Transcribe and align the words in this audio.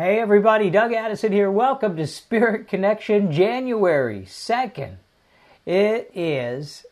Hey 0.00 0.18
everybody, 0.18 0.70
Doug 0.70 0.94
Addison 0.94 1.30
here. 1.30 1.50
Welcome 1.50 1.98
to 1.98 2.06
Spirit 2.06 2.68
Connection 2.68 3.30
January 3.30 4.22
2nd. 4.22 4.94
It 5.66 6.10
is 6.14 6.86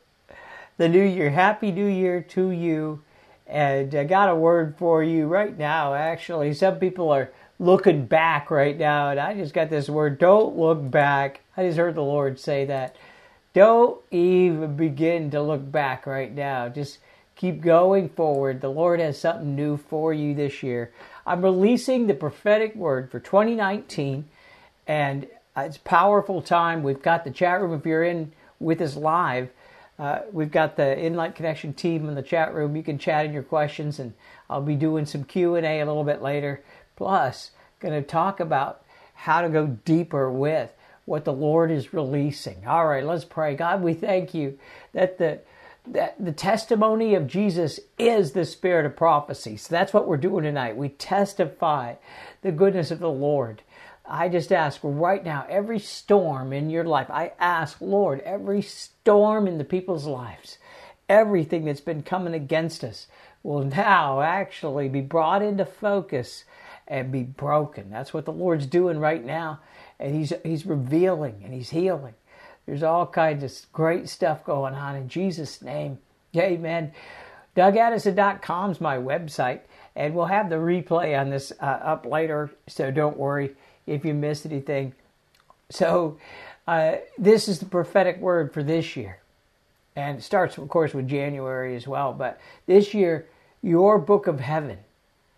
the 0.77 0.90
new 0.90 1.03
year. 1.03 1.30
Happy 1.30 1.72
New 1.72 1.86
Year 1.86 2.21
to 2.21 2.50
you. 2.50 3.00
And 3.46 3.94
I 3.94 4.04
got 4.04 4.29
a 4.29 4.34
word 4.34 4.74
for 4.76 5.02
you 5.02 5.26
right 5.26 5.56
now. 5.56 5.94
Actually, 5.94 6.52
some 6.52 6.79
people 6.79 7.08
are 7.08 7.30
looking 7.58 8.04
back 8.04 8.50
right 8.50 8.76
now, 8.76 9.09
and 9.09 9.18
I 9.18 9.32
just 9.32 9.54
got 9.54 9.70
this 9.70 9.88
word 9.88 10.18
don't 10.18 10.59
look 10.59 10.90
back. 10.90 11.40
I 11.56 11.64
just 11.64 11.79
heard 11.79 11.95
the 11.95 12.02
Lord 12.02 12.38
say 12.38 12.66
that. 12.66 12.95
Don't 13.54 13.98
even 14.11 14.77
begin 14.77 15.30
to 15.30 15.40
look 15.40 15.72
back 15.72 16.06
right 16.06 16.34
now. 16.34 16.68
Just 16.68 16.98
keep 17.36 17.62
going 17.62 18.11
forward. 18.11 18.61
The 18.61 18.68
Lord 18.68 19.00
has 19.00 19.18
something 19.18 19.56
new 19.56 19.79
for 19.79 20.12
you 20.12 20.34
this 20.34 20.62
year. 20.62 20.93
I'm 21.29 21.42
releasing 21.42 22.06
the 22.06 22.14
prophetic 22.14 22.74
word 22.74 23.10
for 23.10 23.20
2019, 23.20 24.24
and 24.86 25.27
it's 25.59 25.77
powerful 25.77 26.41
time. 26.41 26.82
We've 26.82 27.02
got 27.02 27.24
the 27.24 27.30
chat 27.30 27.60
room 27.60 27.74
if 27.74 27.84
you're 27.84 28.02
in 28.02 28.32
with 28.59 28.80
us 28.80 28.96
live. 28.96 29.50
Uh, 29.98 30.20
we've 30.33 30.50
got 30.50 30.77
the 30.77 30.98
Inlight 30.98 31.34
Connection 31.34 31.74
team 31.74 32.09
in 32.09 32.14
the 32.14 32.22
chat 32.22 32.55
room. 32.55 32.74
You 32.74 32.83
can 32.83 32.98
chat 32.98 33.27
in 33.27 33.34
your 33.34 33.42
questions, 33.42 33.98
and 33.98 34.14
I'll 34.48 34.62
be 34.62 34.74
doing 34.74 35.05
some 35.05 35.22
Q 35.22 35.56
and 35.56 35.66
A 35.66 35.80
a 35.80 35.84
little 35.84 36.02
bit 36.02 36.22
later. 36.22 36.62
Plus, 36.96 37.50
going 37.78 37.92
to 37.92 38.08
talk 38.08 38.41
about 38.41 38.83
how 39.12 39.42
to 39.42 39.50
go 39.50 39.66
deeper 39.66 40.33
with 40.33 40.72
what 41.05 41.27
the 41.27 41.33
Lord 41.34 41.70
is 41.70 41.92
releasing. 41.92 42.66
All 42.66 42.86
right, 42.86 43.05
let's 43.05 43.27
pray. 43.27 43.55
God, 43.55 43.83
we 43.83 43.92
thank 43.92 44.33
you 44.33 44.58
that 44.95 45.19
the 45.19 45.41
that 45.92 46.23
the 46.23 46.33
testimony 46.33 47.15
of 47.15 47.27
Jesus 47.27 47.80
is 47.98 48.33
the 48.33 48.45
spirit 48.45 48.87
of 48.87 48.97
prophecy. 48.97 49.56
So 49.56 49.69
that's 49.70 49.92
what 49.92 50.06
we're 50.06 50.16
doing 50.16 50.45
tonight. 50.45 50.77
We 50.77 50.91
testify 50.91 51.95
the 52.42 52.52
goodness 52.52 52.91
of 52.91 52.98
the 52.98 53.11
Lord. 53.11 53.62
I 54.06 54.28
just 54.28 54.52
ask 54.52 54.80
right 54.83 55.23
now, 55.24 55.47
every 55.48 55.78
storm 55.78 56.52
in 56.52 56.70
your 56.70 56.84
life, 56.84 57.11
I 57.11 57.33
ask, 57.39 57.81
Lord, 57.81 58.20
every 58.20 58.62
storm 58.62 59.47
in 59.47 59.59
the 59.59 59.64
people's 59.64 60.06
lives, 60.06 60.59
everything 61.09 61.64
that's 61.64 61.81
been 61.81 62.03
coming 62.03 62.34
against 62.34 62.84
us 62.84 63.06
will 63.42 63.64
now 63.64 64.20
actually 64.20 64.89
be 64.89 65.00
brought 65.00 65.42
into 65.42 65.64
focus 65.64 66.44
and 66.86 67.12
be 67.12 67.22
broken. 67.22 67.91
That's 67.91 68.14
what 68.14 68.25
the 68.25 68.33
Lord's 68.33 68.66
doing 68.66 68.98
right 68.98 69.25
now. 69.25 69.61
And 70.00 70.14
He's 70.14 70.33
He's 70.44 70.64
revealing 70.64 71.42
and 71.44 71.53
He's 71.53 71.70
healing. 71.70 72.14
There's 72.69 72.83
all 72.83 73.06
kinds 73.06 73.42
of 73.42 73.72
great 73.72 74.11
stuff 74.11 74.44
going 74.44 74.74
on 74.74 74.94
in 74.94 75.08
Jesus' 75.08 75.62
name. 75.62 75.97
Amen. 76.36 76.92
DougAddison.com 77.56 78.72
is 78.72 78.78
my 78.78 78.98
website, 78.98 79.60
and 79.97 80.14
we'll 80.14 80.27
have 80.27 80.50
the 80.50 80.56
replay 80.56 81.19
on 81.19 81.30
this 81.30 81.50
uh, 81.62 81.64
up 81.64 82.05
later, 82.05 82.50
so 82.66 82.91
don't 82.91 83.16
worry 83.16 83.56
if 83.86 84.05
you 84.05 84.12
missed 84.12 84.44
anything. 84.44 84.92
So, 85.70 86.19
uh, 86.66 86.97
this 87.16 87.48
is 87.48 87.58
the 87.58 87.64
prophetic 87.64 88.20
word 88.20 88.52
for 88.52 88.62
this 88.62 88.97
year. 88.97 89.19
And 89.97 90.19
it 90.19 90.22
starts, 90.22 90.58
of 90.58 90.69
course, 90.69 90.92
with 90.92 91.08
January 91.08 91.75
as 91.75 91.88
well. 91.88 92.12
But 92.12 92.38
this 92.66 92.92
year, 92.92 93.25
your 93.62 93.98
book 93.98 94.27
of 94.27 94.41
heaven 94.41 94.77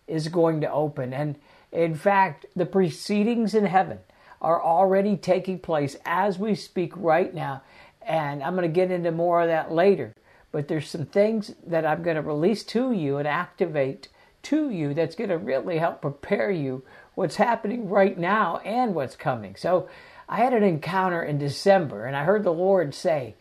is 0.05 0.27
going 0.27 0.59
to 0.61 0.71
open. 0.71 1.13
And 1.13 1.37
in 1.71 1.95
fact, 1.95 2.45
the 2.57 2.65
proceedings 2.65 3.55
in 3.55 3.67
heaven 3.67 3.99
are 4.41 4.61
already 4.61 5.15
taking 5.15 5.59
place 5.59 5.95
as 6.05 6.39
we 6.39 6.55
speak 6.55 6.93
right 6.95 7.33
now. 7.33 7.61
And 8.01 8.41
I'm 8.41 8.55
going 8.55 8.67
to 8.67 8.73
get 8.73 8.91
into 8.91 9.11
more 9.11 9.41
of 9.41 9.47
that 9.47 9.71
later. 9.71 10.13
But 10.51 10.67
there's 10.67 10.89
some 10.89 11.05
things 11.05 11.53
that 11.65 11.85
I'm 11.85 12.03
going 12.03 12.15
to 12.15 12.21
release 12.21 12.63
to 12.65 12.91
you 12.91 13.17
and 13.17 13.27
activate 13.27 14.07
to 14.43 14.69
you 14.69 14.93
that's 14.93 15.15
going 15.15 15.29
to 15.29 15.37
really 15.37 15.77
help 15.77 16.01
prepare 16.01 16.51
you 16.51 16.83
what's 17.13 17.35
happening 17.35 17.89
right 17.89 18.17
now 18.17 18.57
and 18.57 18.95
what's 18.95 19.15
coming. 19.15 19.55
So 19.55 19.87
I 20.27 20.37
had 20.37 20.53
an 20.53 20.63
encounter 20.63 21.23
in 21.23 21.37
December 21.37 22.05
and 22.05 22.15
I 22.15 22.23
heard 22.23 22.43
the 22.43 22.51
Lord 22.51 22.95
say 22.95 23.35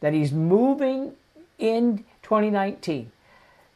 that 0.00 0.12
He's 0.12 0.32
moving 0.32 1.12
in 1.58 2.04
2019 2.22 3.12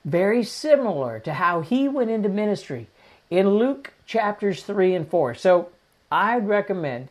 very 0.05 0.43
similar 0.45 1.19
to 1.21 1.34
how 1.34 1.61
He 1.61 1.89
went 1.89 2.11
into 2.11 2.29
ministry 2.29 2.89
in 3.31 3.49
Luke 3.49 3.93
chapters 4.07 4.63
3 4.63 4.95
and 4.95 5.09
4. 5.09 5.34
So 5.34 5.69
I'd 6.15 6.47
recommend 6.47 7.09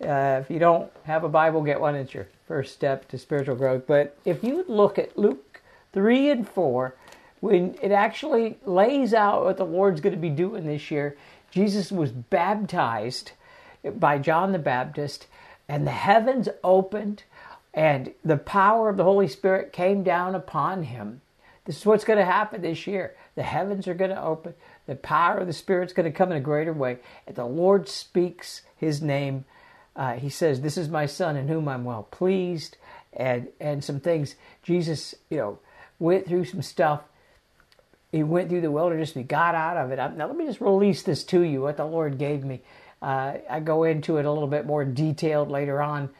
uh, 0.00 0.40
if 0.40 0.50
you 0.50 0.58
don't 0.58 0.90
have 1.04 1.24
a 1.24 1.28
Bible, 1.28 1.62
get 1.62 1.80
one. 1.80 1.94
It's 1.94 2.14
your 2.14 2.28
first 2.46 2.74
step 2.74 3.08
to 3.08 3.18
spiritual 3.18 3.56
growth. 3.56 3.86
But 3.86 4.16
if 4.24 4.44
you 4.44 4.64
look 4.68 4.98
at 4.98 5.18
Luke 5.18 5.62
3 5.92 6.30
and 6.30 6.48
4, 6.48 6.94
when 7.40 7.76
it 7.82 7.90
actually 7.90 8.58
lays 8.64 9.14
out 9.14 9.44
what 9.44 9.56
the 9.56 9.64
Lord's 9.64 10.00
going 10.00 10.14
to 10.14 10.20
be 10.20 10.30
doing 10.30 10.66
this 10.66 10.90
year, 10.90 11.16
Jesus 11.50 11.90
was 11.90 12.12
baptized 12.12 13.32
by 13.96 14.18
John 14.18 14.52
the 14.52 14.58
Baptist, 14.58 15.26
and 15.68 15.86
the 15.86 15.92
heavens 15.92 16.48
opened, 16.62 17.24
and 17.72 18.12
the 18.24 18.36
power 18.36 18.88
of 18.88 18.96
the 18.96 19.04
Holy 19.04 19.28
Spirit 19.28 19.72
came 19.72 20.02
down 20.02 20.34
upon 20.34 20.84
him. 20.84 21.20
This 21.64 21.78
is 21.78 21.86
what's 21.86 22.04
going 22.04 22.18
to 22.18 22.24
happen 22.24 22.62
this 22.62 22.86
year. 22.86 23.14
The 23.34 23.42
heavens 23.42 23.88
are 23.88 23.94
going 23.94 24.10
to 24.10 24.22
open. 24.22 24.54
The 24.86 24.96
power 24.96 25.38
of 25.38 25.46
the 25.46 25.52
Spirit's 25.52 25.92
going 25.92 26.10
to 26.10 26.16
come 26.16 26.30
in 26.30 26.36
a 26.36 26.40
greater 26.40 26.72
way. 26.72 26.98
The 27.32 27.44
Lord 27.44 27.88
speaks 27.88 28.62
His 28.76 29.02
name. 29.02 29.44
Uh, 29.94 30.14
he 30.14 30.28
says, 30.28 30.60
"This 30.60 30.76
is 30.76 30.88
my 30.88 31.06
Son, 31.06 31.36
in 31.36 31.48
whom 31.48 31.68
I'm 31.68 31.84
well 31.84 32.04
pleased," 32.10 32.76
and 33.12 33.48
and 33.60 33.82
some 33.82 34.00
things. 34.00 34.36
Jesus, 34.62 35.14
you 35.30 35.38
know, 35.38 35.58
went 35.98 36.26
through 36.26 36.44
some 36.44 36.62
stuff. 36.62 37.02
He 38.12 38.22
went 38.22 38.48
through 38.48 38.60
the 38.60 38.70
wilderness. 38.70 39.14
And 39.14 39.24
he 39.24 39.26
got 39.26 39.54
out 39.54 39.76
of 39.76 39.90
it. 39.90 39.96
Now 39.96 40.26
let 40.26 40.36
me 40.36 40.46
just 40.46 40.60
release 40.60 41.02
this 41.02 41.24
to 41.24 41.40
you. 41.42 41.62
What 41.62 41.76
the 41.76 41.84
Lord 41.84 42.18
gave 42.18 42.44
me. 42.44 42.62
Uh, 43.02 43.34
I 43.50 43.60
go 43.60 43.84
into 43.84 44.16
it 44.16 44.24
a 44.24 44.32
little 44.32 44.48
bit 44.48 44.64
more 44.66 44.84
detailed 44.84 45.50
later 45.50 45.82
on 45.82 46.10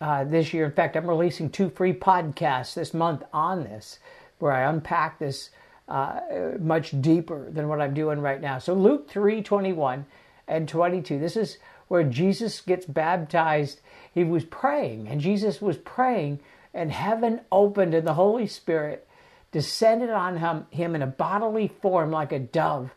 uh, 0.00 0.24
this 0.24 0.52
year. 0.52 0.64
In 0.64 0.72
fact, 0.72 0.96
I'm 0.96 1.08
releasing 1.08 1.50
two 1.50 1.70
free 1.70 1.92
podcasts 1.92 2.74
this 2.74 2.94
month 2.94 3.22
on 3.32 3.64
this, 3.64 3.98
where 4.38 4.52
I 4.52 4.70
unpack 4.70 5.18
this 5.18 5.50
uh, 5.88 6.20
much 6.58 7.00
deeper 7.00 7.50
than 7.50 7.68
what 7.68 7.80
I'm 7.80 7.94
doing 7.94 8.20
right 8.20 8.40
now. 8.40 8.58
So 8.58 8.74
Luke 8.74 9.10
3 9.10 9.42
21 9.42 10.06
and 10.48 10.68
22. 10.68 11.18
This 11.18 11.36
is 11.36 11.58
where 11.88 12.04
Jesus 12.04 12.60
gets 12.60 12.86
baptized. 12.86 13.80
He 14.12 14.24
was 14.24 14.44
praying, 14.44 15.08
and 15.08 15.20
Jesus 15.20 15.60
was 15.60 15.76
praying, 15.78 16.40
and 16.72 16.90
heaven 16.92 17.40
opened, 17.52 17.94
and 17.94 18.06
the 18.06 18.14
Holy 18.14 18.46
Spirit 18.46 19.06
descended 19.52 20.10
on 20.10 20.38
him, 20.38 20.66
him 20.70 20.94
in 20.94 21.02
a 21.02 21.06
bodily 21.06 21.68
form 21.68 22.10
like 22.10 22.32
a 22.32 22.38
dove. 22.38 22.90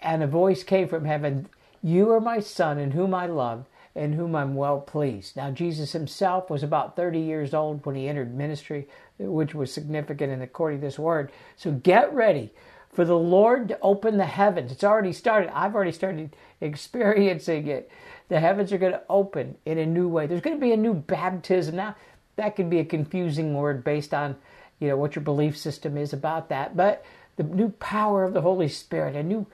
And 0.00 0.22
a 0.22 0.26
voice 0.26 0.62
came 0.62 0.88
from 0.88 1.04
heaven 1.04 1.48
You 1.82 2.10
are 2.12 2.20
my 2.20 2.40
Son, 2.40 2.78
in 2.78 2.92
whom 2.92 3.14
I 3.14 3.26
love, 3.26 3.66
in 3.94 4.14
whom 4.14 4.34
I'm 4.34 4.54
well 4.54 4.80
pleased. 4.80 5.36
Now, 5.36 5.50
Jesus 5.50 5.92
himself 5.92 6.48
was 6.50 6.62
about 6.62 6.96
30 6.96 7.20
years 7.20 7.52
old 7.52 7.84
when 7.84 7.96
he 7.96 8.08
entered 8.08 8.34
ministry 8.34 8.88
which 9.18 9.54
was 9.54 9.72
significant 9.72 10.32
in 10.32 10.42
according 10.42 10.80
to 10.80 10.86
this 10.86 10.98
word. 10.98 11.30
So 11.56 11.72
get 11.72 12.12
ready 12.12 12.52
for 12.92 13.04
the 13.04 13.18
Lord 13.18 13.68
to 13.68 13.78
open 13.80 14.16
the 14.16 14.26
heavens. 14.26 14.72
It's 14.72 14.84
already 14.84 15.12
started. 15.12 15.50
I've 15.56 15.74
already 15.74 15.92
started 15.92 16.36
experiencing 16.60 17.66
it. 17.66 17.90
The 18.28 18.40
heavens 18.40 18.72
are 18.72 18.78
going 18.78 18.92
to 18.92 19.02
open 19.08 19.56
in 19.66 19.78
a 19.78 19.86
new 19.86 20.08
way. 20.08 20.26
There's 20.26 20.40
going 20.40 20.56
to 20.56 20.60
be 20.60 20.72
a 20.72 20.76
new 20.76 20.94
baptism. 20.94 21.76
Now, 21.76 21.96
that 22.36 22.56
could 22.56 22.70
be 22.70 22.80
a 22.80 22.84
confusing 22.84 23.54
word 23.54 23.84
based 23.84 24.14
on, 24.14 24.36
you 24.80 24.88
know, 24.88 24.96
what 24.96 25.14
your 25.14 25.22
belief 25.22 25.56
system 25.56 25.96
is 25.96 26.12
about 26.12 26.48
that. 26.48 26.76
But 26.76 27.04
the 27.36 27.44
new 27.44 27.70
power 27.70 28.24
of 28.24 28.32
the 28.32 28.40
Holy 28.40 28.68
Spirit, 28.68 29.16
a 29.16 29.22
new 29.22 29.46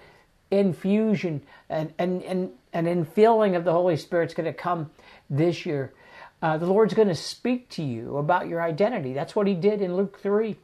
infusion 0.50 1.42
and 1.68 1.92
and 1.98 2.22
and 2.22 2.50
an 2.72 2.86
infilling 2.86 3.56
of 3.56 3.64
the 3.64 3.72
Holy 3.72 3.96
Spirit 3.96 4.30
is 4.30 4.34
going 4.34 4.46
to 4.46 4.52
come 4.52 4.90
this 5.28 5.64
year. 5.66 5.92
Uh, 6.42 6.56
the 6.56 6.66
Lord's 6.66 6.94
going 6.94 7.08
to 7.08 7.14
speak 7.14 7.68
to 7.70 7.82
you 7.82 8.16
about 8.16 8.48
your 8.48 8.62
identity. 8.62 9.12
That's 9.12 9.36
what 9.36 9.46
he 9.46 9.54
did 9.54 9.82
in 9.82 9.96
Luke 9.96 10.20
3 10.20 10.56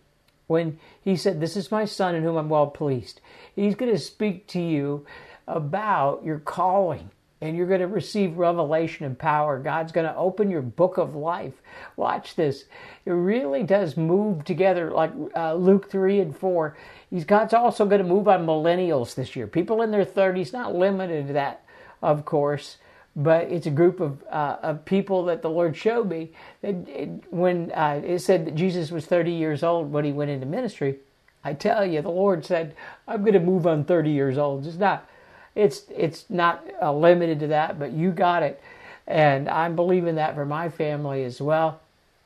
when 0.46 0.78
he 1.02 1.16
said, 1.16 1.40
This 1.40 1.56
is 1.56 1.70
my 1.70 1.84
son 1.84 2.14
in 2.14 2.22
whom 2.22 2.36
I'm 2.36 2.48
well 2.48 2.68
pleased. 2.68 3.20
He's 3.54 3.74
going 3.74 3.92
to 3.92 3.98
speak 3.98 4.46
to 4.48 4.60
you 4.60 5.06
about 5.46 6.24
your 6.24 6.38
calling 6.38 7.10
and 7.42 7.54
you're 7.54 7.66
going 7.66 7.80
to 7.80 7.86
receive 7.86 8.38
revelation 8.38 9.04
and 9.04 9.18
power. 9.18 9.58
God's 9.58 9.92
going 9.92 10.06
to 10.06 10.16
open 10.16 10.50
your 10.50 10.62
book 10.62 10.96
of 10.96 11.14
life. 11.14 11.52
Watch 11.96 12.34
this. 12.34 12.64
It 13.04 13.10
really 13.10 13.62
does 13.62 13.98
move 13.98 14.44
together 14.44 14.90
like 14.90 15.12
uh, 15.36 15.54
Luke 15.54 15.90
3 15.90 16.20
and 16.20 16.36
4. 16.36 16.76
He's, 17.10 17.26
God's 17.26 17.52
also 17.52 17.84
going 17.84 18.00
to 18.00 18.08
move 18.08 18.26
on 18.26 18.46
millennials 18.46 19.14
this 19.14 19.36
year. 19.36 19.46
People 19.46 19.82
in 19.82 19.90
their 19.90 20.06
30s, 20.06 20.54
not 20.54 20.74
limited 20.74 21.26
to 21.26 21.32
that, 21.34 21.62
of 22.00 22.24
course 22.24 22.78
but 23.16 23.48
it's 23.50 23.66
a 23.66 23.70
group 23.70 24.00
of, 24.00 24.22
uh, 24.30 24.58
of 24.62 24.84
people 24.84 25.24
that 25.24 25.42
the 25.42 25.50
Lord 25.50 25.74
showed 25.76 26.08
me. 26.08 26.30
It, 26.62 26.76
it, 26.88 27.10
when 27.30 27.72
uh, 27.72 28.02
it 28.04 28.18
said 28.20 28.46
that 28.46 28.54
Jesus 28.54 28.90
was 28.90 29.06
30 29.06 29.32
years 29.32 29.62
old 29.62 29.90
when 29.90 30.04
he 30.04 30.12
went 30.12 30.30
into 30.30 30.46
ministry, 30.46 30.96
I 31.42 31.54
tell 31.54 31.86
you, 31.86 32.02
the 32.02 32.10
Lord 32.10 32.44
said, 32.44 32.74
"I'm 33.08 33.22
going 33.22 33.32
to 33.34 33.40
move 33.40 33.66
on 33.66 33.84
30 33.84 34.10
years 34.10 34.36
old." 34.36 34.66
It's 34.66 34.76
not, 34.76 35.08
it's 35.54 35.84
it's 35.96 36.26
not 36.28 36.66
uh, 36.82 36.92
limited 36.92 37.40
to 37.40 37.46
that, 37.48 37.78
but 37.78 37.92
you 37.92 38.10
got 38.10 38.42
it, 38.42 38.60
and 39.06 39.48
I'm 39.48 39.76
believing 39.76 40.16
that 40.16 40.34
for 40.34 40.44
my 40.44 40.68
family 40.68 41.24
as 41.24 41.40
well. 41.40 41.80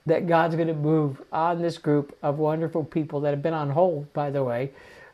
That 0.07 0.27
God's 0.27 0.57
going 0.57 0.69
to 0.69 0.75
move 0.75 1.23
on 1.31 1.61
this 1.61 1.77
group 1.77 2.17
of 2.23 2.39
wonderful 2.39 2.83
people 2.83 3.21
that 3.21 3.31
have 3.31 3.43
been 3.43 3.55
on 3.55 3.71
hold, 3.71 4.11
by 4.15 4.31
the 4.31 4.43
way, 4.43 4.71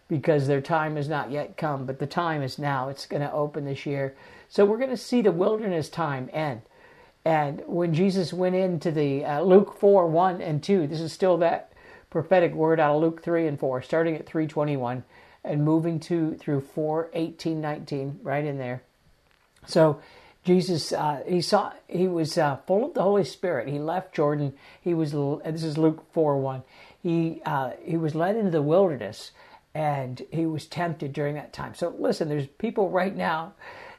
because 0.08 0.46
their 0.46 0.60
time 0.60 0.94
has 0.96 1.08
not 1.08 1.32
yet 1.32 1.56
come, 1.56 1.84
but 1.84 1.98
the 1.98 2.06
time 2.06 2.42
is 2.42 2.58
now. 2.58 2.88
It's 2.88 3.06
going 3.06 3.22
to 3.22 3.32
open 3.32 3.64
this 3.64 3.84
year. 3.84 4.14
So 4.48 4.64
we're 4.64 4.78
going 4.78 4.90
to 4.90 4.96
see 4.96 5.22
the 5.22 5.32
wilderness 5.32 5.88
time 5.88 6.30
end. 6.32 6.62
And 7.24 7.62
when 7.66 7.92
Jesus 7.92 8.32
went 8.32 8.54
into 8.54 8.90
the 8.90 9.24
uh, 9.24 9.40
Luke 9.42 9.78
4 9.78 10.06
1 10.06 10.40
and 10.40 10.62
2, 10.62 10.86
this 10.86 11.00
is 11.00 11.12
still 11.12 11.38
that 11.38 11.72
prophetic 12.10 12.54
word 12.54 12.78
out 12.78 12.94
of 12.94 13.02
Luke 13.02 13.22
3 13.22 13.48
and 13.48 13.58
4, 13.58 13.82
starting 13.82 14.14
at 14.14 14.26
321 14.26 15.02
and 15.42 15.64
moving 15.64 15.98
to 16.00 16.34
through 16.34 16.60
4 16.60 17.10
18 17.12 17.60
19, 17.60 18.20
right 18.22 18.44
in 18.44 18.58
there. 18.58 18.82
So 19.66 20.00
Jesus, 20.44 20.92
uh, 20.92 21.22
he 21.26 21.40
saw 21.40 21.72
he 21.88 22.06
was 22.06 22.38
uh, 22.38 22.58
full 22.68 22.86
of 22.86 22.94
the 22.94 23.02
Holy 23.02 23.24
Spirit. 23.24 23.66
He 23.66 23.80
left 23.80 24.14
Jordan. 24.14 24.52
He 24.80 24.94
was 24.94 25.10
this 25.10 25.64
is 25.64 25.76
Luke 25.76 26.04
four 26.12 26.38
one. 26.38 26.62
He 27.02 27.42
uh, 27.44 27.72
he 27.82 27.96
was 27.96 28.14
led 28.14 28.36
into 28.36 28.52
the 28.52 28.62
wilderness, 28.62 29.32
and 29.74 30.24
he 30.30 30.46
was 30.46 30.66
tempted 30.66 31.12
during 31.12 31.34
that 31.34 31.52
time. 31.52 31.74
So 31.74 31.92
listen, 31.98 32.28
there's 32.28 32.46
people 32.46 32.90
right 32.90 33.14
now 33.14 33.54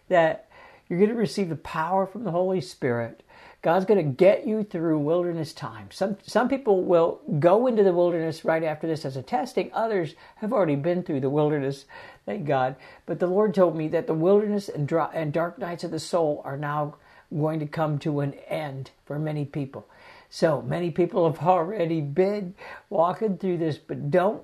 that 0.10 0.50
you're 0.88 1.00
going 1.00 1.12
to 1.12 1.18
receive 1.18 1.50
the 1.50 1.56
power 1.56 2.06
from 2.06 2.24
the 2.24 2.32
Holy 2.32 2.62
Spirit. 2.62 3.24
God's 3.62 3.86
going 3.86 3.98
to 3.98 4.14
get 4.14 4.46
you 4.46 4.64
through 4.64 5.00
wilderness 5.00 5.52
time. 5.52 5.90
Some 5.92 6.18
some 6.26 6.48
people 6.48 6.84
will 6.84 7.20
go 7.40 7.68
into 7.68 7.84
the 7.84 7.92
wilderness 7.92 8.46
right 8.46 8.64
after 8.64 8.88
this 8.88 9.04
as 9.04 9.18
a 9.18 9.24
testing. 9.24 9.72
Others 9.74 10.16
have 10.36 10.54
already 10.54 10.76
been 10.76 11.04
through 11.04 11.22
the 11.22 11.30
wilderness. 11.30 11.86
Thank 12.26 12.46
God. 12.46 12.76
But 13.06 13.20
the 13.20 13.28
Lord 13.28 13.54
told 13.54 13.76
me 13.76 13.88
that 13.90 14.08
the 14.08 14.14
wilderness 14.14 14.70
and, 14.70 14.88
dry, 14.88 15.10
and 15.14 15.34
dark 15.34 15.58
nights 15.58 15.84
of 15.84 15.92
the 15.92 16.00
soul 16.00 16.42
are 16.46 16.58
now 16.58 16.96
going 17.36 17.60
to 17.60 17.66
come 17.66 18.00
to 18.00 18.22
an 18.22 18.34
end 18.48 18.92
for 19.06 19.20
many 19.20 19.44
people. 19.44 19.88
So 20.30 20.62
many 20.62 20.92
people 20.92 21.30
have 21.30 21.46
already 21.46 22.00
been 22.00 22.54
walking 22.90 23.38
through 23.38 23.58
this, 23.58 23.78
but 23.78 24.12
don't 24.12 24.44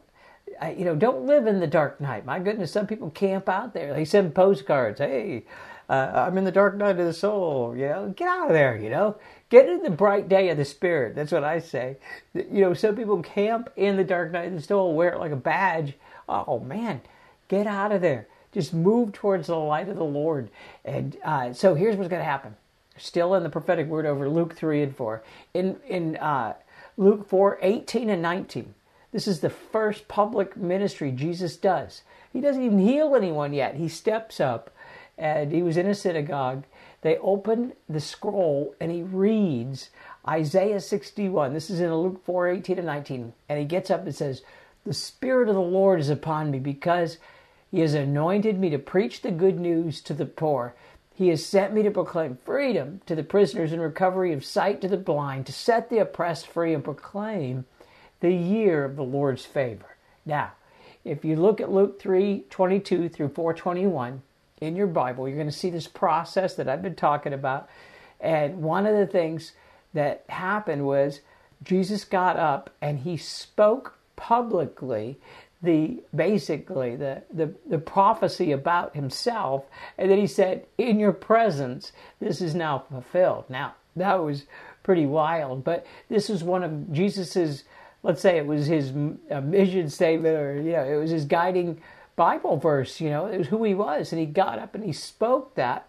you 0.77 0.85
know, 0.85 0.95
don't 0.95 1.25
live 1.25 1.47
in 1.47 1.59
the 1.59 1.67
dark 1.67 1.99
night. 1.99 2.25
My 2.25 2.39
goodness, 2.39 2.71
some 2.71 2.87
people 2.87 3.09
camp 3.11 3.49
out 3.49 3.73
there. 3.73 3.93
They 3.93 4.05
send 4.05 4.35
postcards. 4.35 4.99
Hey, 4.99 5.43
uh, 5.89 6.11
I'm 6.15 6.37
in 6.37 6.43
the 6.43 6.51
dark 6.51 6.75
night 6.75 6.99
of 6.99 7.05
the 7.05 7.13
soul. 7.13 7.75
You 7.75 7.87
know, 7.87 8.13
get 8.15 8.27
out 8.27 8.47
of 8.47 8.53
there. 8.53 8.77
You 8.77 8.89
know, 8.89 9.15
get 9.49 9.67
in 9.67 9.83
the 9.83 9.89
bright 9.89 10.29
day 10.29 10.49
of 10.49 10.57
the 10.57 10.65
spirit. 10.65 11.15
That's 11.15 11.31
what 11.31 11.43
I 11.43 11.59
say. 11.59 11.97
You 12.33 12.61
know, 12.61 12.73
some 12.73 12.95
people 12.95 13.21
camp 13.21 13.69
in 13.75 13.97
the 13.97 14.03
dark 14.03 14.31
night 14.31 14.47
of 14.47 14.55
the 14.55 14.61
soul, 14.61 14.95
wear 14.95 15.13
it 15.13 15.19
like 15.19 15.31
a 15.31 15.37
badge. 15.37 15.93
Oh 16.27 16.59
man, 16.59 17.01
get 17.47 17.67
out 17.67 17.91
of 17.91 18.01
there. 18.01 18.27
Just 18.51 18.73
move 18.73 19.13
towards 19.13 19.47
the 19.47 19.55
light 19.55 19.89
of 19.89 19.97
the 19.97 20.03
Lord. 20.03 20.49
And 20.85 21.17
uh, 21.23 21.53
so 21.53 21.73
here's 21.73 21.95
what's 21.95 22.09
going 22.09 22.21
to 22.21 22.25
happen. 22.25 22.55
Still 22.97 23.33
in 23.33 23.41
the 23.41 23.49
prophetic 23.49 23.87
word 23.87 24.05
over 24.05 24.29
Luke 24.29 24.55
3 24.55 24.83
and 24.83 24.95
4. 24.95 25.23
In, 25.55 25.77
in 25.87 26.17
uh, 26.17 26.53
Luke 26.95 27.27
4, 27.27 27.57
18 27.63 28.11
and 28.11 28.21
19 28.21 28.75
this 29.13 29.27
is 29.27 29.39
the 29.39 29.49
first 29.51 30.07
public 30.07 30.57
ministry 30.57 31.11
Jesus 31.11 31.55
does. 31.55 32.01
He 32.33 32.41
doesn't 32.41 32.63
even 32.63 32.79
heal 32.79 33.15
anyone 33.15 33.53
yet. 33.53 33.75
He 33.75 33.87
steps 33.87 34.39
up 34.39 34.71
and 35.19 35.51
he 35.51 35.61
was 35.61 35.77
in 35.77 35.85
a 35.85 35.93
synagogue. 35.93 36.63
They 37.01 37.17
open 37.17 37.73
the 37.87 37.99
scroll 37.99 38.75
and 38.79 38.91
he 38.91 39.03
reads 39.03 39.91
Isaiah 40.27 40.79
61. 40.79 41.53
This 41.53 41.69
is 41.69 41.79
in 41.79 41.93
Luke 41.93 42.25
4 42.25 42.49
18 42.49 42.79
and 42.79 42.87
19. 42.87 43.33
And 43.49 43.59
he 43.59 43.65
gets 43.65 43.91
up 43.91 44.03
and 44.03 44.15
says, 44.15 44.41
The 44.83 44.95
Spirit 44.95 45.47
of 45.47 45.55
the 45.55 45.61
Lord 45.61 45.99
is 45.99 46.09
upon 46.09 46.49
me 46.49 46.57
because 46.57 47.19
he 47.69 47.81
has 47.81 47.93
anointed 47.93 48.59
me 48.59 48.71
to 48.71 48.79
preach 48.79 49.21
the 49.21 49.31
good 49.31 49.59
news 49.59 50.01
to 50.01 50.15
the 50.15 50.25
poor. 50.25 50.73
He 51.13 51.27
has 51.27 51.45
sent 51.45 51.71
me 51.71 51.83
to 51.83 51.91
proclaim 51.91 52.39
freedom 52.43 53.01
to 53.05 53.13
the 53.13 53.23
prisoners 53.23 53.71
and 53.71 53.81
recovery 53.81 54.33
of 54.33 54.43
sight 54.43 54.81
to 54.81 54.87
the 54.87 54.97
blind, 54.97 55.45
to 55.45 55.53
set 55.53 55.91
the 55.91 55.99
oppressed 55.99 56.47
free 56.47 56.73
and 56.73 56.83
proclaim 56.83 57.65
the 58.23 58.33
year 58.33 58.85
of 58.85 58.95
the 58.95 59.03
Lord's 59.03 59.45
favor. 59.45 59.97
Now, 60.25 60.53
if 61.03 61.25
you 61.25 61.35
look 61.35 61.59
at 61.59 61.69
Luke 61.69 61.99
3 61.99 62.45
22 62.49 63.09
through 63.09 63.27
421 63.27 64.21
in 64.61 64.77
your 64.77 64.87
Bible, 64.87 65.27
you're 65.27 65.35
going 65.35 65.49
to 65.49 65.53
see 65.53 65.69
this 65.69 65.89
process 65.89 66.55
that 66.55 66.69
I've 66.69 66.81
been 66.81 66.95
talking 66.95 67.33
about. 67.33 67.67
And 68.21 68.61
one 68.61 68.85
of 68.85 68.95
the 68.95 69.05
things 69.05 69.51
that 69.93 70.23
happened 70.29 70.85
was 70.85 71.19
Jesus 71.63 72.05
got 72.05 72.37
up 72.37 72.69
and 72.81 72.99
he 72.99 73.17
spoke 73.17 73.97
publicly 74.15 75.19
the 75.61 76.01
basically 76.15 76.95
the, 76.95 77.23
the, 77.29 77.53
the 77.69 77.77
prophecy 77.77 78.53
about 78.53 78.95
himself 78.95 79.65
and 79.97 80.09
then 80.09 80.17
he 80.17 80.27
said 80.27 80.65
in 80.77 80.97
your 80.99 81.13
presence 81.13 81.91
this 82.19 82.41
is 82.41 82.53
now 82.53 82.83
fulfilled 82.89 83.45
now 83.49 83.73
that 83.95 84.15
was 84.15 84.43
pretty 84.83 85.05
wild 85.05 85.63
but 85.63 85.85
this 86.09 86.29
is 86.29 86.43
one 86.43 86.63
of 86.63 86.91
jesus's 86.91 87.63
let's 88.03 88.21
say 88.21 88.37
it 88.37 88.45
was 88.45 88.67
his 88.67 88.91
mission 88.91 89.89
statement 89.89 90.35
or 90.37 90.61
you 90.61 90.73
know 90.73 90.83
it 90.83 90.95
was 90.95 91.09
his 91.09 91.25
guiding 91.25 91.81
bible 92.15 92.57
verse 92.57 93.01
you 93.01 93.09
know 93.09 93.25
it 93.25 93.37
was 93.37 93.47
who 93.47 93.63
he 93.63 93.73
was 93.73 94.11
and 94.11 94.19
he 94.19 94.25
got 94.25 94.59
up 94.59 94.75
and 94.75 94.83
he 94.83 94.93
spoke 94.93 95.55
that 95.55 95.87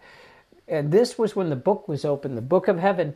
and 0.67 0.91
this 0.91 1.19
was 1.19 1.37
when 1.37 1.51
the 1.51 1.57
book 1.57 1.87
was 1.87 2.05
open 2.05 2.35
the 2.35 2.41
book 2.41 2.69
of 2.69 2.79
heaven 2.79 3.15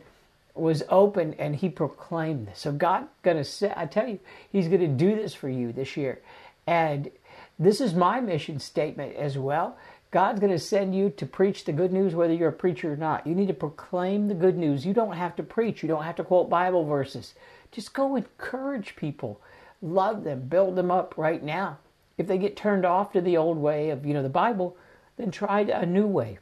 was 0.55 0.83
open 0.89 1.35
and 1.39 1.57
he 1.57 1.69
proclaimed 1.69 2.47
this 2.49 2.59
so 2.59 2.73
god 2.73 3.07
gonna 3.23 3.45
say 3.45 3.73
i 3.77 3.87
tell 3.87 4.09
you 4.09 4.19
he's 4.51 4.69
gonna 4.69 4.89
do 4.89 5.15
this 5.15 5.33
for 5.33 5.49
you 5.49 5.73
this 5.73 5.97
year 5.97 6.21
and 6.67 7.11
this 7.59 7.81
is 7.81 7.95
my 7.95 8.21
mission 8.21 8.59
statement 8.59 9.15
as 9.17 9.39
well 9.39 9.77
God's 10.11 10.41
going 10.41 10.53
to 10.53 10.59
send 10.59 10.95
you 10.95 11.11
to 11.11 11.27
preach 11.27 11.65
the 11.65 11.73
good 11.73 11.93
news 11.93 12.15
whether 12.15 12.33
you're 12.33 12.49
a 12.49 12.53
preacher 12.53 12.93
or 12.93 12.97
not. 12.97 13.27
You 13.27 13.35
need 13.35 13.49
to 13.49 13.55
proclaim 13.55 14.29
the 14.29 14.35
good 14.35 14.57
news. 14.57 14.87
You 14.87 14.95
don't 14.95 15.13
have 15.13 15.37
to 15.37 15.43
preach. 15.43 15.83
You 15.83 15.89
don't 15.89 16.05
have 16.05 16.17
to 16.17 16.25
quote 16.25 16.49
Bible 16.49 16.87
verses. 16.87 17.35
Just 17.71 17.95
go 17.95 18.17
encourage 18.17 18.97
people, 18.97 19.41
love 19.83 20.25
them, 20.25 20.49
build 20.49 20.77
them 20.77 20.91
up 20.91 21.15
right 21.17 21.43
now. 21.43 21.79
If 22.17 22.27
they 22.27 22.39
get 22.39 22.57
turned 22.57 22.85
off 22.85 23.13
to 23.13 23.21
the 23.21 23.37
old 23.37 23.59
way 23.59 23.91
of, 23.91 24.05
you 24.05 24.15
know, 24.15 24.23
the 24.23 24.29
Bible, 24.29 24.77
then 25.17 25.31
try 25.31 25.61
a 25.61 25.87
new 25.87 26.07
way 26.07 26.39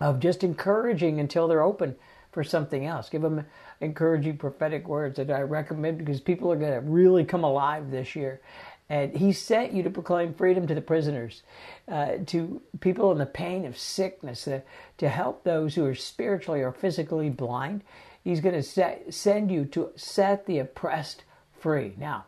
of 0.00 0.20
just 0.20 0.44
encouraging 0.44 1.20
until 1.20 1.48
they're 1.48 1.62
open 1.62 1.96
for 2.32 2.44
something 2.44 2.84
else. 2.84 3.08
Give 3.08 3.22
them 3.22 3.46
encouraging 3.80 4.36
prophetic 4.36 4.88
words 4.88 5.16
that 5.16 5.30
I 5.30 5.42
recommend 5.42 5.98
because 5.98 6.20
people 6.20 6.52
are 6.52 6.56
going 6.56 6.72
to 6.72 6.80
really 6.80 7.24
come 7.24 7.44
alive 7.44 7.90
this 7.90 8.14
year. 8.14 8.40
And 8.88 9.16
he 9.16 9.32
sent 9.32 9.72
you 9.72 9.82
to 9.82 9.90
proclaim 9.90 10.32
freedom 10.32 10.66
to 10.68 10.74
the 10.74 10.80
prisoners, 10.80 11.42
uh, 11.88 12.18
to 12.26 12.62
people 12.80 13.10
in 13.10 13.18
the 13.18 13.26
pain 13.26 13.64
of 13.64 13.76
sickness, 13.76 14.46
uh, 14.46 14.60
to 14.98 15.08
help 15.08 15.42
those 15.42 15.74
who 15.74 15.84
are 15.84 15.94
spiritually 15.94 16.62
or 16.62 16.72
physically 16.72 17.28
blind. 17.28 17.82
He's 18.22 18.40
going 18.40 18.60
to 18.60 19.12
send 19.12 19.50
you 19.50 19.64
to 19.66 19.90
set 19.96 20.46
the 20.46 20.58
oppressed 20.58 21.24
free. 21.58 21.94
Now, 21.96 22.26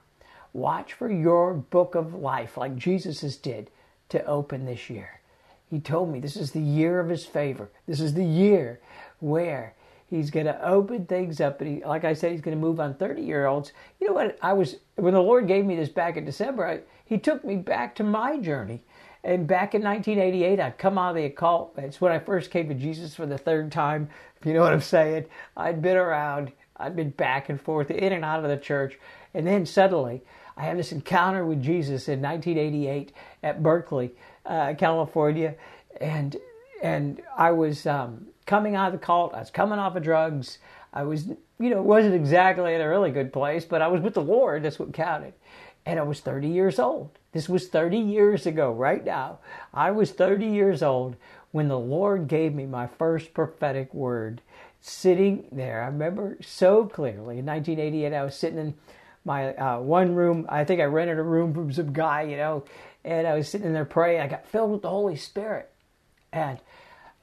watch 0.52 0.94
for 0.94 1.10
your 1.10 1.54
book 1.54 1.94
of 1.94 2.14
life, 2.14 2.56
like 2.56 2.76
Jesus 2.76 3.36
did, 3.36 3.70
to 4.08 4.24
open 4.24 4.64
this 4.64 4.90
year. 4.90 5.20
He 5.70 5.80
told 5.80 6.10
me 6.10 6.18
this 6.18 6.36
is 6.36 6.52
the 6.52 6.60
year 6.60 6.98
of 6.98 7.08
his 7.08 7.26
favor. 7.26 7.70
This 7.86 8.00
is 8.00 8.14
the 8.14 8.24
year 8.24 8.80
where 9.20 9.74
he's 10.08 10.30
going 10.30 10.46
to 10.46 10.66
open 10.66 11.06
things 11.06 11.40
up. 11.40 11.60
And 11.60 11.76
he, 11.76 11.84
like 11.84 12.04
I 12.04 12.12
said, 12.12 12.32
he's 12.32 12.40
going 12.40 12.56
to 12.56 12.60
move 12.60 12.80
on 12.80 12.94
30 12.94 13.22
year 13.22 13.46
olds. 13.46 13.72
You 14.00 14.08
know 14.08 14.14
what? 14.14 14.38
I 14.42 14.52
was, 14.52 14.76
when 14.96 15.14
the 15.14 15.22
Lord 15.22 15.46
gave 15.46 15.64
me 15.64 15.76
this 15.76 15.88
back 15.88 16.16
in 16.16 16.24
December, 16.24 16.66
I, 16.66 16.80
he 17.04 17.18
took 17.18 17.44
me 17.44 17.56
back 17.56 17.94
to 17.96 18.04
my 18.04 18.38
journey. 18.38 18.82
And 19.24 19.46
back 19.46 19.74
in 19.74 19.82
1988, 19.82 20.60
I'd 20.60 20.78
come 20.78 20.96
out 20.96 21.10
of 21.10 21.16
the 21.16 21.24
occult. 21.24 21.76
That's 21.76 22.00
when 22.00 22.12
I 22.12 22.18
first 22.18 22.50
came 22.50 22.68
to 22.68 22.74
Jesus 22.74 23.14
for 23.14 23.26
the 23.26 23.38
third 23.38 23.72
time. 23.72 24.08
If 24.40 24.46
you 24.46 24.54
know 24.54 24.60
what 24.60 24.72
I'm 24.72 24.80
saying, 24.80 25.26
I'd 25.56 25.82
been 25.82 25.96
around, 25.96 26.52
I'd 26.76 26.94
been 26.94 27.10
back 27.10 27.48
and 27.48 27.60
forth, 27.60 27.90
in 27.90 28.12
and 28.12 28.24
out 28.24 28.44
of 28.44 28.48
the 28.48 28.56
church. 28.56 28.98
And 29.34 29.46
then 29.46 29.66
suddenly, 29.66 30.22
I 30.56 30.62
had 30.62 30.78
this 30.78 30.92
encounter 30.92 31.44
with 31.44 31.62
Jesus 31.62 32.08
in 32.08 32.22
1988 32.22 33.12
at 33.42 33.62
Berkeley, 33.62 34.12
uh, 34.46 34.74
California. 34.78 35.56
And 36.00 36.36
and 36.80 37.20
I 37.36 37.50
was 37.50 37.86
um, 37.86 38.28
coming 38.48 38.74
out 38.74 38.92
of 38.92 39.00
the 39.00 39.06
cult. 39.06 39.34
I 39.34 39.40
was 39.40 39.50
coming 39.50 39.78
off 39.78 39.94
of 39.94 40.02
drugs. 40.02 40.58
I 40.92 41.04
was, 41.04 41.26
you 41.60 41.70
know, 41.70 41.82
wasn't 41.82 42.14
exactly 42.14 42.74
in 42.74 42.80
a 42.80 42.88
really 42.88 43.12
good 43.12 43.32
place, 43.32 43.64
but 43.64 43.82
I 43.82 43.88
was 43.88 44.00
with 44.00 44.14
the 44.14 44.22
Lord. 44.22 44.64
That's 44.64 44.78
what 44.78 44.92
counted. 44.92 45.34
And 45.86 46.00
I 46.00 46.02
was 46.02 46.20
30 46.20 46.48
years 46.48 46.78
old. 46.78 47.10
This 47.32 47.48
was 47.48 47.68
30 47.68 47.98
years 47.98 48.46
ago, 48.46 48.72
right 48.72 49.04
now. 49.04 49.38
I 49.72 49.90
was 49.90 50.10
30 50.10 50.46
years 50.46 50.82
old 50.82 51.16
when 51.52 51.68
the 51.68 51.78
Lord 51.78 52.26
gave 52.26 52.54
me 52.54 52.66
my 52.66 52.86
first 52.86 53.34
prophetic 53.34 53.92
word. 53.92 54.40
Sitting 54.80 55.46
there, 55.52 55.82
I 55.82 55.86
remember 55.86 56.38
so 56.40 56.86
clearly. 56.86 57.38
In 57.38 57.46
1988, 57.46 58.14
I 58.14 58.24
was 58.24 58.34
sitting 58.34 58.58
in 58.58 58.74
my 59.24 59.54
uh, 59.54 59.80
one 59.80 60.14
room. 60.14 60.46
I 60.48 60.64
think 60.64 60.80
I 60.80 60.84
rented 60.84 61.18
a 61.18 61.22
room 61.22 61.52
from 61.52 61.72
some 61.72 61.92
guy, 61.92 62.22
you 62.22 62.36
know, 62.36 62.64
and 63.04 63.26
I 63.26 63.34
was 63.34 63.48
sitting 63.48 63.72
there 63.72 63.84
praying. 63.84 64.20
I 64.22 64.26
got 64.26 64.46
filled 64.46 64.70
with 64.70 64.82
the 64.82 64.90
Holy 64.90 65.16
Spirit. 65.16 65.70
And 66.32 66.58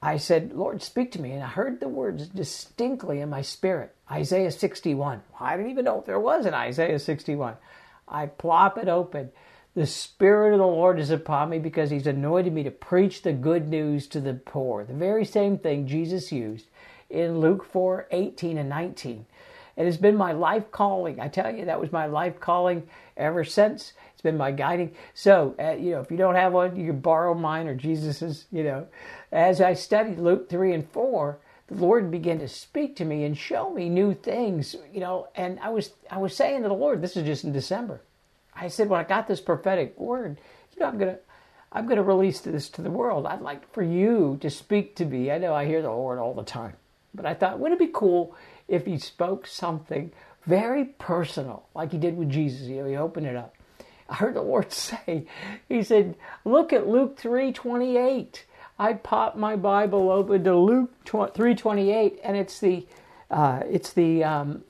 I 0.02 0.18
said, 0.18 0.52
Lord, 0.52 0.82
speak 0.82 1.12
to 1.12 1.20
me. 1.20 1.32
And 1.32 1.42
I 1.42 1.48
heard 1.48 1.80
the 1.80 1.88
words 1.88 2.28
distinctly 2.28 3.20
in 3.20 3.30
my 3.30 3.42
spirit 3.42 3.94
Isaiah 4.10 4.50
61. 4.50 5.22
I 5.40 5.56
didn't 5.56 5.72
even 5.72 5.84
know 5.84 6.00
if 6.00 6.06
there 6.06 6.20
was 6.20 6.46
an 6.46 6.54
Isaiah 6.54 6.98
61. 6.98 7.54
I 8.08 8.26
plop 8.26 8.78
it 8.78 8.88
open 8.88 9.30
the 9.76 9.86
Spirit 9.86 10.54
of 10.54 10.58
the 10.58 10.66
Lord 10.66 10.98
is 10.98 11.10
upon 11.10 11.50
me 11.50 11.58
because 11.58 11.90
He's 11.90 12.06
anointed 12.06 12.52
me 12.52 12.62
to 12.62 12.70
preach 12.70 13.20
the 13.20 13.34
good 13.34 13.68
news 13.68 14.06
to 14.08 14.22
the 14.22 14.32
poor. 14.32 14.84
The 14.84 14.94
very 14.94 15.26
same 15.26 15.58
thing 15.58 15.86
Jesus 15.86 16.32
used 16.32 16.66
in 17.10 17.40
Luke 17.40 17.62
4 17.62 18.08
18 18.10 18.56
and 18.56 18.70
19. 18.70 19.26
It 19.76 19.84
has 19.84 19.98
been 19.98 20.16
my 20.16 20.32
life 20.32 20.70
calling. 20.70 21.20
I 21.20 21.28
tell 21.28 21.54
you, 21.54 21.66
that 21.66 21.78
was 21.78 21.92
my 21.92 22.06
life 22.06 22.40
calling 22.40 22.88
ever 23.18 23.44
since. 23.44 23.92
It's 24.16 24.22
been 24.22 24.38
my 24.38 24.50
guiding. 24.50 24.94
So, 25.12 25.54
uh, 25.60 25.72
you 25.72 25.90
know, 25.90 26.00
if 26.00 26.10
you 26.10 26.16
don't 26.16 26.36
have 26.36 26.54
one, 26.54 26.74
you 26.74 26.86
can 26.86 27.00
borrow 27.00 27.34
mine 27.34 27.66
or 27.66 27.74
Jesus's, 27.74 28.46
you 28.50 28.64
know. 28.64 28.86
As 29.30 29.60
I 29.60 29.74
studied 29.74 30.18
Luke 30.18 30.48
3 30.48 30.72
and 30.72 30.88
4, 30.88 31.38
the 31.66 31.74
Lord 31.74 32.10
began 32.10 32.38
to 32.38 32.48
speak 32.48 32.96
to 32.96 33.04
me 33.04 33.24
and 33.24 33.36
show 33.36 33.68
me 33.68 33.90
new 33.90 34.14
things, 34.14 34.74
you 34.90 35.00
know, 35.00 35.28
and 35.34 35.60
I 35.60 35.68
was 35.68 35.90
I 36.10 36.16
was 36.16 36.34
saying 36.34 36.62
to 36.62 36.68
the 36.68 36.74
Lord, 36.74 37.02
this 37.02 37.14
is 37.14 37.26
just 37.26 37.44
in 37.44 37.52
December. 37.52 38.00
I 38.54 38.68
said, 38.68 38.88
when 38.88 39.00
I 39.00 39.04
got 39.04 39.26
this 39.26 39.42
prophetic 39.42 40.00
word, 40.00 40.40
you 40.72 40.80
know, 40.80 40.86
I'm 40.86 40.96
gonna 40.96 41.18
I'm 41.72 41.86
gonna 41.86 42.02
release 42.02 42.40
this 42.40 42.70
to 42.70 42.80
the 42.80 42.90
world. 42.90 43.26
I'd 43.26 43.42
like 43.42 43.70
for 43.70 43.82
you 43.82 44.38
to 44.40 44.48
speak 44.48 44.96
to 44.96 45.04
me. 45.04 45.30
I 45.30 45.36
know 45.36 45.52
I 45.52 45.66
hear 45.66 45.82
the 45.82 45.90
Lord 45.90 46.18
all 46.18 46.32
the 46.32 46.42
time. 46.42 46.76
But 47.14 47.26
I 47.26 47.34
thought, 47.34 47.58
wouldn't 47.58 47.78
it 47.82 47.86
be 47.86 47.92
cool 47.92 48.34
if 48.66 48.86
he 48.86 48.96
spoke 48.96 49.46
something 49.46 50.10
very 50.46 50.86
personal, 50.86 51.66
like 51.74 51.92
he 51.92 51.98
did 51.98 52.16
with 52.16 52.30
Jesus? 52.30 52.62
You 52.62 52.76
know, 52.76 52.88
he 52.88 52.96
opened 52.96 53.26
it 53.26 53.36
up. 53.36 53.55
I 54.08 54.14
heard 54.14 54.34
the 54.34 54.42
Lord 54.42 54.72
say, 54.74 55.26
He 55.68 55.82
said, 55.82 56.16
look 56.44 56.72
at 56.72 56.88
Luke 56.88 57.18
3:28. 57.20 58.40
I 58.78 58.92
popped 58.92 59.38
my 59.38 59.56
Bible 59.56 60.10
open 60.10 60.44
to 60.44 60.56
Luke 60.56 60.90
3:28, 61.04 62.18
and 62.22 62.36
it's 62.36 62.60
the 62.60 62.86
uh, 63.30 63.62
it's 63.68 63.92
the 63.92 64.22
um, 64.24 64.64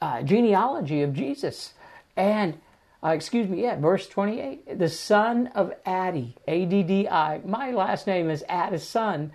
uh, 0.00 0.22
genealogy 0.22 1.02
of 1.02 1.12
Jesus, 1.12 1.74
and 2.16 2.58
uh, 3.04 3.08
excuse 3.08 3.48
me, 3.48 3.62
yeah, 3.62 3.76
verse 3.76 4.06
28, 4.08 4.78
the 4.78 4.88
son 4.88 5.48
of 5.48 5.72
Addi, 5.84 6.34
A 6.46 6.64
D 6.66 6.82
D 6.82 7.08
I. 7.08 7.40
My 7.44 7.72
last 7.72 8.06
name 8.06 8.30
is 8.30 8.44
Addison. 8.48 9.32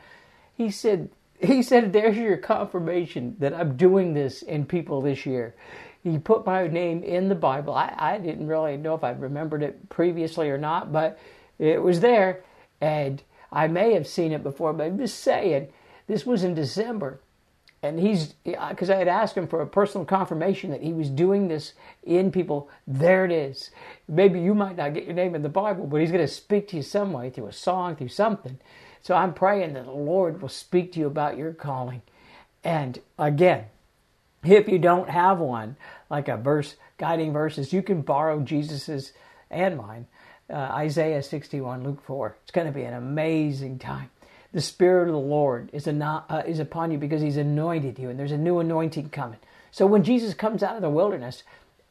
He 0.56 0.72
said, 0.72 1.10
he 1.40 1.62
said, 1.62 1.94
there's 1.94 2.18
your 2.18 2.38
confirmation 2.38 3.36
that 3.40 3.54
I'm 3.54 3.76
doing 3.76 4.14
this 4.14 4.42
in 4.42 4.66
people 4.66 5.02
this 5.02 5.26
year. 5.26 5.54
He 6.08 6.18
put 6.18 6.46
my 6.46 6.68
name 6.68 7.04
in 7.04 7.28
the 7.28 7.36
Bible. 7.36 7.74
I, 7.74 7.94
I 7.98 8.18
didn't 8.18 8.48
really 8.48 8.78
know 8.78 8.96
if 8.96 9.04
I 9.04 9.12
remembered 9.12 9.62
it 9.62 9.90
previously 9.90 10.50
or 10.50 10.58
not, 10.58 10.92
but 10.92 11.20
it 11.60 11.82
was 11.82 12.00
there. 12.00 12.44
And 12.80 13.22
I 13.52 13.68
may 13.68 13.94
have 13.94 14.08
seen 14.08 14.32
it 14.32 14.44
before, 14.44 14.72
but 14.74 14.86
I'm 14.86 14.98
just 14.98 15.20
saying, 15.20 15.68
this 16.08 16.26
was 16.26 16.44
in 16.44 16.54
December. 16.54 17.20
And 17.84 18.00
he's, 18.00 18.34
because 18.44 18.90
I 18.90 18.96
had 18.96 19.08
asked 19.08 19.36
him 19.36 19.48
for 19.48 19.62
a 19.62 19.68
personal 19.68 20.06
confirmation 20.06 20.72
that 20.72 20.82
he 20.82 20.94
was 20.94 21.10
doing 21.10 21.48
this 21.48 21.74
in 22.04 22.32
people. 22.32 22.70
There 22.88 23.26
it 23.26 23.32
is. 23.32 23.70
Maybe 24.08 24.40
you 24.40 24.56
might 24.56 24.78
not 24.78 24.94
get 24.94 25.06
your 25.06 25.14
name 25.14 25.36
in 25.36 25.44
the 25.44 25.50
Bible, 25.50 25.86
but 25.86 26.02
he's 26.02 26.12
going 26.12 26.26
to 26.26 26.28
speak 26.28 26.70
to 26.70 26.78
you 26.78 26.82
some 26.82 27.12
way 27.12 27.30
through 27.30 27.48
a 27.48 27.54
song, 27.54 27.96
through 27.96 28.08
something. 28.08 28.58
So 29.02 29.14
I'm 29.14 29.34
praying 29.34 29.74
that 29.74 29.86
the 29.86 29.92
Lord 29.92 30.42
will 30.42 30.50
speak 30.50 30.94
to 30.94 31.00
you 31.00 31.08
about 31.08 31.38
your 31.38 31.54
calling. 31.54 32.02
And 32.64 33.00
again, 33.20 33.66
if 34.44 34.68
you 34.68 34.80
don't 34.80 35.10
have 35.10 35.40
one, 35.40 35.76
like 36.10 36.28
a 36.28 36.38
verse, 36.38 36.76
guiding 36.98 37.34
verses, 37.34 37.74
you 37.74 37.82
can 37.82 38.02
borrow 38.02 38.40
Jesus's 38.42 39.14
and 39.50 39.78
mine. 39.78 40.08
Uh, 40.50 40.56
Isaiah 40.56 41.22
61, 41.22 41.84
Luke 41.84 42.02
4. 42.02 42.38
It's 42.44 42.52
going 42.52 42.68
to 42.68 42.74
be 42.74 42.84
an 42.84 42.94
amazing 42.94 43.80
time. 43.80 44.10
The 44.54 44.62
Spirit 44.62 45.08
of 45.08 45.14
the 45.14 45.20
Lord 45.20 45.70
is, 45.74 45.88
uh, 45.88 46.44
is 46.48 46.60
upon 46.60 46.92
you 46.92 46.98
because 46.98 47.22
He's 47.22 47.38
anointed 47.38 48.00
you, 48.00 48.10
and 48.10 48.18
there's 48.18 48.32
a 48.32 48.38
new 48.38 48.60
anointing 48.60 49.10
coming. 49.10 49.40
So 49.72 49.86
when 49.86 50.04
Jesus 50.04 50.34
comes 50.34 50.64
out 50.64 50.76
of 50.76 50.82
the 50.82 50.90
wilderness, 50.90 51.44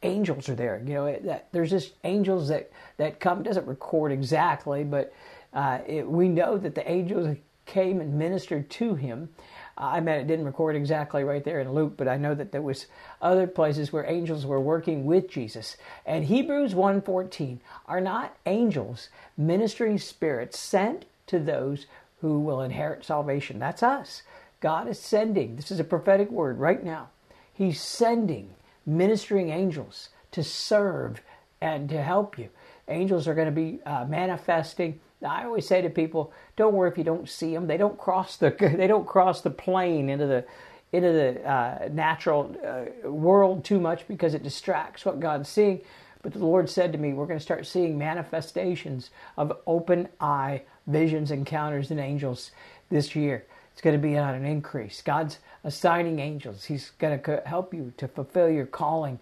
angels 0.03 0.49
are 0.49 0.55
there. 0.55 0.81
You 0.85 0.93
know, 0.95 1.19
that, 1.23 1.49
there's 1.51 1.69
just 1.69 1.93
angels 2.03 2.49
that, 2.49 2.71
that 2.97 3.19
come. 3.19 3.41
It 3.41 3.43
doesn't 3.43 3.67
record 3.67 4.11
exactly, 4.11 4.83
but 4.83 5.13
uh, 5.53 5.79
it, 5.87 6.07
we 6.07 6.27
know 6.27 6.57
that 6.57 6.75
the 6.75 6.89
angels 6.89 7.37
came 7.65 8.01
and 8.01 8.15
ministered 8.17 8.69
to 8.71 8.95
Him. 8.95 9.29
I 9.77 9.99
mean, 9.99 10.15
it 10.15 10.27
didn't 10.27 10.45
record 10.45 10.75
exactly 10.75 11.23
right 11.23 11.43
there 11.43 11.59
in 11.59 11.71
Luke, 11.71 11.93
but 11.97 12.07
I 12.07 12.17
know 12.17 12.33
that 12.33 12.51
there 12.51 12.61
was 12.61 12.87
other 13.21 13.45
places 13.45 13.93
where 13.93 14.09
angels 14.09 14.45
were 14.45 14.59
working 14.59 15.05
with 15.05 15.29
Jesus. 15.29 15.77
And 16.05 16.25
Hebrews 16.25 16.73
1:14 16.73 17.59
are 17.85 18.01
not 18.01 18.35
angels 18.45 19.09
ministering 19.37 19.99
spirits 19.99 20.57
sent 20.57 21.05
to 21.27 21.39
those 21.39 21.85
who 22.21 22.39
will 22.39 22.61
inherit 22.61 23.05
salvation. 23.05 23.59
That's 23.59 23.83
us. 23.83 24.23
God 24.59 24.87
is 24.87 24.99
sending. 24.99 25.55
This 25.55 25.69
is 25.69 25.79
a 25.79 25.83
prophetic 25.83 26.31
word 26.31 26.57
right 26.57 26.83
now. 26.83 27.09
He's 27.53 27.79
sending 27.79 28.49
ministering 28.85 29.49
angels 29.49 30.09
to 30.31 30.43
serve 30.43 31.21
and 31.61 31.89
to 31.89 32.01
help 32.01 32.39
you. 32.39 32.49
Angels 32.87 33.27
are 33.27 33.35
going 33.35 33.47
to 33.47 33.51
be 33.51 33.79
uh, 33.85 34.05
manifesting 34.05 34.99
I 35.25 35.45
always 35.45 35.67
say 35.67 35.81
to 35.81 35.89
people, 35.89 36.31
don't 36.55 36.73
worry 36.73 36.91
if 36.91 36.97
you 36.97 37.03
don't 37.03 37.27
see 37.27 37.53
them. 37.53 37.67
They 37.67 37.77
don't 37.77 37.97
cross 37.97 38.37
the 38.37 38.51
they 38.77 38.87
don't 38.87 39.07
cross 39.07 39.41
the 39.41 39.49
plane 39.49 40.09
into 40.09 40.27
the 40.27 40.45
into 40.91 41.11
the 41.11 41.49
uh, 41.49 41.89
natural 41.91 42.55
uh, 42.65 43.09
world 43.09 43.65
too 43.65 43.79
much 43.79 44.07
because 44.07 44.33
it 44.33 44.43
distracts 44.43 45.05
what 45.05 45.19
God's 45.19 45.49
seeing. 45.49 45.81
But 46.21 46.33
the 46.33 46.39
Lord 46.39 46.69
said 46.69 46.91
to 46.91 46.97
me, 46.97 47.13
we're 47.13 47.25
going 47.25 47.39
to 47.39 47.43
start 47.43 47.65
seeing 47.65 47.97
manifestations 47.97 49.11
of 49.37 49.57
open 49.67 50.09
eye 50.19 50.63
visions, 50.87 51.31
encounters, 51.31 51.91
and 51.91 51.99
angels 51.99 52.51
this 52.89 53.15
year. 53.15 53.45
It's 53.71 53.81
going 53.81 53.95
to 53.95 54.01
be 54.01 54.17
on 54.17 54.33
an 54.33 54.45
increase. 54.45 55.01
God's 55.01 55.39
assigning 55.63 56.19
angels. 56.19 56.65
He's 56.65 56.91
going 56.91 57.19
to 57.21 57.43
help 57.45 57.73
you 57.73 57.93
to 57.97 58.07
fulfill 58.07 58.49
your 58.49 58.65
calling, 58.65 59.19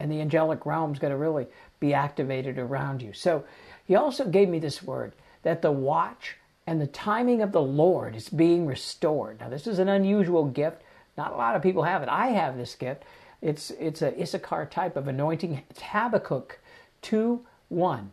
and 0.00 0.10
the 0.10 0.20
angelic 0.20 0.66
realm 0.66 0.92
is 0.92 0.98
going 0.98 1.12
to 1.12 1.16
really 1.16 1.46
be 1.78 1.94
activated 1.94 2.58
around 2.58 3.00
you. 3.00 3.12
So, 3.12 3.44
He 3.86 3.94
also 3.94 4.26
gave 4.26 4.48
me 4.48 4.58
this 4.58 4.82
word 4.82 5.12
that 5.42 5.62
the 5.62 5.72
watch 5.72 6.36
and 6.66 6.80
the 6.80 6.86
timing 6.86 7.42
of 7.42 7.52
the 7.52 7.62
Lord 7.62 8.14
is 8.14 8.28
being 8.28 8.66
restored. 8.66 9.40
Now, 9.40 9.48
this 9.48 9.66
is 9.66 9.78
an 9.78 9.88
unusual 9.88 10.44
gift. 10.44 10.82
Not 11.16 11.32
a 11.32 11.36
lot 11.36 11.56
of 11.56 11.62
people 11.62 11.82
have 11.82 12.02
it. 12.02 12.08
I 12.08 12.28
have 12.28 12.56
this 12.56 12.74
gift. 12.74 13.02
It's 13.40 13.70
it's 13.72 14.02
a 14.02 14.20
Issachar 14.20 14.66
type 14.66 14.96
of 14.96 15.08
anointing. 15.08 15.62
It's 15.68 15.82
Habakkuk 15.82 16.60
2 17.02 17.44
1. 17.68 18.12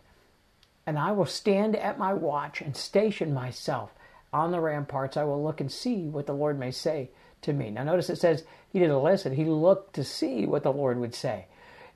And 0.88 0.98
I 0.98 1.12
will 1.12 1.26
stand 1.26 1.76
at 1.76 2.00
my 2.00 2.14
watch 2.14 2.62
and 2.62 2.76
station 2.76 3.34
myself 3.34 3.92
on 4.34 4.52
the 4.52 4.60
ramparts. 4.60 5.18
I 5.18 5.24
will 5.24 5.44
look 5.44 5.62
and 5.62 5.72
see 5.72 6.08
what 6.08 6.26
the 6.26 6.34
Lord 6.34 6.60
may 6.60 6.72
say 6.72 7.12
to 7.44 7.54
me. 7.54 7.70
Now, 7.70 7.84
notice 7.84 8.10
it 8.10 8.18
says 8.18 8.44
he 8.74 8.80
didn't 8.80 9.04
listen, 9.04 9.36
he 9.36 9.46
looked 9.46 9.94
to 9.96 10.04
see 10.04 10.46
what 10.46 10.64
the 10.64 10.74
Lord 10.74 11.00
would 11.00 11.14
say. 11.14 11.46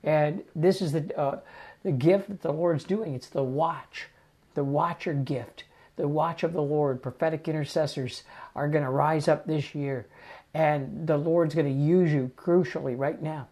And 0.02 0.44
this 0.54 0.80
is 0.80 0.92
the, 0.92 1.18
uh, 1.18 1.40
the 1.82 1.92
gift 1.92 2.28
that 2.28 2.42
the 2.42 2.52
Lord's 2.52 2.84
doing 2.84 3.14
it's 3.14 3.28
the 3.28 3.42
watch 3.42 4.08
the 4.54 4.64
watcher 4.64 5.14
gift, 5.14 5.64
the 5.96 6.08
watch 6.08 6.42
of 6.42 6.52
the 6.52 6.62
Lord, 6.62 7.02
prophetic 7.02 7.46
intercessors 7.48 8.22
are 8.54 8.68
going 8.68 8.84
to 8.84 8.90
rise 8.90 9.28
up 9.28 9.46
this 9.46 9.74
year. 9.74 10.06
And 10.52 11.06
the 11.06 11.16
Lord's 11.16 11.54
going 11.54 11.66
to 11.66 11.72
use 11.72 12.12
you 12.12 12.30
crucially 12.36 12.96
right 12.96 13.20
now 13.20 13.48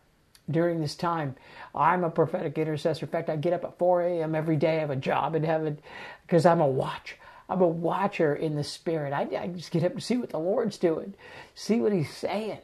during 0.50 0.80
this 0.80 0.94
time. 0.94 1.36
I'm 1.74 2.04
a 2.04 2.10
prophetic 2.10 2.58
intercessor. 2.58 3.06
In 3.06 3.12
fact, 3.12 3.30
I 3.30 3.36
get 3.36 3.52
up 3.52 3.64
at 3.64 3.78
4 3.78 4.02
a.m. 4.02 4.34
every 4.34 4.56
day. 4.56 4.76
I 4.76 4.80
have 4.80 4.90
a 4.90 4.96
job 4.96 5.34
in 5.34 5.44
heaven 5.44 5.78
because 6.26 6.46
I'm 6.46 6.60
a 6.60 6.66
watch. 6.66 7.16
I'm 7.48 7.60
a 7.60 7.66
watcher 7.66 8.34
in 8.34 8.54
the 8.54 8.64
spirit. 8.64 9.12
I, 9.12 9.28
I 9.36 9.48
just 9.48 9.70
get 9.70 9.84
up 9.84 9.94
to 9.94 10.00
see 10.00 10.16
what 10.16 10.30
the 10.30 10.38
Lord's 10.38 10.78
doing, 10.78 11.14
see 11.54 11.80
what 11.80 11.92
He's 11.92 12.14
saying. 12.14 12.58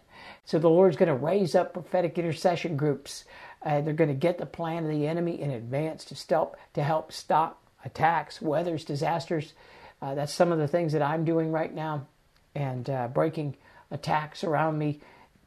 So 0.44 0.58
the 0.58 0.70
Lord's 0.70 0.96
going 0.96 1.08
to 1.08 1.14
raise 1.14 1.54
up 1.54 1.74
prophetic 1.74 2.18
intercession 2.18 2.76
groups. 2.76 3.24
Uh, 3.62 3.80
they're 3.80 3.92
going 3.92 4.08
to 4.08 4.14
get 4.14 4.38
the 4.38 4.46
plan 4.46 4.84
of 4.84 4.90
the 4.90 5.06
enemy 5.06 5.40
in 5.40 5.50
advance 5.50 6.04
to 6.06 6.14
stop 6.14 6.56
to 6.74 6.82
help 6.82 7.12
stop 7.12 7.62
attacks, 7.88 8.40
weathers, 8.40 8.84
disasters. 8.84 9.54
Uh, 10.00 10.14
that's 10.14 10.32
some 10.32 10.52
of 10.52 10.58
the 10.58 10.68
things 10.68 10.92
that 10.92 11.02
I'm 11.02 11.24
doing 11.24 11.50
right 11.50 11.74
now, 11.74 12.06
and 12.54 12.88
uh, 12.88 13.08
breaking 13.08 13.56
attacks 13.90 14.44
around 14.44 14.78
me, 14.78 15.00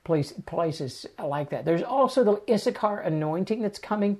place, 0.04 0.34
places 0.46 1.06
like 1.24 1.52
that. 1.52 1.64
There's 1.64 1.84
also 1.84 2.24
the 2.24 2.54
Issachar 2.54 3.00
anointing 3.00 3.62
that's 3.62 3.80
coming. 3.80 4.18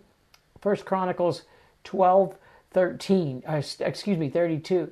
First 0.62 0.86
Chronicles 0.86 1.44
12, 1.84 2.38
13, 2.72 3.44
uh, 3.48 3.62
excuse 3.80 4.18
me, 4.18 4.30
32. 4.30 4.92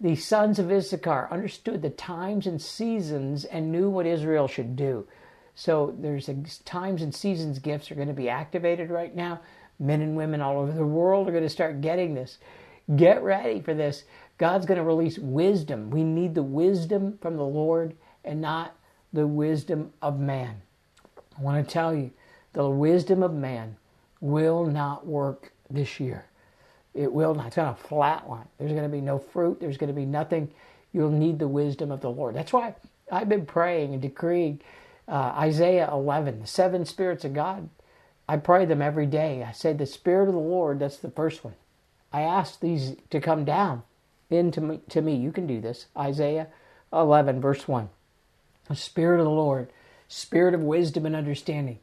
The 0.00 0.14
sons 0.14 0.60
of 0.60 0.70
Issachar 0.70 1.28
understood 1.30 1.82
the 1.82 1.90
times 1.90 2.46
and 2.46 2.62
seasons 2.62 3.44
and 3.44 3.72
knew 3.72 3.90
what 3.90 4.06
Israel 4.06 4.46
should 4.46 4.76
do. 4.76 5.06
So 5.56 5.96
there's 5.98 6.28
a, 6.28 6.34
times 6.64 7.02
and 7.02 7.12
seasons 7.12 7.58
gifts 7.58 7.90
are 7.90 7.96
going 7.96 8.06
to 8.06 8.14
be 8.14 8.28
activated 8.28 8.90
right 8.90 9.14
now. 9.14 9.40
Men 9.80 10.00
and 10.00 10.16
women 10.16 10.40
all 10.40 10.58
over 10.58 10.70
the 10.70 10.86
world 10.86 11.28
are 11.28 11.32
going 11.32 11.42
to 11.42 11.50
start 11.50 11.80
getting 11.80 12.14
this. 12.14 12.38
Get 12.96 13.22
ready 13.22 13.60
for 13.60 13.74
this. 13.74 14.04
God's 14.38 14.66
going 14.66 14.78
to 14.78 14.84
release 14.84 15.18
wisdom. 15.18 15.90
We 15.90 16.04
need 16.04 16.34
the 16.34 16.42
wisdom 16.42 17.18
from 17.20 17.36
the 17.36 17.44
Lord 17.44 17.94
and 18.24 18.40
not 18.40 18.74
the 19.12 19.26
wisdom 19.26 19.92
of 20.00 20.18
man. 20.18 20.62
I 21.38 21.42
want 21.42 21.66
to 21.66 21.72
tell 21.72 21.94
you, 21.94 22.10
the 22.52 22.68
wisdom 22.68 23.22
of 23.22 23.34
man 23.34 23.76
will 24.20 24.64
not 24.64 25.06
work 25.06 25.52
this 25.70 26.00
year. 26.00 26.26
It 26.94 27.12
will 27.12 27.34
not. 27.34 27.48
It's 27.48 27.56
going 27.56 27.74
to 27.74 27.80
flatline. 27.82 28.46
There's 28.58 28.72
going 28.72 28.84
to 28.84 28.88
be 28.88 29.00
no 29.00 29.18
fruit. 29.18 29.60
There's 29.60 29.76
going 29.76 29.88
to 29.88 29.94
be 29.94 30.06
nothing. 30.06 30.50
You'll 30.92 31.10
need 31.10 31.38
the 31.38 31.48
wisdom 31.48 31.92
of 31.92 32.00
the 32.00 32.10
Lord. 32.10 32.34
That's 32.34 32.52
why 32.52 32.74
I've 33.10 33.28
been 33.28 33.46
praying 33.46 33.92
and 33.92 34.02
decreeing 34.02 34.60
uh, 35.06 35.32
Isaiah 35.36 35.90
11, 35.92 36.40
the 36.40 36.46
seven 36.46 36.84
spirits 36.84 37.24
of 37.24 37.34
God. 37.34 37.68
I 38.28 38.36
pray 38.36 38.64
them 38.64 38.82
every 38.82 39.06
day. 39.06 39.42
I 39.42 39.52
say, 39.52 39.72
the 39.72 39.86
Spirit 39.86 40.28
of 40.28 40.34
the 40.34 40.40
Lord, 40.40 40.80
that's 40.80 40.98
the 40.98 41.10
first 41.10 41.44
one. 41.44 41.54
I 42.12 42.22
ask 42.22 42.60
these 42.60 42.96
to 43.10 43.20
come 43.20 43.44
down 43.44 43.82
into 44.30 44.60
me, 44.60 44.80
to 44.90 45.02
me. 45.02 45.16
You 45.16 45.32
can 45.32 45.46
do 45.46 45.60
this. 45.60 45.86
Isaiah 45.96 46.48
11, 46.92 47.40
verse 47.40 47.68
1. 47.68 47.88
The 48.68 48.74
Spirit 48.74 49.20
of 49.20 49.24
the 49.24 49.30
Lord, 49.30 49.70
Spirit 50.08 50.54
of 50.54 50.60
wisdom 50.60 51.06
and 51.06 51.16
understanding, 51.16 51.78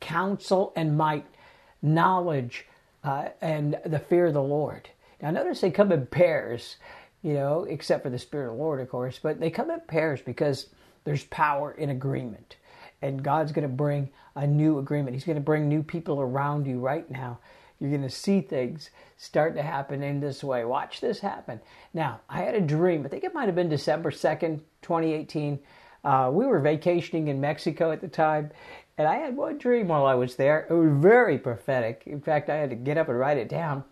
counsel 0.00 0.72
and 0.76 0.96
might, 0.96 1.26
knowledge 1.82 2.66
uh, 3.02 3.28
and 3.40 3.78
the 3.84 3.98
fear 3.98 4.26
of 4.26 4.34
the 4.34 4.42
Lord. 4.42 4.88
Now, 5.20 5.30
notice 5.30 5.60
they 5.60 5.70
come 5.70 5.92
in 5.92 6.06
pairs, 6.06 6.76
you 7.22 7.34
know, 7.34 7.64
except 7.64 8.02
for 8.02 8.10
the 8.10 8.18
Spirit 8.18 8.50
of 8.50 8.56
the 8.56 8.62
Lord, 8.62 8.80
of 8.80 8.88
course, 8.88 9.18
but 9.22 9.40
they 9.40 9.50
come 9.50 9.70
in 9.70 9.80
pairs 9.80 10.20
because 10.20 10.68
there's 11.04 11.24
power 11.24 11.72
in 11.72 11.90
agreement. 11.90 12.56
And 13.02 13.22
God's 13.22 13.52
going 13.52 13.68
to 13.68 13.74
bring 13.74 14.10
a 14.34 14.46
new 14.46 14.78
agreement. 14.78 15.14
He's 15.14 15.24
going 15.24 15.36
to 15.36 15.42
bring 15.42 15.68
new 15.68 15.82
people 15.82 16.20
around 16.20 16.66
you 16.66 16.80
right 16.80 17.08
now. 17.10 17.38
You're 17.80 17.90
going 17.90 18.02
to 18.02 18.10
see 18.10 18.40
things 18.40 18.90
start 19.16 19.54
to 19.56 19.62
happen 19.62 20.02
in 20.02 20.20
this 20.20 20.44
way. 20.44 20.64
Watch 20.64 21.00
this 21.00 21.20
happen. 21.20 21.60
Now, 21.92 22.20
I 22.28 22.42
had 22.42 22.54
a 22.54 22.60
dream. 22.60 23.04
I 23.04 23.08
think 23.08 23.24
it 23.24 23.34
might 23.34 23.46
have 23.46 23.54
been 23.54 23.68
December 23.68 24.10
2nd, 24.10 24.60
2018. 24.82 25.58
Uh, 26.04 26.30
we 26.32 26.46
were 26.46 26.60
vacationing 26.60 27.28
in 27.28 27.40
Mexico 27.40 27.90
at 27.90 28.00
the 28.00 28.08
time, 28.08 28.50
and 28.98 29.08
I 29.08 29.16
had 29.16 29.36
one 29.36 29.58
dream 29.58 29.88
while 29.88 30.06
I 30.06 30.14
was 30.14 30.36
there. 30.36 30.66
It 30.68 30.74
was 30.74 30.92
very 30.92 31.38
prophetic. 31.38 32.02
In 32.06 32.20
fact, 32.20 32.48
I 32.48 32.56
had 32.56 32.70
to 32.70 32.76
get 32.76 32.98
up 32.98 33.08
and 33.08 33.18
write 33.18 33.38
it 33.38 33.48
down. 33.48 33.84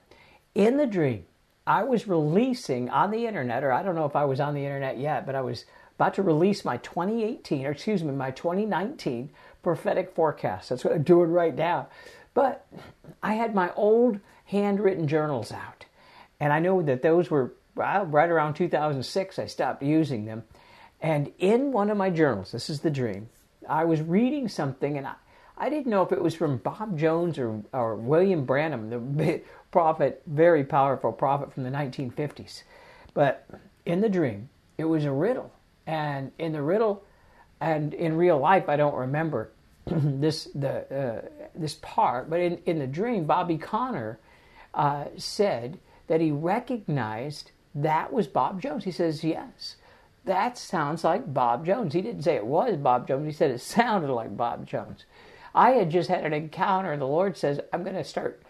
In 0.54 0.76
the 0.76 0.86
dream, 0.86 1.24
I 1.66 1.84
was 1.84 2.08
releasing 2.08 2.90
on 2.90 3.10
the 3.10 3.26
internet, 3.26 3.64
or 3.64 3.72
I 3.72 3.82
don't 3.82 3.94
know 3.94 4.04
if 4.04 4.16
I 4.16 4.24
was 4.24 4.40
on 4.40 4.54
the 4.54 4.64
internet 4.64 4.98
yet, 4.98 5.24
but 5.24 5.34
I 5.34 5.40
was 5.40 5.64
about 5.96 6.14
to 6.14 6.22
release 6.22 6.64
my 6.64 6.76
2018, 6.78 7.64
or 7.64 7.70
excuse 7.70 8.02
me, 8.02 8.12
my 8.12 8.30
2019 8.32 9.30
prophetic 9.62 10.14
forecast. 10.14 10.68
That's 10.68 10.84
what 10.84 10.92
I'm 10.92 11.02
doing 11.02 11.30
right 11.30 11.54
now. 11.54 11.88
But 12.34 12.66
I 13.22 13.34
had 13.34 13.54
my 13.54 13.72
old 13.74 14.20
handwritten 14.46 15.06
journals 15.06 15.52
out, 15.52 15.84
and 16.40 16.52
I 16.52 16.58
know 16.58 16.82
that 16.82 17.02
those 17.02 17.30
were 17.30 17.52
right 17.74 18.30
around 18.30 18.54
2006. 18.54 19.38
I 19.38 19.46
stopped 19.46 19.82
using 19.82 20.24
them. 20.24 20.44
And 21.00 21.32
in 21.38 21.72
one 21.72 21.90
of 21.90 21.96
my 21.96 22.10
journals, 22.10 22.52
this 22.52 22.70
is 22.70 22.80
the 22.80 22.90
dream, 22.90 23.28
I 23.68 23.84
was 23.84 24.00
reading 24.00 24.48
something, 24.48 24.96
and 24.96 25.06
I, 25.06 25.14
I 25.56 25.68
didn't 25.68 25.88
know 25.88 26.02
if 26.02 26.12
it 26.12 26.22
was 26.22 26.34
from 26.34 26.58
Bob 26.58 26.98
Jones 26.98 27.38
or, 27.38 27.62
or 27.72 27.96
William 27.96 28.44
Branham, 28.44 29.16
the 29.16 29.42
prophet, 29.70 30.22
very 30.26 30.64
powerful 30.64 31.12
prophet 31.12 31.52
from 31.52 31.64
the 31.64 31.70
1950s. 31.70 32.62
But 33.14 33.46
in 33.84 34.00
the 34.00 34.08
dream, 34.08 34.48
it 34.78 34.84
was 34.84 35.04
a 35.04 35.12
riddle. 35.12 35.52
And 35.86 36.32
in 36.38 36.52
the 36.52 36.62
riddle, 36.62 37.04
and 37.60 37.94
in 37.94 38.16
real 38.16 38.38
life, 38.38 38.68
I 38.68 38.76
don't 38.76 38.94
remember 38.94 39.50
this 39.86 40.44
the 40.54 40.94
uh, 40.94 41.46
this 41.54 41.78
part, 41.82 42.30
but 42.30 42.40
in, 42.40 42.58
in 42.66 42.78
the 42.78 42.86
dream, 42.86 43.24
Bobby 43.24 43.58
Conner 43.58 44.18
uh, 44.74 45.06
said 45.16 45.78
that 46.06 46.20
he 46.20 46.30
recognized 46.30 47.50
that 47.74 48.12
was 48.12 48.26
Bob 48.26 48.60
Jones. 48.60 48.84
He 48.84 48.90
says, 48.90 49.24
Yes, 49.24 49.76
that 50.24 50.58
sounds 50.58 51.04
like 51.04 51.32
Bob 51.32 51.66
Jones. 51.66 51.94
He 51.94 52.02
didn't 52.02 52.22
say 52.22 52.36
it 52.36 52.46
was 52.46 52.76
Bob 52.76 53.08
Jones, 53.08 53.26
he 53.26 53.32
said 53.32 53.50
it 53.50 53.60
sounded 53.62 54.12
like 54.12 54.36
Bob 54.36 54.66
Jones. 54.66 55.04
I 55.54 55.72
had 55.72 55.90
just 55.90 56.08
had 56.08 56.24
an 56.24 56.32
encounter, 56.32 56.92
and 56.92 57.02
the 57.02 57.06
Lord 57.06 57.36
says, 57.36 57.60
I'm 57.72 57.82
going 57.82 57.96
to 57.96 58.04
start 58.04 58.42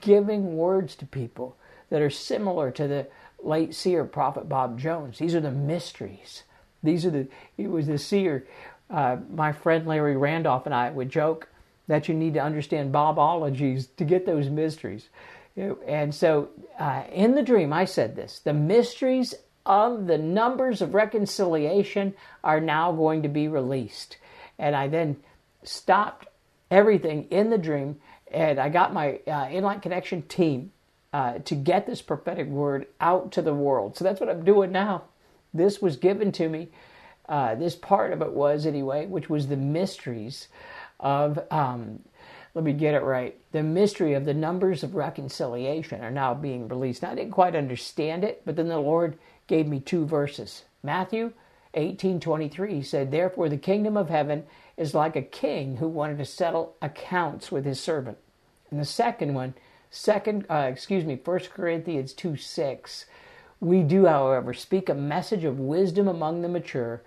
giving 0.00 0.56
words 0.56 0.94
to 0.96 1.06
people 1.06 1.56
that 1.88 2.02
are 2.02 2.10
similar 2.10 2.70
to 2.72 2.86
the 2.86 3.06
late 3.42 3.74
seer 3.74 4.04
prophet 4.04 4.48
Bob 4.48 4.78
Jones. 4.78 5.18
These 5.18 5.34
are 5.34 5.40
the 5.40 5.50
mysteries. 5.50 6.42
These 6.82 7.06
are 7.06 7.10
the, 7.10 7.28
he 7.56 7.66
was 7.66 7.86
the 7.86 7.98
seer. 7.98 8.46
Uh, 8.92 9.16
my 9.30 9.52
friend 9.52 9.86
Larry 9.86 10.16
Randolph 10.16 10.66
and 10.66 10.74
I 10.74 10.90
would 10.90 11.08
joke 11.08 11.48
that 11.88 12.08
you 12.08 12.14
need 12.14 12.34
to 12.34 12.40
understand 12.40 12.92
Bobologies 12.92 13.88
to 13.96 14.04
get 14.04 14.26
those 14.26 14.48
mysteries. 14.50 15.08
And 15.56 16.14
so 16.14 16.50
uh, 16.78 17.04
in 17.12 17.34
the 17.34 17.42
dream, 17.42 17.72
I 17.72 17.84
said 17.86 18.16
this 18.16 18.40
the 18.40 18.52
mysteries 18.52 19.34
of 19.64 20.06
the 20.06 20.18
numbers 20.18 20.82
of 20.82 20.94
reconciliation 20.94 22.14
are 22.42 22.60
now 22.60 22.92
going 22.92 23.22
to 23.22 23.28
be 23.28 23.48
released. 23.48 24.16
And 24.58 24.76
I 24.76 24.88
then 24.88 25.16
stopped 25.64 26.28
everything 26.70 27.28
in 27.30 27.50
the 27.50 27.58
dream 27.58 28.00
and 28.30 28.58
I 28.58 28.68
got 28.70 28.94
my 28.94 29.20
uh, 29.26 29.48
Inlight 29.48 29.82
Connection 29.82 30.22
team 30.22 30.72
uh, 31.12 31.38
to 31.40 31.54
get 31.54 31.86
this 31.86 32.00
prophetic 32.00 32.48
word 32.48 32.86
out 33.00 33.32
to 33.32 33.42
the 33.42 33.54
world. 33.54 33.96
So 33.96 34.04
that's 34.04 34.20
what 34.20 34.30
I'm 34.30 34.44
doing 34.44 34.72
now. 34.72 35.04
This 35.52 35.82
was 35.82 35.96
given 35.96 36.32
to 36.32 36.48
me. 36.48 36.68
Uh, 37.32 37.54
this 37.54 37.74
part 37.74 38.12
of 38.12 38.20
it 38.20 38.30
was, 38.30 38.66
anyway, 38.66 39.06
which 39.06 39.30
was 39.30 39.46
the 39.46 39.56
mysteries 39.56 40.48
of, 41.00 41.38
um, 41.50 41.98
let 42.54 42.62
me 42.62 42.74
get 42.74 42.92
it 42.92 43.02
right, 43.02 43.40
the 43.52 43.62
mystery 43.62 44.12
of 44.12 44.26
the 44.26 44.34
numbers 44.34 44.82
of 44.82 44.94
reconciliation 44.94 46.04
are 46.04 46.10
now 46.10 46.34
being 46.34 46.68
released. 46.68 47.00
Now, 47.00 47.12
I 47.12 47.14
didn't 47.14 47.32
quite 47.32 47.56
understand 47.56 48.22
it, 48.22 48.42
but 48.44 48.56
then 48.56 48.68
the 48.68 48.78
Lord 48.78 49.16
gave 49.46 49.66
me 49.66 49.80
two 49.80 50.04
verses. 50.04 50.64
Matthew 50.82 51.32
18:23 51.72 52.74
he 52.74 52.82
said, 52.82 53.10
"Therefore 53.10 53.48
the 53.48 53.56
kingdom 53.56 53.96
of 53.96 54.10
heaven 54.10 54.44
is 54.76 54.94
like 54.94 55.16
a 55.16 55.22
king 55.22 55.78
who 55.78 55.88
wanted 55.88 56.18
to 56.18 56.26
settle 56.26 56.76
accounts 56.82 57.50
with 57.50 57.64
his 57.64 57.80
servant." 57.80 58.18
And 58.70 58.78
the 58.78 58.84
second 58.84 59.32
one, 59.32 59.54
second, 59.88 60.44
uh, 60.50 60.68
excuse 60.70 61.06
me, 61.06 61.16
1 61.16 61.50
Corinthians 61.50 62.12
2 62.12 62.36
6. 62.36 63.06
We 63.58 63.82
do, 63.82 64.04
however, 64.04 64.52
speak 64.52 64.90
a 64.90 64.94
message 64.94 65.44
of 65.44 65.58
wisdom 65.58 66.08
among 66.08 66.42
the 66.42 66.48
mature, 66.48 67.00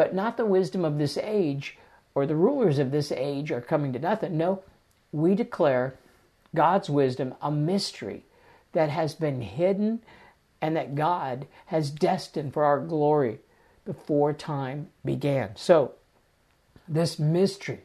but 0.00 0.14
not 0.14 0.38
the 0.38 0.46
wisdom 0.46 0.82
of 0.82 0.96
this 0.96 1.18
age, 1.18 1.76
or 2.14 2.24
the 2.24 2.34
rulers 2.34 2.78
of 2.78 2.90
this 2.90 3.12
age 3.12 3.52
are 3.52 3.60
coming 3.60 3.92
to 3.92 3.98
nothing. 3.98 4.34
No, 4.34 4.62
we 5.12 5.34
declare 5.34 5.94
God's 6.54 6.88
wisdom 6.88 7.34
a 7.42 7.50
mystery 7.50 8.24
that 8.72 8.88
has 8.88 9.14
been 9.14 9.42
hidden 9.42 10.00
and 10.62 10.74
that 10.74 10.94
God 10.94 11.46
has 11.66 11.90
destined 11.90 12.54
for 12.54 12.64
our 12.64 12.80
glory 12.80 13.40
before 13.84 14.32
time 14.32 14.88
began. 15.04 15.54
So, 15.54 15.92
this 16.88 17.18
mystery 17.18 17.80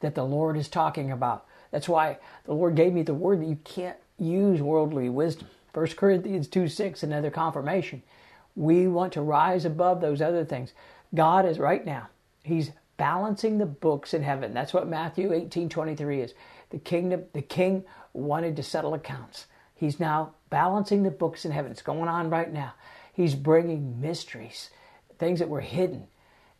that 0.00 0.14
the 0.14 0.24
Lord 0.24 0.56
is 0.56 0.70
talking 0.70 1.12
about, 1.12 1.44
that's 1.70 1.86
why 1.86 2.16
the 2.44 2.54
Lord 2.54 2.76
gave 2.76 2.94
me 2.94 3.02
the 3.02 3.12
word 3.12 3.42
that 3.42 3.46
you 3.48 3.58
can't 3.62 3.98
use 4.18 4.62
worldly 4.62 5.10
wisdom. 5.10 5.48
1 5.74 5.86
Corinthians 5.88 6.48
2 6.48 6.66
6, 6.66 7.02
another 7.02 7.30
confirmation. 7.30 8.02
We 8.54 8.86
want 8.86 9.12
to 9.14 9.22
rise 9.22 9.64
above 9.64 10.00
those 10.00 10.20
other 10.20 10.44
things. 10.44 10.72
God 11.14 11.46
is 11.46 11.58
right 11.58 11.84
now, 11.84 12.08
He's 12.42 12.70
balancing 12.96 13.58
the 13.58 13.66
books 13.66 14.14
in 14.14 14.22
heaven. 14.22 14.54
That's 14.54 14.74
what 14.74 14.88
Matthew 14.88 15.32
18 15.32 15.68
23 15.68 16.20
is. 16.20 16.34
The 16.70 16.78
kingdom, 16.78 17.24
the 17.32 17.42
king 17.42 17.84
wanted 18.12 18.56
to 18.56 18.62
settle 18.62 18.94
accounts. 18.94 19.46
He's 19.74 19.98
now 19.98 20.34
balancing 20.50 21.02
the 21.02 21.10
books 21.10 21.44
in 21.44 21.50
heaven. 21.50 21.72
It's 21.72 21.82
going 21.82 22.08
on 22.08 22.30
right 22.30 22.52
now. 22.52 22.74
He's 23.12 23.34
bringing 23.34 24.00
mysteries, 24.00 24.70
things 25.18 25.40
that 25.40 25.48
were 25.48 25.60
hidden, 25.60 26.06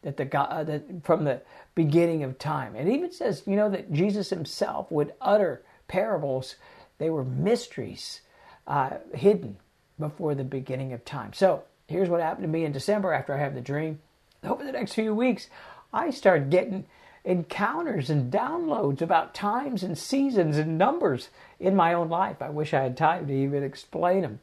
that 0.03 0.17
the 0.17 0.25
God, 0.25 0.49
uh, 0.51 0.65
that 0.65 1.05
from 1.05 1.25
the 1.25 1.41
beginning 1.75 2.25
of 2.25 2.39
time. 2.39 2.75
It 2.75 2.89
even 2.89 3.13
says, 3.13 3.45
you 3.47 3.57
know, 3.57 3.71
that 3.71 3.93
Jesus 3.93 4.31
Himself 4.31 4.91
would 4.91 5.13
utter 5.21 5.63
parables. 5.89 6.57
They 6.99 7.11
were 7.11 7.25
mysteries 7.25 8.21
uh, 8.67 8.99
hidden 9.15 9.57
before 9.99 10.35
the 10.35 10.45
beginning 10.45 10.93
of 10.93 11.05
time. 11.05 11.33
So 11.33 11.63
here's 11.93 12.09
what 12.09 12.21
happened 12.21 12.45
to 12.45 12.49
me 12.49 12.65
in 12.65 12.73
December 12.73 13.13
after 13.13 13.35
I 13.35 13.39
had 13.39 13.55
the 13.55 13.61
dream. 13.61 14.01
Over 14.43 14.65
the 14.65 14.73
next 14.73 14.95
few 14.95 15.15
weeks, 15.15 15.49
I 15.93 16.11
started 16.11 16.51
getting 16.51 16.87
encounters 17.25 18.11
and 18.11 18.33
downloads 18.33 19.01
about 19.01 19.35
times 19.35 19.83
and 19.83 19.97
seasons 19.97 20.59
and 20.59 20.77
numbers 20.77 21.29
in 21.61 21.77
my 21.77 21.93
own 21.93 22.09
life. 22.09 22.43
I 22.43 22.49
wish 22.51 22.75
I 22.75 22.83
had 22.83 22.97
time 22.97 23.29
to 23.29 23.33
even 23.33 23.63
explain 23.63 24.23
them. 24.23 24.41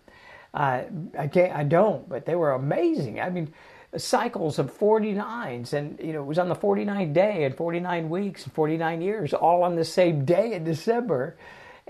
Uh, 0.54 0.84
I 1.18 1.28
can't. 1.28 1.54
I 1.54 1.64
don't. 1.64 2.08
But 2.08 2.26
they 2.26 2.36
were 2.36 2.52
amazing. 2.52 3.20
I 3.20 3.30
mean, 3.30 3.54
cycles 3.98 4.60
of 4.60 4.78
49s, 4.78 5.74
and 5.74 6.00
you 6.00 6.14
know, 6.14 6.22
it 6.22 6.26
was 6.26 6.40
on 6.40 6.50
the 6.50 6.56
49th 6.56 7.14
day 7.14 7.44
and 7.44 7.56
49 7.56 8.10
weeks 8.10 8.46
and 8.46 8.54
49 8.54 9.02
years, 9.02 9.34
all 9.34 9.64
on 9.64 9.76
the 9.76 9.86
same 9.86 10.26
day 10.26 10.54
in 10.54 10.64
December. 10.64 11.36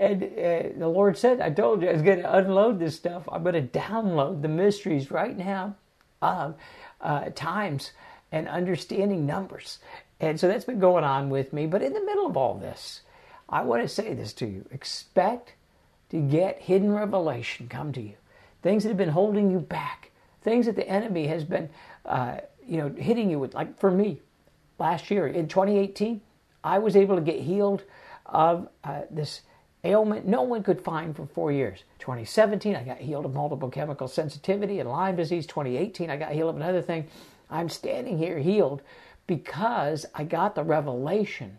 And 0.00 0.22
uh, 0.24 0.78
the 0.78 0.88
Lord 0.88 1.16
said, 1.16 1.40
"I 1.40 1.50
told 1.50 1.82
you 1.82 1.90
I 1.90 1.92
was 1.92 2.02
going 2.02 2.22
to 2.22 2.36
unload 2.36 2.80
this 2.80 2.96
stuff. 2.96 3.28
I'm 3.30 3.44
going 3.44 3.54
to 3.54 3.78
download 3.78 4.42
the 4.42 4.48
mysteries 4.48 5.12
right 5.12 5.36
now 5.36 5.76
of 6.20 6.56
uh, 7.00 7.26
times." 7.36 7.92
and 8.32 8.48
understanding 8.48 9.26
numbers. 9.26 9.78
And 10.20 10.38
so 10.38 10.48
that's 10.48 10.64
been 10.64 10.78
going 10.78 11.04
on 11.04 11.30
with 11.30 11.52
me. 11.52 11.66
But 11.66 11.82
in 11.82 11.92
the 11.92 12.04
middle 12.04 12.26
of 12.26 12.36
all 12.36 12.54
this, 12.54 13.00
I 13.48 13.62
want 13.62 13.82
to 13.82 13.88
say 13.88 14.14
this 14.14 14.32
to 14.34 14.46
you 14.46 14.66
expect 14.70 15.54
to 16.10 16.20
get 16.20 16.60
hidden 16.60 16.92
revelation 16.92 17.68
come 17.68 17.92
to 17.92 18.00
you. 18.00 18.14
Things 18.62 18.82
that 18.82 18.90
have 18.90 18.98
been 18.98 19.08
holding 19.08 19.50
you 19.50 19.60
back, 19.60 20.10
things 20.42 20.66
that 20.66 20.76
the 20.76 20.88
enemy 20.88 21.26
has 21.28 21.44
been, 21.44 21.70
uh, 22.04 22.38
you 22.66 22.76
know, 22.76 22.90
hitting 22.90 23.30
you 23.30 23.38
with. 23.38 23.54
Like 23.54 23.78
for 23.78 23.90
me, 23.90 24.20
last 24.78 25.10
year 25.10 25.26
in 25.26 25.48
2018, 25.48 26.20
I 26.62 26.78
was 26.78 26.94
able 26.94 27.16
to 27.16 27.22
get 27.22 27.40
healed 27.40 27.84
of 28.26 28.68
uh, 28.84 29.02
this 29.10 29.40
ailment 29.84 30.26
no 30.26 30.42
one 30.42 30.62
could 30.62 30.80
find 30.80 31.14
for 31.16 31.26
four 31.26 31.52
years. 31.52 31.84
2017, 31.98 32.76
I 32.76 32.82
got 32.82 32.98
healed 32.98 33.24
of 33.24 33.34
multiple 33.34 33.70
chemical 33.70 34.08
sensitivity 34.08 34.80
and 34.80 34.88
Lyme 34.88 35.16
disease. 35.16 35.46
2018, 35.46 36.10
I 36.10 36.16
got 36.16 36.32
healed 36.32 36.50
of 36.50 36.56
another 36.56 36.82
thing. 36.82 37.06
I'm 37.50 37.68
standing 37.68 38.18
here 38.18 38.38
healed 38.38 38.82
because 39.26 40.06
I 40.14 40.24
got 40.24 40.54
the 40.54 40.62
revelation 40.62 41.58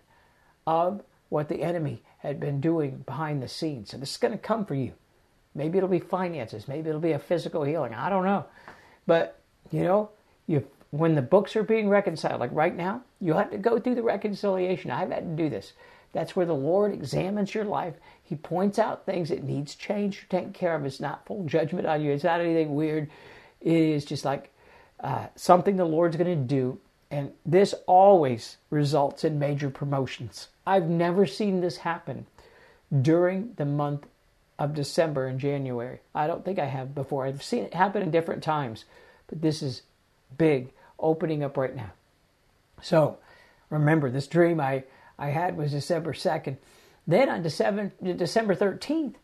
of 0.67 1.01
what 1.29 1.49
the 1.49 1.63
enemy 1.63 2.03
had 2.19 2.39
been 2.39 2.61
doing 2.61 3.03
behind 3.05 3.41
the 3.41 3.47
scenes. 3.47 3.93
And 3.93 4.01
this 4.01 4.11
is 4.11 4.17
going 4.17 4.33
to 4.33 4.37
come 4.37 4.65
for 4.65 4.75
you. 4.75 4.93
Maybe 5.55 5.77
it'll 5.77 5.89
be 5.89 5.99
finances, 5.99 6.67
maybe 6.67 6.89
it'll 6.89 7.01
be 7.01 7.11
a 7.11 7.19
physical 7.19 7.63
healing. 7.63 7.93
I 7.93 8.09
don't 8.09 8.23
know. 8.23 8.45
But, 9.05 9.39
you 9.71 9.83
know, 9.83 10.09
you 10.47 10.65
when 10.91 11.15
the 11.15 11.21
books 11.21 11.55
are 11.55 11.63
being 11.63 11.89
reconciled, 11.89 12.39
like 12.39 12.51
right 12.53 12.75
now, 12.75 13.01
you 13.19 13.33
have 13.33 13.49
to 13.51 13.57
go 13.57 13.79
through 13.79 13.95
the 13.95 14.03
reconciliation. 14.03 14.91
I've 14.91 15.09
had 15.09 15.37
to 15.37 15.43
do 15.43 15.49
this. 15.49 15.73
That's 16.13 16.35
where 16.35 16.45
the 16.45 16.53
Lord 16.53 16.93
examines 16.93 17.53
your 17.53 17.63
life. 17.63 17.95
He 18.23 18.35
points 18.35 18.79
out 18.79 19.05
things 19.05 19.29
that 19.29 19.43
needs 19.43 19.75
change 19.75 20.23
or 20.23 20.25
taken 20.27 20.53
care 20.53 20.75
of. 20.75 20.85
It's 20.85 20.99
not 20.99 21.25
full 21.25 21.45
judgment 21.45 21.87
on 21.87 22.01
you. 22.01 22.11
It's 22.11 22.23
not 22.23 22.41
anything 22.41 22.75
weird. 22.75 23.09
It 23.61 23.73
is 23.73 24.05
just 24.05 24.25
like 24.25 24.51
uh, 24.99 25.27
something 25.35 25.77
the 25.77 25.85
Lord's 25.85 26.17
going 26.17 26.37
to 26.37 26.55
do. 26.55 26.79
And 27.09 27.31
this 27.45 27.73
always 27.87 28.57
results 28.69 29.23
in 29.23 29.39
major 29.39 29.69
promotions. 29.69 30.47
I've 30.65 30.87
never 30.87 31.25
seen 31.25 31.59
this 31.61 31.77
happen 31.77 32.25
during 33.01 33.53
the 33.55 33.65
month 33.65 34.05
of 34.59 34.73
December 34.73 35.27
and 35.27 35.39
January. 35.39 35.99
I 36.13 36.27
don't 36.27 36.45
think 36.45 36.59
I 36.59 36.65
have 36.65 36.93
before. 36.93 37.25
I've 37.25 37.43
seen 37.43 37.63
it 37.63 37.73
happen 37.73 38.01
in 38.01 38.11
different 38.11 38.43
times, 38.43 38.85
but 39.27 39.41
this 39.41 39.61
is 39.61 39.81
big 40.37 40.69
opening 40.99 41.43
up 41.43 41.57
right 41.57 41.75
now. 41.75 41.91
So 42.81 43.17
remember, 43.69 44.09
this 44.09 44.27
dream 44.27 44.59
I, 44.59 44.83
I 45.17 45.29
had 45.29 45.57
was 45.57 45.71
December 45.71 46.13
2nd. 46.13 46.57
Then 47.07 47.29
on 47.29 47.41
December, 47.41 47.91
December 48.01 48.55
13th, 48.55 49.15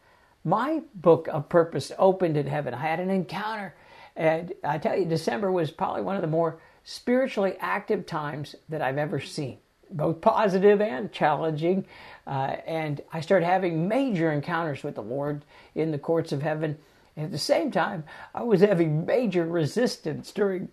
my 0.43 0.81
book 0.95 1.27
of 1.27 1.49
purpose 1.49 1.91
opened 1.97 2.37
in 2.37 2.47
heaven. 2.47 2.73
I 2.73 2.79
had 2.79 2.99
an 2.99 3.09
encounter. 3.09 3.75
And 4.15 4.53
I 4.63 4.77
tell 4.77 4.97
you, 4.97 5.05
December 5.05 5.51
was 5.51 5.71
probably 5.71 6.01
one 6.01 6.15
of 6.15 6.21
the 6.21 6.27
more 6.27 6.59
spiritually 6.83 7.55
active 7.59 8.05
times 8.05 8.55
that 8.69 8.81
I've 8.81 8.97
ever 8.97 9.19
seen, 9.19 9.57
both 9.91 10.21
positive 10.21 10.81
and 10.81 11.11
challenging. 11.11 11.85
Uh, 12.25 12.55
and 12.65 13.01
I 13.11 13.21
started 13.21 13.45
having 13.45 13.87
major 13.87 14.31
encounters 14.31 14.83
with 14.83 14.95
the 14.95 15.03
Lord 15.03 15.43
in 15.75 15.91
the 15.91 15.99
courts 15.99 16.31
of 16.31 16.41
heaven. 16.41 16.77
And 17.15 17.25
at 17.25 17.31
the 17.31 17.37
same 17.37 17.71
time, 17.71 18.05
I 18.33 18.43
was 18.43 18.61
having 18.61 19.05
major 19.05 19.45
resistance 19.45 20.31
during, 20.31 20.69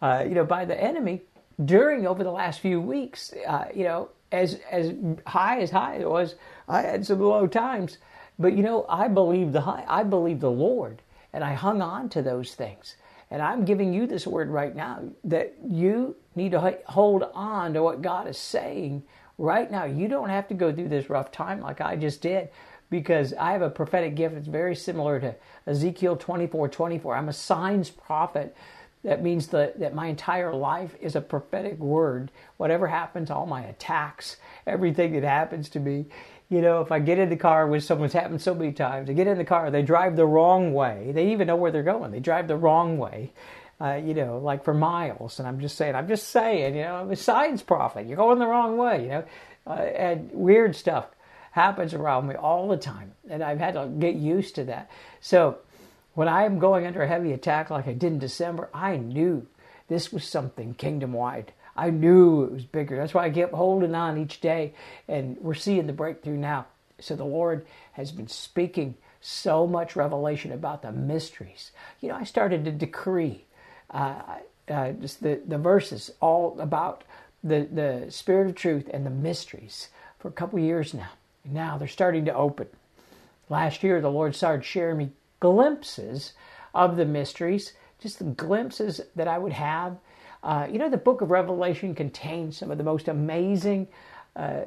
uh, 0.00 0.24
you 0.26 0.34
know, 0.34 0.44
by 0.44 0.64
the 0.64 0.80
enemy 0.80 1.22
during 1.62 2.06
over 2.06 2.22
the 2.22 2.30
last 2.30 2.60
few 2.60 2.80
weeks. 2.80 3.34
Uh, 3.46 3.64
you 3.74 3.84
know, 3.84 4.10
as 4.36 4.60
as 4.70 4.94
high 5.26 5.60
as 5.60 5.70
high 5.70 5.96
it 5.96 6.08
was, 6.10 6.36
I 6.68 6.82
had 6.82 7.06
some 7.06 7.20
low 7.20 7.46
times. 7.46 7.98
But 8.38 8.54
you 8.54 8.62
know, 8.62 8.86
I 8.88 9.08
believe 9.08 9.52
the 9.52 9.62
high, 9.62 9.84
I 9.88 10.04
believe 10.04 10.40
the 10.40 10.50
Lord, 10.50 11.02
and 11.32 11.44
I 11.44 11.54
hung 11.54 11.82
on 11.82 12.08
to 12.10 12.22
those 12.22 12.54
things. 12.54 12.96
And 13.30 13.42
I'm 13.42 13.64
giving 13.64 13.92
you 13.92 14.06
this 14.06 14.26
word 14.26 14.50
right 14.50 14.74
now 14.76 15.02
that 15.24 15.54
you 15.68 16.16
need 16.36 16.52
to 16.52 16.78
hold 16.86 17.24
on 17.34 17.74
to 17.74 17.82
what 17.82 18.02
God 18.02 18.28
is 18.28 18.38
saying 18.38 19.02
right 19.38 19.70
now. 19.70 19.84
You 19.84 20.08
don't 20.08 20.28
have 20.30 20.48
to 20.48 20.54
go 20.54 20.72
through 20.72 20.88
this 20.88 21.10
rough 21.10 21.32
time 21.32 21.60
like 21.60 21.80
I 21.80 21.96
just 21.96 22.22
did 22.22 22.50
because 22.90 23.34
I 23.34 23.52
have 23.52 23.62
a 23.62 23.70
prophetic 23.70 24.14
gift 24.14 24.36
It's 24.36 24.48
very 24.48 24.76
similar 24.76 25.20
to 25.20 25.34
Ezekiel 25.66 26.16
24 26.16 26.68
24. 26.68 27.16
I'm 27.16 27.28
a 27.28 27.32
signs 27.32 27.90
prophet. 27.90 28.56
That 29.06 29.22
means 29.22 29.46
that, 29.48 29.78
that 29.78 29.94
my 29.94 30.08
entire 30.08 30.52
life 30.52 30.96
is 31.00 31.14
a 31.14 31.20
prophetic 31.20 31.78
word. 31.78 32.32
Whatever 32.56 32.88
happens, 32.88 33.30
all 33.30 33.46
my 33.46 33.62
attacks, 33.62 34.36
everything 34.66 35.12
that 35.12 35.22
happens 35.22 35.68
to 35.70 35.80
me, 35.80 36.06
you 36.48 36.60
know, 36.60 36.80
if 36.80 36.90
I 36.90 36.98
get 36.98 37.20
in 37.20 37.28
the 37.28 37.36
car, 37.36 37.68
which 37.68 37.84
someone's 37.84 38.12
happened 38.12 38.42
so 38.42 38.52
many 38.52 38.72
times, 38.72 39.08
I 39.08 39.12
get 39.12 39.28
in 39.28 39.38
the 39.38 39.44
car, 39.44 39.70
they 39.70 39.82
drive 39.82 40.16
the 40.16 40.26
wrong 40.26 40.74
way. 40.74 41.12
They 41.14 41.30
even 41.30 41.46
know 41.46 41.54
where 41.54 41.70
they're 41.70 41.84
going. 41.84 42.10
They 42.10 42.18
drive 42.18 42.48
the 42.48 42.56
wrong 42.56 42.98
way, 42.98 43.32
uh, 43.80 43.94
you 43.94 44.12
know, 44.12 44.38
like 44.38 44.64
for 44.64 44.74
miles. 44.74 45.38
And 45.38 45.46
I'm 45.46 45.60
just 45.60 45.76
saying, 45.76 45.94
I'm 45.94 46.08
just 46.08 46.26
saying, 46.30 46.74
you 46.74 46.82
know, 46.82 46.96
I'm 46.96 47.10
a 47.12 47.14
signs 47.14 47.62
prophet. 47.62 48.08
You're 48.08 48.16
going 48.16 48.40
the 48.40 48.48
wrong 48.48 48.76
way, 48.76 49.02
you 49.04 49.08
know, 49.08 49.24
uh, 49.68 49.70
and 49.74 50.32
weird 50.32 50.74
stuff 50.74 51.06
happens 51.52 51.94
around 51.94 52.26
me 52.26 52.34
all 52.34 52.66
the 52.66 52.76
time. 52.76 53.12
And 53.30 53.40
I've 53.40 53.60
had 53.60 53.74
to 53.74 53.86
get 53.86 54.16
used 54.16 54.56
to 54.56 54.64
that. 54.64 54.90
So 55.20 55.58
when 56.16 56.28
I 56.28 56.44
am 56.44 56.58
going 56.58 56.86
under 56.86 57.02
a 57.02 57.08
heavy 57.08 57.32
attack 57.32 57.68
like 57.68 57.86
I 57.86 57.92
did 57.92 58.10
in 58.14 58.18
December, 58.18 58.70
I 58.72 58.96
knew 58.96 59.46
this 59.88 60.10
was 60.10 60.24
something 60.24 60.72
kingdom 60.72 61.12
wide. 61.12 61.52
I 61.76 61.90
knew 61.90 62.44
it 62.44 62.52
was 62.52 62.64
bigger. 62.64 62.96
That's 62.96 63.12
why 63.12 63.26
I 63.26 63.30
kept 63.30 63.52
holding 63.52 63.94
on 63.94 64.16
each 64.16 64.40
day, 64.40 64.72
and 65.08 65.36
we're 65.42 65.52
seeing 65.52 65.86
the 65.86 65.92
breakthrough 65.92 66.38
now. 66.38 66.68
So 66.98 67.16
the 67.16 67.26
Lord 67.26 67.66
has 67.92 68.12
been 68.12 68.28
speaking 68.28 68.94
so 69.20 69.66
much 69.66 69.94
revelation 69.94 70.52
about 70.52 70.80
the 70.80 70.90
mysteries. 70.90 71.70
You 72.00 72.08
know, 72.08 72.14
I 72.14 72.24
started 72.24 72.64
to 72.64 72.72
decree 72.72 73.44
uh, 73.90 74.22
uh, 74.68 74.92
just 74.92 75.22
the, 75.22 75.42
the 75.46 75.58
verses 75.58 76.10
all 76.20 76.58
about 76.58 77.04
the, 77.44 77.68
the 77.70 78.06
Spirit 78.10 78.48
of 78.48 78.54
truth 78.54 78.88
and 78.90 79.04
the 79.04 79.10
mysteries 79.10 79.90
for 80.18 80.28
a 80.28 80.32
couple 80.32 80.58
years 80.60 80.94
now. 80.94 81.10
Now 81.44 81.76
they're 81.76 81.88
starting 81.88 82.24
to 82.24 82.34
open. 82.34 82.68
Last 83.50 83.82
year, 83.82 84.00
the 84.00 84.10
Lord 84.10 84.34
started 84.34 84.64
sharing 84.64 84.96
me 84.96 85.10
glimpses 85.40 86.32
of 86.74 86.96
the 86.96 87.04
mysteries, 87.04 87.72
just 88.00 88.18
the 88.18 88.24
glimpses 88.24 89.00
that 89.14 89.28
I 89.28 89.38
would 89.38 89.52
have. 89.52 89.96
Uh, 90.42 90.66
you 90.70 90.78
know, 90.78 90.90
the 90.90 90.96
book 90.96 91.20
of 91.22 91.30
Revelation 91.30 91.94
contains 91.94 92.56
some 92.56 92.70
of 92.70 92.78
the 92.78 92.84
most 92.84 93.08
amazing 93.08 93.88
uh, 94.36 94.62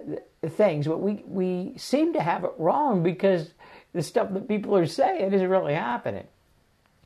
things, 0.48 0.88
but 0.88 1.00
we, 1.00 1.24
we 1.28 1.74
seem 1.78 2.14
to 2.14 2.22
have 2.22 2.44
it 2.44 2.52
wrong 2.58 3.04
because 3.04 3.52
the 3.94 4.02
stuff 4.02 4.34
that 4.34 4.48
people 4.48 4.76
are 4.76 4.86
saying 4.86 5.32
isn't 5.32 5.50
really 5.50 5.74
happening. 5.74 6.28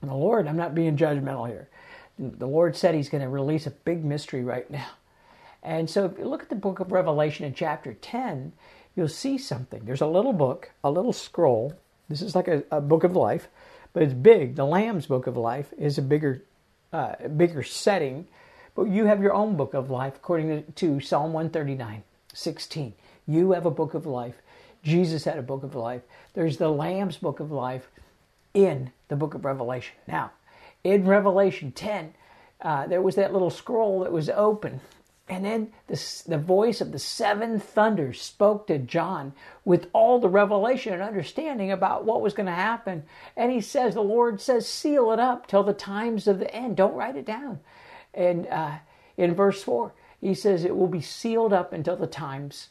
And 0.02 0.10
the 0.10 0.16
Lord, 0.16 0.48
I'm 0.48 0.58
not 0.58 0.76
being 0.76 0.98
judgmental 0.98 1.48
here. 1.48 1.70
The 2.20 2.48
Lord 2.48 2.76
said 2.76 2.94
He's 2.94 3.10
going 3.10 3.24
to 3.24 3.30
release 3.30 3.68
a 3.68 3.72
big 3.72 4.04
mystery 4.04 4.44
right 4.44 4.70
now. 4.70 4.90
And 5.64 5.90
so 5.90 6.06
if 6.06 6.18
you 6.18 6.26
look 6.26 6.44
at 6.44 6.50
the 6.50 6.56
book 6.56 6.80
of 6.80 6.92
Revelation 6.92 7.46
in 7.46 7.54
chapter 7.54 7.94
10, 7.94 8.52
you'll 8.96 9.08
see 9.08 9.38
something. 9.38 9.86
There's 9.86 10.02
a 10.02 10.08
little 10.08 10.34
book, 10.34 10.72
a 10.84 10.92
little 10.92 11.14
scroll. 11.14 11.74
This 12.14 12.22
is 12.22 12.36
like 12.36 12.48
a, 12.48 12.64
a 12.72 12.80
book 12.80 13.04
of 13.04 13.16
life 13.16 13.48
but 13.94 14.02
it's 14.02 14.14
big. 14.14 14.56
The 14.56 14.66
Lamb's 14.66 15.06
Book 15.06 15.28
of 15.28 15.38
Life 15.38 15.72
is 15.78 15.98
a 15.98 16.02
bigger, 16.02 16.44
uh, 16.92 17.28
bigger 17.38 17.62
setting, 17.64 18.28
but 18.76 18.84
you 18.86 19.06
have 19.06 19.22
your 19.22 19.34
own 19.34 19.56
book 19.56 19.76
of 19.76 19.92
life 19.92 20.16
according 20.16 20.64
to 20.74 21.00
Psalm 21.00 21.32
139, 21.32 22.04
16. 22.34 22.94
You 23.28 23.52
have 23.52 23.68
a 23.68 23.72
book 23.72 23.94
of 23.94 24.08
life. 24.08 24.42
Jesus 24.84 25.24
had 25.24 25.38
a 25.38 25.44
book 25.44 25.64
of 25.64 25.76
life. 25.76 26.02
There's 26.34 26.58
the 26.58 26.70
Lamb's 26.70 27.18
Book 27.18 27.40
of 27.40 27.52
Life 27.52 27.88
in 28.54 28.92
the 29.08 29.16
book 29.16 29.36
of 29.36 29.46
Revelation. 29.46 29.96
Now, 30.08 30.32
in 30.84 31.06
Revelation 31.06 31.72
10, 31.72 32.14
uh, 32.62 32.88
there 32.88 33.02
was 33.02 33.16
that 33.16 33.32
little 33.32 33.50
scroll 33.50 34.02
that 34.02 34.12
was 34.12 34.30
open 34.30 34.82
and 35.34 35.44
then 35.44 35.72
the, 35.88 36.24
the 36.28 36.38
voice 36.38 36.80
of 36.80 36.92
the 36.92 37.00
seven 37.00 37.60
thunders 37.60 38.22
spoke 38.22 38.68
to 38.68 38.78
John 38.78 39.34
with 39.66 39.88
all 39.92 40.20
the 40.20 40.30
revelation 40.30 40.94
and 40.94 41.02
understanding 41.02 41.72
about 41.72 42.06
what 42.06 42.22
was 42.22 42.36
going 42.36 42.46
to 42.46 42.52
happen. 42.52 43.02
And 43.36 43.52
he 43.52 43.60
says, 43.60 43.96
The 43.96 44.02
Lord 44.02 44.40
says, 44.40 44.68
seal 44.68 45.12
it 45.12 45.20
up 45.20 45.48
till 45.48 45.64
the 45.64 45.74
times 45.74 46.28
of 46.28 46.38
the 46.38 46.54
end. 46.54 46.78
Don't 46.78 46.94
write 46.94 47.16
it 47.16 47.26
down. 47.26 47.62
And 48.14 48.46
uh, 48.46 48.76
in 49.18 49.34
verse 49.34 49.64
4, 49.64 49.96
he 50.22 50.36
says, 50.36 50.66
It 50.66 50.78
will 50.78 50.88
be 50.88 51.02
sealed 51.02 51.52
up 51.52 51.74
until 51.74 51.96
the 51.96 52.06
times 52.06 52.70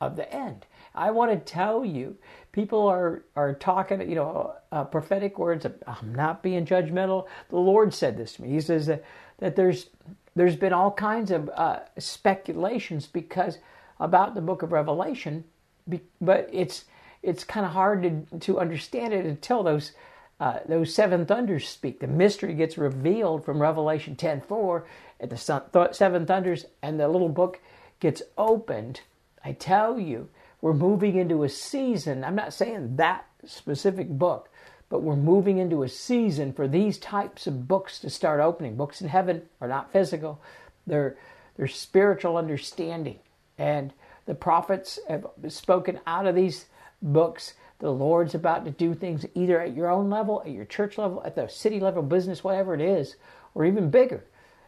of 0.00 0.16
the 0.16 0.34
end. 0.34 0.66
I 0.92 1.12
want 1.12 1.30
to 1.30 1.52
tell 1.52 1.84
you, 1.84 2.16
people 2.50 2.88
are, 2.88 3.22
are 3.36 3.54
talking, 3.54 4.00
you 4.00 4.16
know, 4.16 4.54
uh, 4.72 4.82
prophetic 4.82 5.38
words. 5.38 5.64
I'm 5.86 6.12
not 6.12 6.42
being 6.42 6.66
judgmental. 6.66 7.28
The 7.50 7.56
Lord 7.56 7.94
said 7.94 8.16
this 8.16 8.32
to 8.32 8.42
me. 8.42 8.48
He 8.48 8.60
says 8.60 8.86
that, 8.86 9.04
that 9.38 9.54
there's 9.54 9.86
there's 10.34 10.56
been 10.56 10.72
all 10.72 10.92
kinds 10.92 11.30
of 11.30 11.50
uh, 11.50 11.80
speculations 11.98 13.06
because 13.06 13.58
about 13.98 14.34
the 14.34 14.40
book 14.40 14.62
of 14.62 14.72
Revelation, 14.72 15.44
but 16.20 16.48
it's 16.52 16.84
it's 17.22 17.44
kind 17.44 17.66
of 17.66 17.72
hard 17.72 18.02
to, 18.02 18.38
to 18.38 18.60
understand 18.60 19.12
it 19.12 19.26
until 19.26 19.62
those 19.62 19.92
uh, 20.40 20.60
those 20.66 20.94
seven 20.94 21.26
thunders 21.26 21.68
speak. 21.68 22.00
The 22.00 22.06
mystery 22.06 22.54
gets 22.54 22.78
revealed 22.78 23.44
from 23.44 23.60
Revelation 23.60 24.16
10:4 24.16 24.84
at 25.20 25.30
the 25.30 25.90
seven 25.92 26.26
thunders, 26.26 26.66
and 26.82 26.98
the 26.98 27.08
little 27.08 27.28
book 27.28 27.60
gets 28.00 28.22
opened. 28.38 29.02
I 29.44 29.52
tell 29.52 29.98
you, 29.98 30.28
we're 30.60 30.72
moving 30.72 31.16
into 31.16 31.42
a 31.42 31.48
season. 31.48 32.24
I'm 32.24 32.34
not 32.34 32.54
saying 32.54 32.96
that 32.96 33.26
specific 33.46 34.08
book, 34.08 34.49
but 34.90 35.02
we're 35.02 35.16
moving 35.16 35.56
into 35.56 35.82
a 35.82 35.88
season 35.88 36.52
for 36.52 36.68
these 36.68 36.98
types 36.98 37.46
of 37.46 37.66
books 37.66 38.00
to 38.00 38.10
start 38.10 38.40
opening. 38.40 38.76
Books 38.76 39.00
in 39.00 39.08
heaven 39.08 39.42
are 39.60 39.68
not 39.68 39.92
physical, 39.92 40.42
they're, 40.86 41.16
they're 41.56 41.68
spiritual 41.68 42.36
understanding. 42.36 43.20
And 43.56 43.92
the 44.26 44.34
prophets 44.34 44.98
have 45.08 45.26
spoken 45.48 46.00
out 46.06 46.26
of 46.26 46.34
these 46.34 46.66
books. 47.00 47.54
The 47.78 47.90
Lord's 47.90 48.34
about 48.34 48.66
to 48.66 48.70
do 48.70 48.92
things 48.94 49.24
either 49.34 49.60
at 49.60 49.74
your 49.74 49.88
own 49.88 50.10
level, 50.10 50.42
at 50.44 50.50
your 50.50 50.66
church 50.66 50.98
level, 50.98 51.22
at 51.24 51.34
the 51.34 51.48
city 51.48 51.80
level, 51.80 52.02
business, 52.02 52.44
whatever 52.44 52.74
it 52.74 52.80
is, 52.80 53.16
or 53.54 53.64
even 53.64 53.90
bigger. 53.90 54.24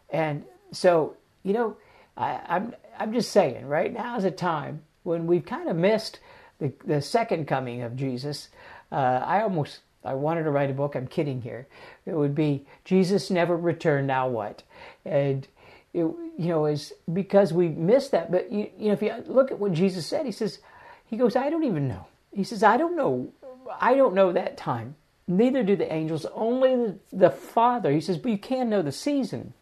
And 0.09 0.45
so, 0.71 1.15
you 1.43 1.53
know, 1.53 1.77
I, 2.17 2.39
I'm 2.47 2.75
I'm 2.99 3.13
just 3.13 3.31
saying, 3.31 3.67
right 3.67 3.91
now 3.91 4.17
is 4.17 4.23
a 4.23 4.31
time 4.31 4.83
when 5.03 5.27
we've 5.27 5.45
kind 5.45 5.69
of 5.69 5.75
missed 5.75 6.19
the, 6.59 6.71
the 6.85 7.01
second 7.01 7.47
coming 7.47 7.81
of 7.81 7.95
Jesus. 7.95 8.49
Uh, 8.91 9.21
I 9.25 9.41
almost 9.41 9.79
I 10.05 10.15
wanted 10.15 10.43
to 10.43 10.51
write 10.51 10.71
a 10.71 10.73
book. 10.73 10.95
I'm 10.95 11.07
kidding 11.07 11.41
here. 11.41 11.67
It 12.05 12.15
would 12.15 12.35
be 12.35 12.65
Jesus 12.85 13.31
never 13.31 13.57
returned. 13.57 14.07
Now 14.07 14.27
what? 14.29 14.63
And 15.05 15.47
it, 15.93 16.01
you 16.01 16.49
know, 16.49 16.65
is 16.67 16.93
because 17.13 17.53
we 17.53 17.69
missed 17.69 18.11
that. 18.11 18.31
But 18.31 18.51
you, 18.51 18.69
you 18.77 18.87
know, 18.87 18.93
if 18.93 19.01
you 19.03 19.13
look 19.27 19.51
at 19.51 19.59
what 19.59 19.73
Jesus 19.73 20.07
said, 20.07 20.25
he 20.25 20.33
says, 20.33 20.59
he 21.05 21.17
goes, 21.17 21.35
I 21.35 21.49
don't 21.49 21.65
even 21.65 21.87
know. 21.87 22.07
He 22.33 22.43
says, 22.43 22.63
I 22.63 22.77
don't 22.77 22.95
know. 22.97 23.33
I 23.81 23.95
don't 23.95 24.15
know 24.15 24.33
that 24.33 24.57
time. 24.57 24.95
Neither 25.27 25.63
do 25.63 25.75
the 25.75 25.91
angels. 25.93 26.25
Only 26.33 26.75
the, 26.75 26.99
the 27.13 27.31
Father. 27.31 27.91
He 27.91 28.01
says, 28.01 28.17
but 28.17 28.31
you 28.31 28.39
can 28.39 28.69
know 28.69 28.81
the 28.83 28.91
season. 28.93 29.53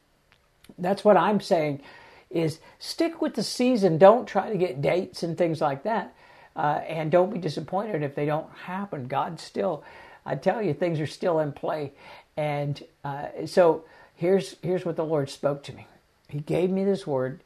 That's 0.79 1.05
what 1.05 1.17
I'm 1.17 1.41
saying. 1.41 1.81
Is 2.31 2.59
stick 2.79 3.21
with 3.21 3.35
the 3.35 3.43
season. 3.43 3.97
Don't 3.99 4.27
try 4.27 4.51
to 4.51 4.57
get 4.57 4.81
dates 4.81 5.23
and 5.23 5.37
things 5.37 5.61
like 5.61 5.83
that 5.83 6.15
Uh, 6.55 6.81
and 6.87 7.11
don't 7.11 7.33
be 7.33 7.39
disappointed 7.39 8.03
if 8.03 8.15
they 8.15 8.25
don't 8.25 8.51
happen. 8.65 9.07
God 9.07 9.39
still, 9.39 9.83
I 10.25 10.35
tell 10.35 10.61
you, 10.61 10.73
things 10.73 10.99
are 10.99 11.07
still 11.07 11.39
in 11.39 11.51
play. 11.51 11.93
And 12.37 12.81
uh, 13.03 13.27
so 13.45 13.85
here's 14.15 14.55
here's 14.61 14.85
what 14.85 14.95
the 14.95 15.05
Lord 15.05 15.29
spoke 15.29 15.63
to 15.63 15.73
me. 15.73 15.87
He 16.29 16.39
gave 16.39 16.69
me 16.69 16.85
this 16.85 17.05
word, 17.05 17.41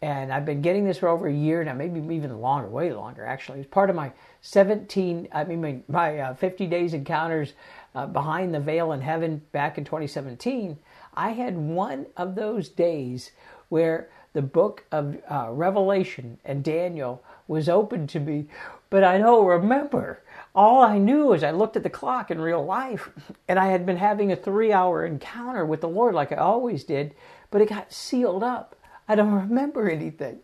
and 0.00 0.32
I've 0.32 0.44
been 0.44 0.62
getting 0.62 0.84
this 0.84 0.98
for 0.98 1.08
over 1.08 1.26
a 1.26 1.32
year 1.32 1.64
now, 1.64 1.74
maybe 1.74 2.00
even 2.14 2.40
longer, 2.40 2.68
way 2.68 2.92
longer 2.92 3.24
actually. 3.24 3.60
It's 3.60 3.68
part 3.68 3.90
of 3.90 3.96
my 3.96 4.12
17, 4.42 5.28
I 5.32 5.44
mean 5.44 5.82
my, 5.88 6.18
uh, 6.18 6.34
50 6.34 6.66
days 6.66 6.94
encounters 6.94 7.54
uh, 7.94 8.06
behind 8.06 8.54
the 8.54 8.60
veil 8.60 8.92
in 8.92 9.00
heaven 9.00 9.42
back 9.50 9.76
in 9.76 9.84
2017. 9.84 10.78
I 11.14 11.30
had 11.30 11.56
one 11.56 12.06
of 12.16 12.36
those 12.36 12.68
days 12.68 13.32
where 13.70 14.08
the 14.34 14.42
book 14.42 14.84
of 14.92 15.16
uh, 15.28 15.48
Revelation 15.50 16.38
and 16.44 16.62
Daniel 16.62 17.22
was 17.48 17.68
open 17.68 18.06
to 18.08 18.20
me, 18.20 18.46
but 18.90 19.02
I 19.02 19.18
don't 19.18 19.46
remember. 19.46 20.22
All 20.58 20.82
I 20.82 20.98
knew 20.98 21.34
is 21.34 21.44
I 21.44 21.52
looked 21.52 21.76
at 21.76 21.84
the 21.84 21.88
clock 21.88 22.32
in 22.32 22.40
real 22.40 22.64
life, 22.64 23.10
and 23.48 23.60
I 23.60 23.66
had 23.66 23.86
been 23.86 23.96
having 23.96 24.32
a 24.32 24.36
three 24.36 24.72
hour 24.72 25.06
encounter 25.06 25.64
with 25.64 25.80
the 25.80 25.88
Lord 25.88 26.16
like 26.16 26.32
I 26.32 26.36
always 26.38 26.82
did, 26.82 27.14
but 27.52 27.60
it 27.60 27.68
got 27.68 27.92
sealed 27.92 28.42
up. 28.42 28.74
I 29.06 29.14
don't 29.14 29.30
remember 29.48 29.88
anything, 29.88 30.40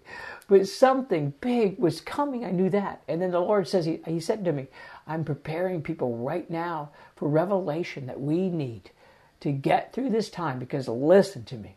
but 0.46 0.68
something 0.68 1.34
big 1.40 1.80
was 1.80 2.00
coming. 2.00 2.44
I 2.44 2.52
knew 2.52 2.70
that. 2.70 3.02
And 3.08 3.20
then 3.20 3.32
the 3.32 3.40
Lord 3.40 3.66
says, 3.66 3.86
He, 3.86 4.02
he 4.06 4.20
said 4.20 4.44
to 4.44 4.52
me, 4.52 4.68
I'm 5.04 5.24
preparing 5.24 5.82
people 5.82 6.16
right 6.18 6.48
now 6.48 6.90
for 7.16 7.28
revelation 7.28 8.06
that 8.06 8.20
we 8.20 8.48
need 8.48 8.92
to 9.40 9.50
get 9.50 9.92
through 9.92 10.10
this 10.10 10.30
time 10.30 10.60
because 10.60 10.86
listen 10.86 11.42
to 11.46 11.56
me. 11.56 11.74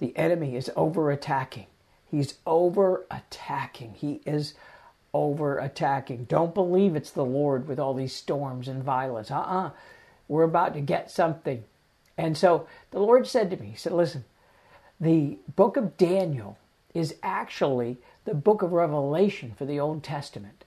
The 0.00 0.16
enemy 0.16 0.56
is 0.56 0.68
over 0.74 1.12
attacking. 1.12 1.66
He's 2.10 2.34
over 2.44 3.06
attacking. 3.08 3.94
He 3.94 4.20
is 4.26 4.54
over 5.12 5.58
attacking. 5.58 6.24
Don't 6.24 6.54
believe 6.54 6.96
it's 6.96 7.10
the 7.10 7.24
Lord 7.24 7.66
with 7.66 7.78
all 7.78 7.94
these 7.94 8.14
storms 8.14 8.68
and 8.68 8.82
violence. 8.82 9.30
Uh 9.30 9.38
uh-uh. 9.38 9.66
uh. 9.66 9.70
we 10.28 10.40
are 10.40 10.44
about 10.44 10.74
to 10.74 10.80
get 10.80 11.10
something. 11.10 11.64
And 12.16 12.36
so 12.36 12.66
the 12.90 13.00
Lord 13.00 13.26
said 13.26 13.50
to 13.50 13.56
me, 13.56 13.68
He 13.68 13.76
said, 13.76 13.92
Listen, 13.92 14.24
the 15.00 15.38
book 15.56 15.76
of 15.76 15.96
Daniel 15.96 16.58
is 16.94 17.14
actually 17.22 17.98
the 18.24 18.34
book 18.34 18.62
of 18.62 18.72
Revelation 18.72 19.54
for 19.56 19.64
the 19.64 19.80
Old 19.80 20.02
Testament. 20.02 20.64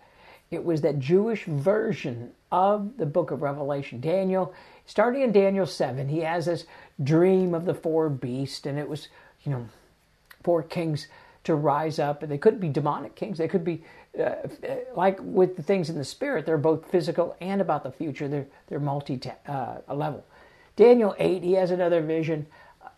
It 0.49 0.63
was 0.63 0.81
that 0.81 0.99
Jewish 0.99 1.45
version 1.45 2.31
of 2.51 2.97
the 2.97 3.05
book 3.05 3.31
of 3.31 3.41
Revelation. 3.41 3.99
Daniel, 3.99 4.53
starting 4.85 5.21
in 5.21 5.31
Daniel 5.31 5.65
7, 5.65 6.09
he 6.09 6.19
has 6.19 6.45
this 6.45 6.65
dream 7.03 7.53
of 7.53 7.65
the 7.65 7.73
four 7.73 8.09
beasts, 8.09 8.65
and 8.65 8.77
it 8.77 8.87
was, 8.87 9.07
you 9.43 9.51
know, 9.51 9.67
four 10.43 10.61
kings 10.61 11.07
to 11.43 11.55
rise 11.55 11.99
up. 11.99 12.23
And 12.23 12.31
they 12.31 12.37
couldn't 12.37 12.59
be 12.59 12.69
demonic 12.69 13.15
kings, 13.15 13.37
they 13.37 13.47
could 13.47 13.63
be 13.63 13.83
uh, 14.19 14.35
like 14.95 15.17
with 15.21 15.55
the 15.55 15.63
things 15.63 15.89
in 15.89 15.97
the 15.97 16.05
spirit, 16.05 16.45
they're 16.45 16.57
both 16.57 16.89
physical 16.89 17.35
and 17.41 17.61
about 17.61 17.83
the 17.83 17.91
future. 17.91 18.27
They're 18.27 18.47
they're 18.67 18.79
multi 18.79 19.19
uh, 19.47 19.77
level. 19.91 20.25
Daniel 20.75 21.15
eight, 21.19 21.43
he 21.43 21.53
has 21.53 21.71
another 21.71 22.01
vision 22.01 22.47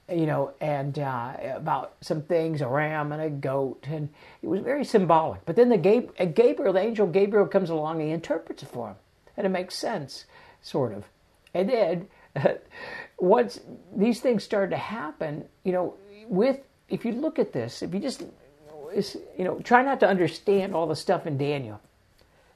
you 0.09 0.27
know, 0.27 0.53
and 0.61 0.99
uh, 0.99 1.33
about 1.55 1.95
some 2.01 2.21
things, 2.21 2.61
a 2.61 2.67
ram 2.67 3.11
and 3.11 3.21
a 3.21 3.29
goat, 3.29 3.85
and 3.89 4.09
it 4.41 4.47
was 4.47 4.61
very 4.61 4.85
symbolic. 4.85 5.43
But 5.45 5.55
then 5.55 5.69
the 5.69 6.09
uh, 6.19 6.25
Gabriel, 6.25 6.73
the 6.73 6.79
angel 6.79 7.07
Gabriel, 7.07 7.47
comes 7.47 7.69
along 7.69 7.99
and 7.99 8.09
he 8.09 8.13
interprets 8.13 8.61
it 8.61 8.69
for 8.69 8.89
him, 8.89 8.95
and 9.35 9.45
it 9.45 9.49
makes 9.49 9.75
sense, 9.75 10.25
sort 10.61 10.93
of. 10.93 11.05
And 11.53 11.69
then 11.69 12.07
once 13.19 13.59
these 13.95 14.21
things 14.21 14.43
started 14.43 14.71
to 14.71 14.77
happen, 14.77 15.45
you 15.63 15.71
know, 15.71 15.95
with 16.27 16.59
if 16.89 17.05
you 17.05 17.13
look 17.13 17.39
at 17.39 17.53
this, 17.53 17.81
if 17.81 17.93
you 17.93 17.99
just 17.99 18.23
you 19.37 19.43
know, 19.43 19.59
try 19.59 19.81
not 19.81 19.99
to 19.99 20.07
understand 20.07 20.73
all 20.73 20.87
the 20.87 20.95
stuff 20.95 21.27
in 21.27 21.37
Daniel. 21.37 21.81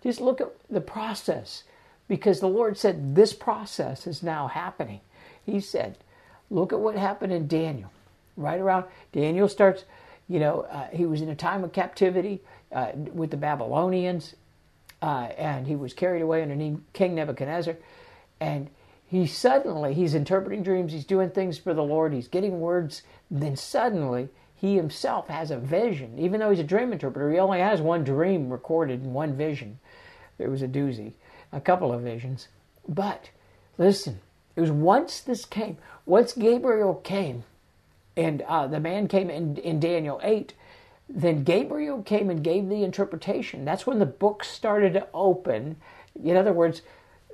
Just 0.01 0.21
look 0.21 0.39
at 0.39 0.51
the 0.69 0.81
process, 0.81 1.63
because 2.07 2.39
the 2.39 2.47
Lord 2.47 2.77
said 2.77 3.15
this 3.15 3.33
process 3.33 4.07
is 4.07 4.23
now 4.23 4.47
happening. 4.47 5.01
He 5.45 5.59
said 5.59 5.97
Look 6.49 6.73
at 6.73 6.79
what 6.79 6.95
happened 6.95 7.31
in 7.31 7.47
Daniel. 7.47 7.91
Right 8.35 8.59
around, 8.59 8.85
Daniel 9.11 9.47
starts, 9.47 9.83
you 10.27 10.39
know, 10.39 10.61
uh, 10.61 10.87
he 10.91 11.05
was 11.05 11.21
in 11.21 11.29
a 11.29 11.35
time 11.35 11.63
of 11.63 11.73
captivity 11.73 12.41
uh, 12.71 12.91
with 13.13 13.31
the 13.31 13.37
Babylonians, 13.37 14.35
uh, 15.01 15.27
and 15.37 15.67
he 15.67 15.75
was 15.75 15.93
carried 15.93 16.21
away 16.21 16.41
underneath 16.41 16.79
King 16.93 17.15
Nebuchadnezzar. 17.15 17.75
And 18.39 18.69
he 19.09 19.25
suddenly, 19.25 19.95
he's 19.95 20.13
interpreting 20.13 20.61
dreams, 20.61 20.93
he's 20.93 21.03
doing 21.03 21.31
things 21.31 21.57
for 21.57 21.73
the 21.73 21.83
Lord, 21.83 22.13
he's 22.13 22.27
getting 22.27 22.59
words. 22.59 23.01
Then 23.31 23.55
suddenly, 23.55 24.29
he 24.53 24.75
himself 24.75 25.29
has 25.29 25.49
a 25.49 25.57
vision. 25.57 26.19
Even 26.19 26.39
though 26.39 26.51
he's 26.51 26.59
a 26.59 26.63
dream 26.63 26.93
interpreter, 26.93 27.31
he 27.31 27.39
only 27.39 27.57
has 27.57 27.81
one 27.81 28.03
dream 28.03 28.51
recorded 28.51 29.01
and 29.01 29.15
one 29.15 29.35
vision. 29.35 29.79
there 30.37 30.51
was 30.51 30.61
a 30.61 30.67
doozy, 30.67 31.13
a 31.51 31.59
couple 31.59 31.91
of 31.91 32.03
visions. 32.03 32.49
But 32.87 33.31
listen, 33.79 34.19
it 34.55 34.61
was 34.61 34.69
once 34.69 35.21
this 35.21 35.43
came, 35.43 35.77
once 36.05 36.33
Gabriel 36.33 36.93
came, 36.93 37.45
and 38.15 38.43
uh, 38.43 38.67
the 38.67 38.79
man 38.79 39.07
came 39.07 39.31
in, 39.31 39.57
in 39.57 39.79
Daniel 39.79 40.19
8, 40.21 40.53
then 41.09 41.43
Gabriel 41.43 42.03
came 42.03 42.29
and 42.29 42.43
gave 42.43 42.69
the 42.69 42.83
interpretation. 42.83 43.65
That's 43.65 43.87
when 43.87 43.97
the 43.97 44.05
book 44.05 44.43
started 44.43 44.93
to 44.93 45.07
open. 45.15 45.77
In 46.23 46.37
other 46.37 46.53
words, 46.53 46.83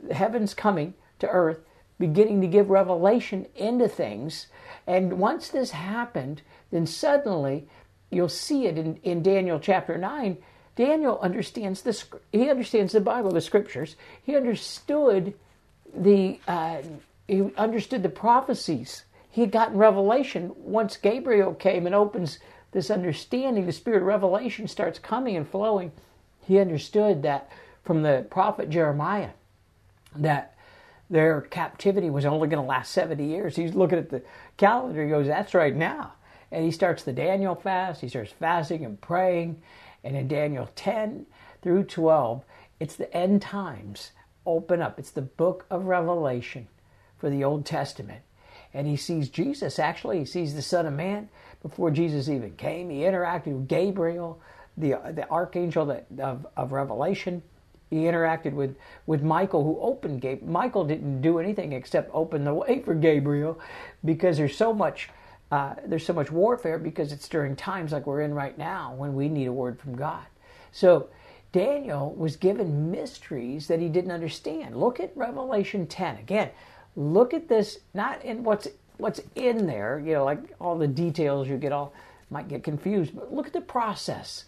heaven's 0.09 0.53
coming 0.53 0.93
to 1.19 1.29
earth, 1.29 1.59
beginning 1.99 2.41
to 2.41 2.47
give 2.47 2.69
revelation 2.69 3.45
into 3.55 3.87
things. 3.87 4.47
And 4.87 5.19
once 5.19 5.49
this 5.49 5.71
happened, 5.71 6.41
then 6.71 6.85
suddenly 6.85 7.67
you'll 8.09 8.29
see 8.29 8.67
it 8.67 8.77
in, 8.77 8.97
in 9.03 9.23
Daniel 9.23 9.59
chapter 9.59 9.97
9. 9.97 10.37
Daniel 10.75 11.19
understands 11.21 11.81
the 11.81 12.03
he 12.31 12.49
understands 12.49 12.91
the 12.91 12.99
Bible, 12.99 13.31
the 13.31 13.39
scriptures. 13.39 13.95
He 14.21 14.35
understood 14.35 15.33
the 15.95 16.39
uh, 16.47 16.81
he 17.27 17.49
understood 17.57 18.03
the 18.03 18.09
prophecies. 18.09 19.05
He 19.29 19.41
had 19.41 19.51
gotten 19.51 19.77
revelation. 19.77 20.51
Once 20.57 20.97
Gabriel 20.97 21.53
came 21.53 21.85
and 21.85 21.95
opens 21.95 22.39
this 22.71 22.91
understanding, 22.91 23.65
the 23.65 23.71
spirit 23.71 24.01
of 24.01 24.07
revelation 24.07 24.67
starts 24.67 24.99
coming 24.99 25.37
and 25.37 25.47
flowing. 25.47 25.91
He 26.45 26.59
understood 26.59 27.23
that 27.23 27.49
from 27.83 28.03
the 28.03 28.25
prophet 28.29 28.69
Jeremiah 28.69 29.29
that 30.15 30.54
their 31.09 31.41
captivity 31.41 32.09
was 32.09 32.25
only 32.25 32.47
going 32.47 32.61
to 32.61 32.67
last 32.67 32.91
70 32.91 33.25
years. 33.25 33.55
He's 33.55 33.75
looking 33.75 33.99
at 33.99 34.09
the 34.09 34.23
calendar. 34.57 35.03
He 35.03 35.09
goes, 35.09 35.27
That's 35.27 35.53
right 35.53 35.75
now. 35.75 36.13
And 36.51 36.63
he 36.63 36.71
starts 36.71 37.03
the 37.03 37.13
Daniel 37.13 37.55
fast. 37.55 38.01
He 38.01 38.09
starts 38.09 38.31
fasting 38.31 38.85
and 38.85 38.99
praying. 38.99 39.61
And 40.03 40.15
in 40.15 40.27
Daniel 40.27 40.69
10 40.75 41.25
through 41.61 41.83
12, 41.85 42.43
it's 42.79 42.95
the 42.95 43.11
end 43.15 43.41
times 43.41 44.11
open 44.45 44.81
up. 44.81 44.99
It's 44.99 45.11
the 45.11 45.21
book 45.21 45.65
of 45.69 45.85
Revelation 45.85 46.67
for 47.17 47.29
the 47.29 47.43
Old 47.43 47.65
Testament. 47.65 48.21
And 48.73 48.87
he 48.87 48.97
sees 48.97 49.29
Jesus, 49.29 49.79
actually, 49.79 50.19
he 50.19 50.25
sees 50.25 50.53
the 50.53 50.61
Son 50.61 50.85
of 50.85 50.93
Man 50.93 51.29
before 51.61 51.91
Jesus 51.91 52.29
even 52.29 52.51
came. 52.55 52.89
He 52.89 52.99
interacted 52.99 53.47
with 53.47 53.67
Gabriel, 53.67 54.41
the, 54.77 54.99
the 55.11 55.27
archangel 55.29 55.85
that, 55.85 56.05
of, 56.19 56.45
of 56.57 56.71
Revelation. 56.73 57.41
He 57.89 57.97
interacted 58.03 58.53
with, 58.53 58.75
with 59.05 59.21
Michael, 59.21 59.63
who 59.63 59.79
opened 59.79 60.21
Gabriel. 60.21 60.51
Michael 60.51 60.85
didn't 60.85 61.21
do 61.21 61.39
anything 61.39 61.73
except 61.73 62.09
open 62.13 62.43
the 62.43 62.53
way 62.53 62.81
for 62.81 62.95
Gabriel 62.95 63.59
because 64.03 64.37
there's 64.37 64.57
so 64.57 64.73
much. 64.73 65.09
Uh, 65.51 65.75
there's 65.85 66.03
so 66.03 66.11
much 66.11 66.31
warfare 66.31 66.79
because 66.79 67.11
it's 67.11 67.29
during 67.29 67.55
times 67.55 67.91
like 67.91 68.07
we're 68.07 68.21
in 68.21 68.33
right 68.33 68.57
now 68.57 68.95
when 68.95 69.13
we 69.13 69.29
need 69.29 69.45
a 69.45 69.53
word 69.53 69.79
from 69.79 69.95
God. 69.95 70.25
So 70.71 71.07
Daniel 71.51 72.15
was 72.15 72.35
given 72.35 72.89
mysteries 72.89 73.67
that 73.67 73.79
he 73.79 73.87
didn't 73.87 74.11
understand. 74.11 74.75
Look 74.75 74.99
at 74.99 75.15
Revelation 75.15 75.85
10. 75.85 76.17
Again, 76.17 76.49
look 76.95 77.33
at 77.33 77.47
this 77.47 77.79
not 77.93 78.23
in 78.23 78.43
what's 78.43 78.67
what's 78.97 79.19
in 79.35 79.67
there 79.67 80.01
you 80.03 80.13
know 80.13 80.23
like 80.23 80.39
all 80.59 80.77
the 80.77 80.87
details 80.87 81.47
you 81.47 81.57
get 81.57 81.71
all 81.71 81.93
might 82.29 82.47
get 82.47 82.63
confused 82.63 83.13
but 83.15 83.33
look 83.33 83.47
at 83.47 83.53
the 83.53 83.61
process 83.61 84.45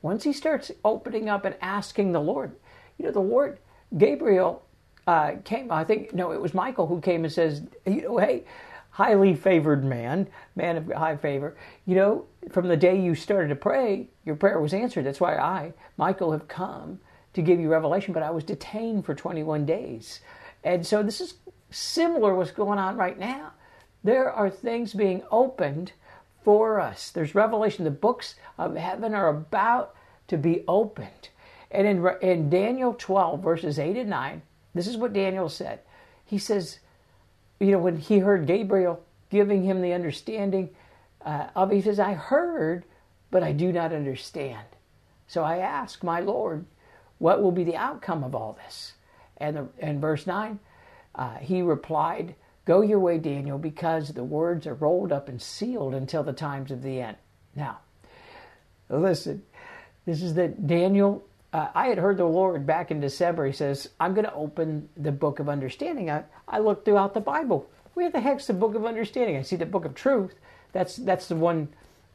once 0.00 0.24
he 0.24 0.32
starts 0.32 0.72
opening 0.84 1.28
up 1.28 1.44
and 1.44 1.54
asking 1.60 2.12
the 2.12 2.20
lord 2.20 2.52
you 2.98 3.04
know 3.04 3.10
the 3.10 3.20
lord 3.20 3.58
gabriel 3.98 4.64
uh, 5.06 5.32
came 5.44 5.70
i 5.70 5.84
think 5.84 6.12
no 6.14 6.32
it 6.32 6.40
was 6.40 6.54
michael 6.54 6.86
who 6.86 7.00
came 7.00 7.24
and 7.24 7.32
says 7.32 7.62
you 7.86 8.02
know 8.02 8.18
hey 8.18 8.44
highly 8.90 9.34
favored 9.34 9.84
man 9.84 10.28
man 10.54 10.76
of 10.76 10.86
high 10.92 11.16
favor 11.16 11.56
you 11.86 11.94
know 11.94 12.24
from 12.50 12.68
the 12.68 12.76
day 12.76 12.98
you 12.98 13.14
started 13.14 13.48
to 13.48 13.56
pray 13.56 14.08
your 14.24 14.36
prayer 14.36 14.60
was 14.60 14.74
answered 14.74 15.04
that's 15.04 15.20
why 15.20 15.36
i 15.36 15.72
michael 15.96 16.30
have 16.32 16.46
come 16.46 17.00
to 17.32 17.42
give 17.42 17.58
you 17.58 17.68
revelation 17.68 18.12
but 18.12 18.22
i 18.22 18.30
was 18.30 18.44
detained 18.44 19.04
for 19.04 19.14
21 19.14 19.64
days 19.66 20.20
and 20.64 20.86
so 20.86 21.02
this 21.02 21.20
is 21.20 21.34
similar 21.70 22.34
what's 22.34 22.50
going 22.50 22.78
on 22.78 22.96
right 22.96 23.18
now. 23.18 23.52
There 24.04 24.30
are 24.30 24.50
things 24.50 24.94
being 24.94 25.22
opened 25.30 25.92
for 26.44 26.80
us. 26.80 27.10
There's 27.10 27.34
revelation. 27.34 27.84
The 27.84 27.90
books 27.90 28.34
of 28.58 28.76
heaven 28.76 29.14
are 29.14 29.28
about 29.28 29.94
to 30.28 30.36
be 30.36 30.64
opened. 30.68 31.28
And 31.72 31.86
in, 31.86 32.06
in 32.20 32.50
Daniel 32.50 32.94
12, 32.96 33.42
verses 33.42 33.78
8 33.78 33.96
and 33.96 34.10
9, 34.10 34.42
this 34.74 34.86
is 34.86 34.96
what 34.96 35.12
Daniel 35.12 35.48
said. 35.48 35.80
He 36.24 36.38
says, 36.38 36.78
you 37.58 37.72
know, 37.72 37.78
when 37.78 37.96
he 37.96 38.18
heard 38.18 38.46
Gabriel 38.46 39.02
giving 39.30 39.64
him 39.64 39.80
the 39.80 39.92
understanding 39.92 40.70
uh, 41.24 41.48
of, 41.56 41.70
he 41.70 41.80
says, 41.80 41.98
I 41.98 42.12
heard, 42.12 42.84
but 43.30 43.42
I 43.42 43.52
do 43.52 43.72
not 43.72 43.92
understand. 43.92 44.66
So 45.26 45.42
I 45.42 45.58
ask 45.58 46.04
my 46.04 46.20
Lord, 46.20 46.66
what 47.18 47.42
will 47.42 47.52
be 47.52 47.64
the 47.64 47.76
outcome 47.76 48.22
of 48.22 48.34
all 48.34 48.58
this? 48.64 48.92
And, 49.38 49.56
the, 49.56 49.68
and 49.78 50.00
verse 50.00 50.26
9, 50.26 50.58
uh, 51.14 51.36
he 51.36 51.62
replied, 51.62 52.34
Go 52.64 52.80
your 52.82 53.00
way, 53.00 53.18
Daniel, 53.18 53.58
because 53.58 54.10
the 54.10 54.22
words 54.22 54.66
are 54.66 54.74
rolled 54.74 55.10
up 55.10 55.28
and 55.28 55.40
sealed 55.40 55.94
until 55.94 56.22
the 56.22 56.32
times 56.32 56.70
of 56.70 56.82
the 56.82 57.00
end. 57.00 57.16
Now, 57.56 57.78
listen, 58.88 59.42
this 60.06 60.22
is 60.22 60.34
the 60.34 60.48
Daniel. 60.48 61.24
Uh, 61.52 61.68
I 61.74 61.88
had 61.88 61.98
heard 61.98 62.16
the 62.16 62.24
Lord 62.24 62.66
back 62.66 62.90
in 62.90 63.00
December. 63.00 63.46
He 63.46 63.52
says, 63.52 63.90
I'm 64.00 64.14
going 64.14 64.24
to 64.24 64.34
open 64.34 64.88
the 64.96 65.12
book 65.12 65.38
of 65.38 65.48
understanding. 65.48 66.10
I, 66.10 66.24
I 66.48 66.60
looked 66.60 66.84
throughout 66.84 67.12
the 67.12 67.20
Bible. 67.20 67.68
Where 67.94 68.10
the 68.10 68.20
heck's 68.20 68.46
the 68.46 68.54
book 68.54 68.74
of 68.74 68.86
understanding? 68.86 69.36
I 69.36 69.42
see 69.42 69.56
the 69.56 69.66
book 69.66 69.84
of 69.84 69.94
truth. 69.94 70.34
That's, 70.72 70.96
that's 70.96 71.28
the 71.28 71.36
one. 71.36 71.68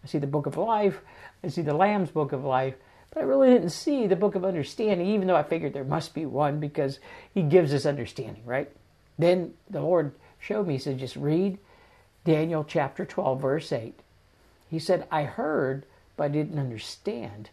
I 0.03 0.07
see 0.07 0.17
the 0.17 0.25
book 0.25 0.47
of 0.47 0.57
life. 0.57 1.01
I 1.43 1.49
see 1.49 1.61
the 1.61 1.75
Lamb's 1.75 2.09
book 2.09 2.31
of 2.31 2.43
life. 2.43 2.73
But 3.11 3.21
I 3.21 3.25
really 3.25 3.49
didn't 3.49 3.69
see 3.69 4.07
the 4.07 4.15
book 4.15 4.33
of 4.33 4.43
understanding, 4.43 5.07
even 5.07 5.27
though 5.27 5.35
I 5.35 5.43
figured 5.43 5.73
there 5.73 5.83
must 5.83 6.15
be 6.15 6.25
one 6.25 6.59
because 6.59 6.99
he 7.33 7.43
gives 7.43 7.73
us 7.73 7.85
understanding, 7.85 8.43
right? 8.45 8.71
Then 9.19 9.53
the 9.69 9.81
Lord 9.81 10.13
showed 10.39 10.67
me, 10.67 10.73
he 10.73 10.79
said, 10.79 10.97
just 10.97 11.15
read 11.15 11.59
Daniel 12.25 12.63
chapter 12.63 13.05
12, 13.05 13.41
verse 13.41 13.71
8. 13.71 13.99
He 14.69 14.79
said, 14.79 15.07
I 15.11 15.23
heard, 15.23 15.85
but 16.15 16.25
I 16.25 16.27
didn't 16.27 16.59
understand. 16.59 17.49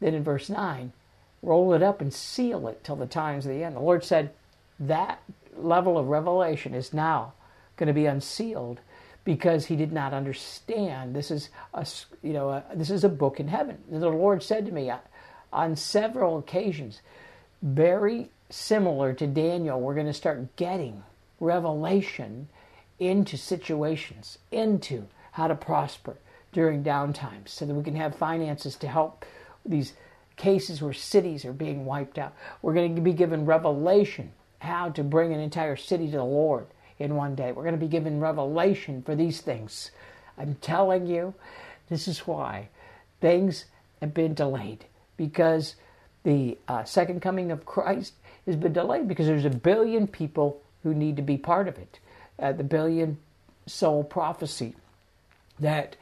Then 0.00 0.14
in 0.14 0.24
verse 0.24 0.48
9, 0.48 0.92
roll 1.42 1.74
it 1.74 1.82
up 1.82 2.00
and 2.00 2.12
seal 2.12 2.68
it 2.68 2.82
till 2.82 2.96
the 2.96 3.06
times 3.06 3.46
of 3.46 3.52
the 3.52 3.62
end. 3.62 3.76
The 3.76 3.80
Lord 3.80 4.04
said, 4.04 4.30
that 4.80 5.22
level 5.56 5.98
of 5.98 6.08
revelation 6.08 6.74
is 6.74 6.92
now 6.92 7.32
going 7.76 7.86
to 7.86 7.92
be 7.92 8.06
unsealed 8.06 8.80
because 9.24 9.66
he 9.66 9.76
did 9.76 9.92
not 9.92 10.12
understand. 10.12 11.14
This 11.14 11.30
is 11.30 11.50
a, 11.74 11.86
you 12.22 12.32
know, 12.32 12.50
a, 12.50 12.64
this 12.74 12.90
is 12.90 13.04
a 13.04 13.08
book 13.08 13.40
in 13.40 13.48
heaven. 13.48 13.78
And 13.90 14.02
the 14.02 14.08
Lord 14.08 14.42
said 14.42 14.66
to 14.66 14.72
me 14.72 14.90
uh, 14.90 14.98
on 15.52 15.76
several 15.76 16.38
occasions, 16.38 17.00
very 17.62 18.30
similar 18.50 19.12
to 19.14 19.26
Daniel, 19.26 19.80
we're 19.80 19.94
going 19.94 20.06
to 20.06 20.12
start 20.12 20.54
getting 20.56 21.02
revelation 21.40 22.48
into 22.98 23.36
situations, 23.36 24.38
into 24.50 25.06
how 25.32 25.48
to 25.48 25.54
prosper 25.54 26.16
during 26.52 26.82
downtimes, 26.82 27.48
so 27.48 27.66
that 27.66 27.74
we 27.74 27.82
can 27.82 27.96
have 27.96 28.14
finances 28.14 28.76
to 28.76 28.88
help 28.88 29.24
these 29.64 29.92
cases 30.36 30.82
where 30.82 30.92
cities 30.92 31.44
are 31.44 31.52
being 31.52 31.84
wiped 31.84 32.18
out. 32.18 32.34
We're 32.62 32.74
going 32.74 32.94
to 32.96 33.02
be 33.02 33.12
given 33.12 33.46
revelation 33.46 34.32
how 34.58 34.90
to 34.90 35.02
bring 35.02 35.32
an 35.32 35.40
entire 35.40 35.76
city 35.76 36.06
to 36.06 36.16
the 36.16 36.24
Lord 36.24 36.66
in 36.98 37.14
one 37.14 37.34
day. 37.34 37.52
We're 37.52 37.62
going 37.62 37.74
to 37.74 37.80
be 37.80 37.88
given 37.88 38.20
revelation 38.20 39.02
for 39.02 39.14
these 39.14 39.40
things. 39.40 39.90
I'm 40.38 40.56
telling 40.60 41.06
you, 41.06 41.34
this 41.88 42.08
is 42.08 42.20
why 42.20 42.68
things 43.20 43.66
have 44.00 44.14
been 44.14 44.34
delayed 44.34 44.84
because 45.16 45.76
the 46.24 46.58
uh, 46.68 46.84
second 46.84 47.20
coming 47.20 47.50
of 47.50 47.64
Christ 47.64 48.14
has 48.46 48.56
been 48.56 48.72
delayed 48.72 49.08
because 49.08 49.26
there's 49.26 49.44
a 49.44 49.50
billion 49.50 50.06
people 50.06 50.62
who 50.82 50.94
need 50.94 51.16
to 51.16 51.22
be 51.22 51.36
part 51.36 51.68
of 51.68 51.78
it. 51.78 51.98
Uh, 52.38 52.52
the 52.52 52.64
billion 52.64 53.18
soul 53.66 54.04
prophecy 54.04 54.74
that 55.58 55.96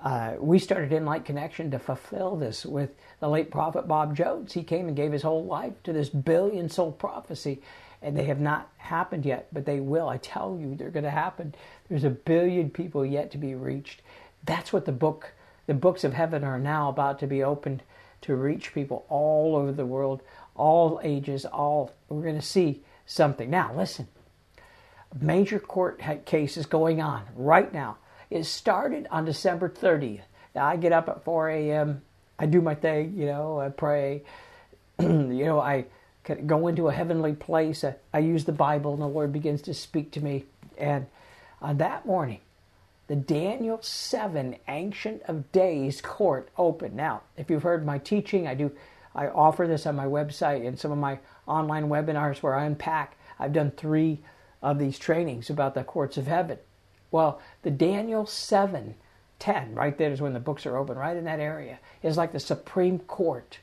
uh, 0.00 0.34
we 0.38 0.58
started 0.58 0.90
InLight 0.90 1.24
Connection 1.24 1.70
to 1.72 1.78
fulfill 1.78 2.36
this 2.36 2.64
with 2.64 2.90
the 3.20 3.28
late 3.28 3.50
prophet 3.50 3.88
Bob 3.88 4.16
Jones. 4.16 4.52
He 4.52 4.62
came 4.62 4.86
and 4.86 4.96
gave 4.96 5.12
his 5.12 5.22
whole 5.22 5.44
life 5.44 5.74
to 5.84 5.92
this 5.92 6.08
billion 6.08 6.68
soul 6.68 6.92
prophecy 6.92 7.60
and 8.00 8.16
they 8.16 8.24
have 8.24 8.40
not 8.40 8.70
happened 8.76 9.24
yet, 9.26 9.48
but 9.52 9.66
they 9.66 9.80
will. 9.80 10.08
I 10.08 10.18
tell 10.18 10.56
you, 10.60 10.74
they're 10.74 10.90
going 10.90 11.04
to 11.04 11.10
happen. 11.10 11.54
There's 11.88 12.04
a 12.04 12.10
billion 12.10 12.70
people 12.70 13.04
yet 13.04 13.30
to 13.32 13.38
be 13.38 13.54
reached. 13.54 14.02
That's 14.44 14.72
what 14.72 14.84
the 14.84 14.92
book, 14.92 15.32
the 15.66 15.74
books 15.74 16.04
of 16.04 16.12
heaven 16.12 16.44
are 16.44 16.60
now 16.60 16.88
about 16.88 17.18
to 17.20 17.26
be 17.26 17.42
opened 17.42 17.82
to 18.20 18.36
reach 18.36 18.72
people 18.72 19.04
all 19.08 19.56
over 19.56 19.72
the 19.72 19.86
world, 19.86 20.22
all 20.54 21.00
ages, 21.02 21.44
all. 21.44 21.92
We're 22.08 22.22
going 22.22 22.36
to 22.36 22.42
see 22.42 22.82
something. 23.04 23.50
Now, 23.50 23.74
listen. 23.74 24.08
Major 25.20 25.58
court 25.58 26.00
case 26.26 26.56
is 26.56 26.66
going 26.66 27.00
on 27.00 27.24
right 27.34 27.72
now. 27.72 27.96
It 28.30 28.44
started 28.44 29.06
on 29.10 29.24
December 29.24 29.68
30th. 29.68 30.22
Now, 30.54 30.66
I 30.66 30.76
get 30.76 30.92
up 30.92 31.08
at 31.08 31.24
4 31.24 31.50
a.m. 31.50 32.02
I 32.38 32.46
do 32.46 32.60
my 32.60 32.74
thing, 32.74 33.14
you 33.16 33.26
know, 33.26 33.60
I 33.60 33.68
pray. 33.68 34.22
you 35.00 35.44
know, 35.44 35.60
I 35.60 35.86
go 36.46 36.68
into 36.68 36.88
a 36.88 36.92
heavenly 36.92 37.32
place. 37.32 37.84
I, 37.84 37.96
I 38.12 38.18
use 38.18 38.44
the 38.44 38.52
Bible, 38.52 38.92
and 38.92 39.02
the 39.02 39.06
Lord 39.06 39.32
begins 39.32 39.62
to 39.62 39.74
speak 39.74 40.12
to 40.12 40.20
me. 40.20 40.44
And 40.76 41.06
on 41.60 41.78
that 41.78 42.06
morning, 42.06 42.40
the 43.08 43.16
Daniel 43.16 43.80
7 43.80 44.56
Ancient 44.68 45.22
of 45.22 45.50
Days 45.50 46.00
court 46.00 46.50
opened. 46.58 46.94
Now, 46.94 47.22
if 47.36 47.50
you've 47.50 47.62
heard 47.62 47.84
my 47.84 47.98
teaching, 47.98 48.46
I 48.46 48.54
do 48.54 48.72
I 49.14 49.28
offer 49.28 49.66
this 49.66 49.86
on 49.86 49.96
my 49.96 50.04
website 50.04 50.66
and 50.66 50.78
some 50.78 50.92
of 50.92 50.98
my 50.98 51.18
online 51.46 51.88
webinars 51.88 52.42
where 52.42 52.54
I 52.54 52.66
unpack. 52.66 53.16
I've 53.38 53.52
done 53.52 53.72
three 53.72 54.20
of 54.62 54.78
these 54.78 54.98
trainings 54.98 55.50
about 55.50 55.74
the 55.74 55.82
courts 55.82 56.16
of 56.18 56.26
heaven. 56.26 56.58
Well, 57.10 57.40
the 57.62 57.70
Daniel 57.70 58.26
7 58.26 58.94
10, 59.38 59.74
right 59.74 59.96
there 59.96 60.10
is 60.10 60.20
when 60.20 60.32
the 60.32 60.40
books 60.40 60.66
are 60.66 60.76
open, 60.76 60.98
right 60.98 61.16
in 61.16 61.24
that 61.24 61.40
area, 61.40 61.78
is 62.02 62.16
like 62.16 62.32
the 62.32 62.40
Supreme 62.40 62.98
Court. 62.98 63.58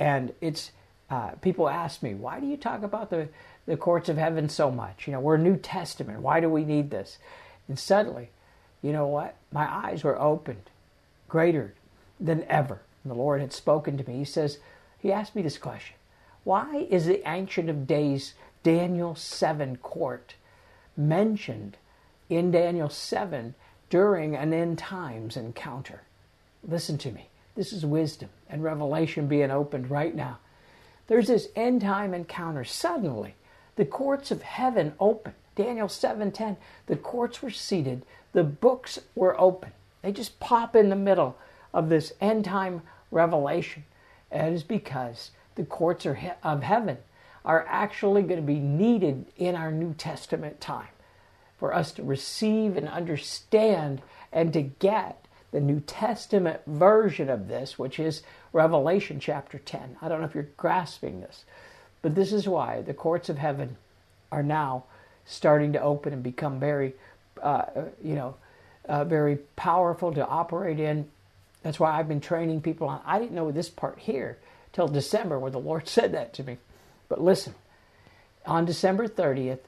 And 0.00 0.32
it's 0.40 0.72
uh, 1.10 1.30
people 1.40 1.68
ask 1.68 2.02
me, 2.02 2.14
why 2.14 2.40
do 2.40 2.46
you 2.46 2.56
talk 2.56 2.82
about 2.82 3.10
the, 3.10 3.28
the 3.66 3.76
courts 3.76 4.08
of 4.08 4.16
heaven 4.16 4.48
so 4.48 4.70
much? 4.70 5.06
You 5.06 5.12
know, 5.12 5.20
we're 5.20 5.36
New 5.36 5.56
Testament. 5.56 6.20
Why 6.20 6.40
do 6.40 6.48
we 6.48 6.64
need 6.64 6.90
this? 6.90 7.18
And 7.68 7.78
suddenly, 7.78 8.30
you 8.80 8.92
know 8.92 9.06
what? 9.06 9.36
My 9.52 9.68
eyes 9.72 10.04
were 10.04 10.20
opened 10.20 10.70
greater 11.28 11.74
than 12.20 12.44
ever. 12.44 12.80
And 13.02 13.10
the 13.10 13.16
Lord 13.16 13.40
had 13.40 13.52
spoken 13.52 13.96
to 13.98 14.08
me. 14.08 14.18
He 14.18 14.24
says, 14.24 14.58
He 14.98 15.10
asked 15.10 15.34
me 15.34 15.42
this 15.42 15.58
question 15.58 15.96
Why 16.44 16.86
is 16.90 17.06
the 17.06 17.28
Ancient 17.28 17.68
of 17.68 17.86
Days, 17.86 18.34
Daniel 18.62 19.14
7 19.14 19.76
court, 19.78 20.34
mentioned 20.96 21.76
in 22.30 22.50
Daniel 22.50 22.88
7 22.88 23.54
during 23.90 24.34
an 24.36 24.54
end 24.54 24.78
times 24.78 25.36
encounter? 25.36 26.02
Listen 26.66 26.96
to 26.98 27.10
me. 27.10 27.28
This 27.56 27.72
is 27.72 27.84
wisdom 27.84 28.30
and 28.48 28.62
revelation 28.62 29.26
being 29.26 29.50
opened 29.50 29.90
right 29.90 30.14
now. 30.14 30.38
There's 31.08 31.26
this 31.26 31.48
end 31.56 31.80
time 31.80 32.14
encounter. 32.14 32.64
Suddenly, 32.64 33.34
the 33.76 33.84
courts 33.84 34.30
of 34.30 34.42
heaven 34.42 34.94
open. 35.00 35.34
Daniel 35.56 35.88
7:10. 35.88 36.56
The 36.86 36.96
courts 36.96 37.42
were 37.42 37.50
seated. 37.50 38.06
The 38.32 38.44
books 38.44 39.00
were 39.14 39.38
open. 39.38 39.72
They 40.02 40.12
just 40.12 40.38
pop 40.38 40.76
in 40.76 40.88
the 40.88 40.96
middle 40.96 41.36
of 41.74 41.88
this 41.88 42.12
end 42.20 42.44
time 42.44 42.82
revelation. 43.10 43.84
And 44.30 44.52
it 44.52 44.54
is 44.54 44.62
because 44.62 45.32
the 45.56 45.64
courts 45.64 46.06
of 46.06 46.62
heaven 46.62 46.98
are 47.44 47.66
actually 47.68 48.22
going 48.22 48.40
to 48.40 48.46
be 48.46 48.60
needed 48.60 49.26
in 49.36 49.56
our 49.56 49.72
New 49.72 49.94
Testament 49.94 50.60
time 50.60 50.88
for 51.60 51.74
us 51.74 51.92
to 51.92 52.02
receive 52.02 52.76
and 52.76 52.88
understand 52.88 54.00
and 54.32 54.52
to 54.54 54.62
get 54.62 55.26
the 55.52 55.60
New 55.60 55.80
Testament 55.80 56.60
version 56.66 57.28
of 57.28 57.48
this, 57.48 57.78
which 57.78 58.00
is 58.00 58.22
Revelation 58.52 59.20
chapter 59.20 59.58
10. 59.58 59.98
I 60.00 60.08
don't 60.08 60.20
know 60.20 60.26
if 60.26 60.34
you're 60.34 60.48
grasping 60.56 61.20
this, 61.20 61.44
but 62.02 62.14
this 62.14 62.32
is 62.32 62.48
why 62.48 62.80
the 62.80 62.94
courts 62.94 63.28
of 63.28 63.38
heaven 63.38 63.76
are 64.32 64.42
now 64.42 64.84
starting 65.26 65.72
to 65.74 65.82
open 65.82 66.12
and 66.12 66.22
become 66.22 66.58
very, 66.58 66.94
uh, 67.42 67.64
you 68.02 68.14
know, 68.14 68.36
uh, 68.88 69.04
very 69.04 69.36
powerful 69.56 70.12
to 70.14 70.26
operate 70.26 70.80
in. 70.80 71.08
That's 71.62 71.78
why 71.78 71.98
I've 71.98 72.08
been 72.08 72.20
training 72.20 72.62
people 72.62 72.88
on. 72.88 73.02
I 73.04 73.18
didn't 73.18 73.34
know 73.34 73.50
this 73.50 73.68
part 73.68 73.98
here 73.98 74.38
till 74.72 74.88
December 74.88 75.38
where 75.38 75.50
the 75.50 75.58
Lord 75.58 75.88
said 75.88 76.12
that 76.12 76.32
to 76.34 76.42
me. 76.42 76.56
But 77.08 77.20
listen, 77.20 77.54
on 78.46 78.64
December 78.64 79.08
30th, 79.08 79.58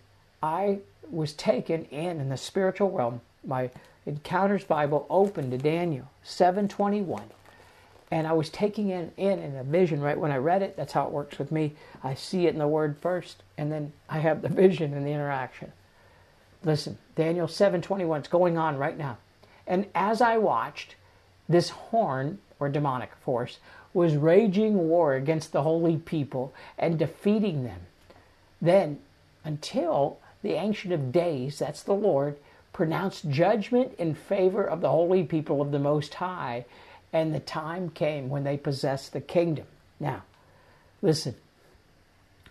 I 0.42 0.78
was 1.10 1.32
taken 1.32 1.84
in 1.86 2.20
in 2.20 2.28
the 2.28 2.36
spiritual 2.36 2.90
realm. 2.90 3.20
My 3.44 3.70
Encounters 4.06 4.64
Bible 4.64 5.06
opened 5.08 5.50
to 5.52 5.58
Daniel 5.58 6.10
721. 6.22 7.22
And 8.10 8.26
I 8.26 8.32
was 8.32 8.50
taking 8.50 8.90
it 8.90 9.12
in 9.16 9.38
in 9.38 9.56
a 9.56 9.64
vision 9.64 10.00
right 10.00 10.18
when 10.18 10.32
I 10.32 10.36
read 10.36 10.62
it. 10.62 10.76
That's 10.76 10.92
how 10.92 11.06
it 11.06 11.12
works 11.12 11.38
with 11.38 11.50
me. 11.50 11.74
I 12.04 12.14
see 12.14 12.46
it 12.46 12.52
in 12.52 12.58
the 12.58 12.68
word 12.68 12.98
first, 13.00 13.42
and 13.56 13.72
then 13.72 13.92
I 14.08 14.18
have 14.18 14.42
the 14.42 14.48
vision 14.64 14.92
and 14.92 15.06
the 15.06 15.12
interaction. 15.12 15.72
Listen, 16.64 16.98
Daniel 17.16 17.48
721 17.48 18.22
is 18.22 18.28
going 18.28 18.58
on 18.58 18.76
right 18.76 18.96
now. 18.96 19.18
And 19.66 19.86
as 19.94 20.20
I 20.20 20.38
watched, 20.38 20.96
this 21.48 21.70
horn 21.70 22.38
or 22.60 22.68
demonic 22.68 23.14
force 23.24 23.58
was 23.94 24.16
raging 24.16 24.88
war 24.88 25.14
against 25.14 25.52
the 25.52 25.62
holy 25.62 25.96
people 25.96 26.54
and 26.78 26.98
defeating 26.98 27.64
them. 27.64 27.80
Then, 28.60 29.00
until 29.44 30.18
the 30.42 30.52
Ancient 30.52 30.92
of 30.92 31.12
Days, 31.12 31.58
that's 31.58 31.82
the 31.82 31.94
Lord, 31.94 32.36
pronounced 32.72 33.28
judgment 33.28 33.94
in 33.98 34.14
favor 34.14 34.64
of 34.64 34.80
the 34.80 34.90
holy 34.90 35.22
people 35.24 35.60
of 35.60 35.70
the 35.70 35.78
Most 35.78 36.14
High, 36.14 36.64
and 37.12 37.34
the 37.34 37.40
time 37.40 37.90
came 37.90 38.28
when 38.28 38.44
they 38.44 38.56
possessed 38.56 39.12
the 39.12 39.20
kingdom. 39.20 39.66
Now, 40.00 40.22
listen, 41.02 41.34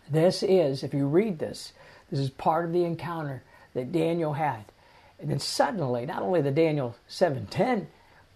this 0.09 0.43
is, 0.43 0.83
if 0.83 0.93
you 0.93 1.07
read 1.07 1.39
this, 1.39 1.73
this 2.09 2.19
is 2.19 2.29
part 2.29 2.65
of 2.65 2.73
the 2.73 2.83
encounter 2.83 3.43
that 3.73 3.91
Daniel 3.91 4.33
had. 4.33 4.65
And 5.19 5.29
then 5.29 5.39
suddenly, 5.39 6.05
not 6.05 6.21
only 6.21 6.41
the 6.41 6.51
Daniel 6.51 6.95
710, 7.07 7.87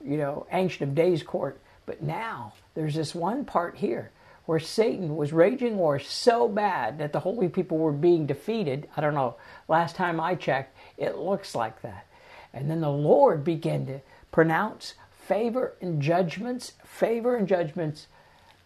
you 0.04 0.18
know, 0.18 0.48
Ancient 0.52 0.90
of 0.90 0.96
Days 0.96 1.24
court, 1.24 1.60
But 1.86 2.02
now 2.02 2.54
there's 2.74 2.96
this 2.96 3.14
one 3.14 3.46
part 3.46 3.78
here 3.78 4.12
where 4.46 4.60
Satan 4.60 5.16
was 5.16 5.34
raging 5.34 5.78
war 5.78 6.00
so 6.00 6.48
bad 6.48 7.00
that 7.00 7.14
the 7.14 7.20
holy 7.20 7.50
people 7.50 7.78
were 7.78 7.92
being 7.92 8.26
defeated. 8.26 8.88
I 8.96 9.02
don't 9.02 9.16
know, 9.16 9.36
last 9.68 9.96
time 9.96 10.20
I 10.20 10.36
checked, 10.36 10.76
it 10.98 11.18
looks 11.18 11.56
like 11.56 11.82
that. 11.82 12.06
And 12.54 12.70
then 12.70 12.82
the 12.82 12.92
Lord 12.92 13.44
began 13.44 13.86
to 13.88 14.00
pronounce 14.32 14.94
favor 15.28 15.74
and 15.82 16.02
judgments, 16.02 16.74
favor 16.84 17.36
and 17.36 17.48
judgments 17.48 18.08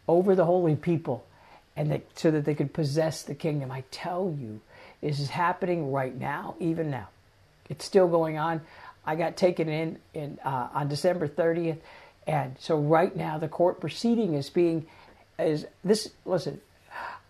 over 0.08 0.36
the 0.36 0.46
holy 0.46 0.76
people, 0.76 1.26
and 1.76 1.92
that, 1.92 2.02
so 2.16 2.32
that 2.32 2.46
they 2.46 2.56
could 2.56 2.74
possess 2.74 3.24
the 3.24 3.36
kingdom. 3.36 3.72
I 3.72 3.84
tell 3.92 4.36
you, 4.38 4.60
this 5.02 5.20
is 5.20 5.30
happening 5.30 5.92
right 5.92 6.16
now, 6.16 6.56
even 6.60 6.90
now. 6.92 7.08
It's 7.70 7.86
still 7.86 8.08
going 8.08 8.38
on. 8.38 8.62
I 9.06 9.16
got 9.16 9.38
taken 9.38 9.70
in, 9.70 10.00
in 10.14 10.40
uh, 10.44 10.70
on 10.74 10.88
December 10.88 11.28
30th, 11.28 11.78
and 12.28 12.56
so 12.60 12.78
right 12.78 13.16
now 13.16 13.38
the 13.38 13.48
court 13.48 13.80
proceeding 13.80 14.34
is 14.34 14.50
being 14.50 14.86
is 15.48 15.66
this. 15.84 16.10
Listen, 16.26 16.62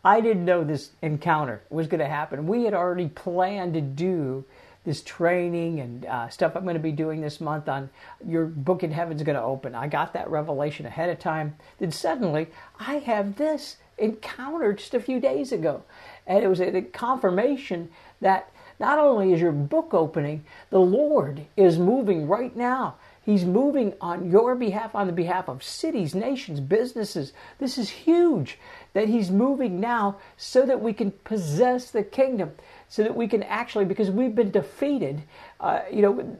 I 0.03 0.21
didn't 0.21 0.45
know 0.45 0.63
this 0.63 0.91
encounter 1.01 1.61
was 1.69 1.87
going 1.87 1.99
to 1.99 2.07
happen. 2.07 2.47
We 2.47 2.63
had 2.63 2.73
already 2.73 3.07
planned 3.07 3.73
to 3.73 3.81
do 3.81 4.45
this 4.85 5.01
training 5.01 5.81
and 5.81 6.05
uh, 6.05 6.29
stuff 6.29 6.55
I'm 6.55 6.63
going 6.63 6.75
to 6.75 6.79
be 6.79 6.91
doing 6.91 7.21
this 7.21 7.41
month 7.41 7.67
on 7.67 7.89
your 8.25 8.45
book 8.45 8.81
in 8.81 8.91
heaven's 8.91 9.23
going 9.23 9.35
to 9.35 9.41
open. 9.41 9.75
I 9.75 9.87
got 9.87 10.13
that 10.13 10.29
revelation 10.29 10.85
ahead 10.85 11.09
of 11.09 11.19
time. 11.19 11.55
Then 11.79 11.91
suddenly 11.91 12.47
I 12.79 12.95
have 12.99 13.35
this 13.35 13.77
encounter 13.97 14.73
just 14.73 14.93
a 14.93 14.99
few 14.99 15.19
days 15.19 15.51
ago. 15.51 15.83
And 16.25 16.43
it 16.43 16.47
was 16.47 16.61
a 16.61 16.81
confirmation 16.81 17.89
that 18.21 18.51
not 18.79 18.97
only 18.97 19.33
is 19.33 19.41
your 19.41 19.51
book 19.51 19.93
opening, 19.93 20.45
the 20.69 20.79
Lord 20.79 21.45
is 21.57 21.77
moving 21.77 22.27
right 22.27 22.55
now. 22.55 22.95
He's 23.29 23.45
moving 23.45 23.93
on 24.01 24.31
your 24.31 24.55
behalf, 24.55 24.95
on 24.95 25.05
the 25.05 25.13
behalf 25.13 25.49
of 25.49 25.63
cities, 25.63 26.15
nations, 26.15 26.59
businesses. 26.59 27.31
This 27.59 27.77
is 27.77 27.89
huge 27.89 28.57
that 28.93 29.07
He's 29.07 29.29
moving 29.29 29.79
now 29.79 30.17
so 30.35 30.65
that 30.65 30.81
we 30.81 30.93
can 30.93 31.11
possess 31.11 31.91
the 31.91 32.01
kingdom 32.01 32.53
so 32.89 33.03
that 33.03 33.15
we 33.15 33.27
can 33.27 33.43
actually, 33.43 33.85
because 33.85 34.09
we've 34.09 34.33
been 34.33 34.49
defeated, 34.49 35.21
uh, 35.59 35.81
you 35.91 36.01
know, 36.01 36.37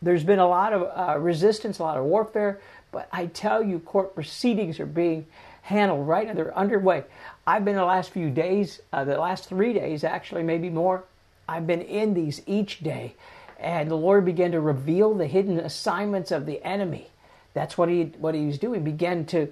there's 0.00 0.22
been 0.22 0.38
a 0.38 0.46
lot 0.46 0.72
of 0.72 0.82
uh, 0.82 1.18
resistance, 1.18 1.80
a 1.80 1.82
lot 1.82 1.98
of 1.98 2.04
warfare, 2.04 2.60
but 2.92 3.08
I 3.10 3.26
tell 3.26 3.64
you, 3.64 3.80
court 3.80 4.14
proceedings 4.14 4.78
are 4.78 4.86
being 4.86 5.26
handled 5.62 6.06
right 6.06 6.28
now. 6.28 6.34
They're 6.34 6.56
underway. 6.56 7.02
I've 7.48 7.64
been 7.64 7.74
the 7.74 7.84
last 7.84 8.10
few 8.10 8.30
days, 8.30 8.80
uh, 8.92 9.04
the 9.04 9.18
last 9.18 9.48
three 9.48 9.72
days, 9.72 10.04
actually, 10.04 10.44
maybe 10.44 10.70
more. 10.70 11.02
I've 11.48 11.66
been 11.66 11.82
in 11.82 12.14
these 12.14 12.42
each 12.46 12.78
day, 12.78 13.16
and 13.58 13.90
the 13.90 13.96
Lord 13.96 14.24
began 14.24 14.52
to 14.52 14.60
reveal 14.60 15.14
the 15.14 15.26
hidden 15.26 15.58
assignments 15.58 16.30
of 16.30 16.46
the 16.46 16.62
enemy. 16.64 17.08
That's 17.54 17.76
what 17.76 17.88
he 17.88 18.04
what 18.18 18.34
he 18.34 18.46
was 18.46 18.58
doing. 18.58 18.84
Began 18.84 19.24
to 19.26 19.48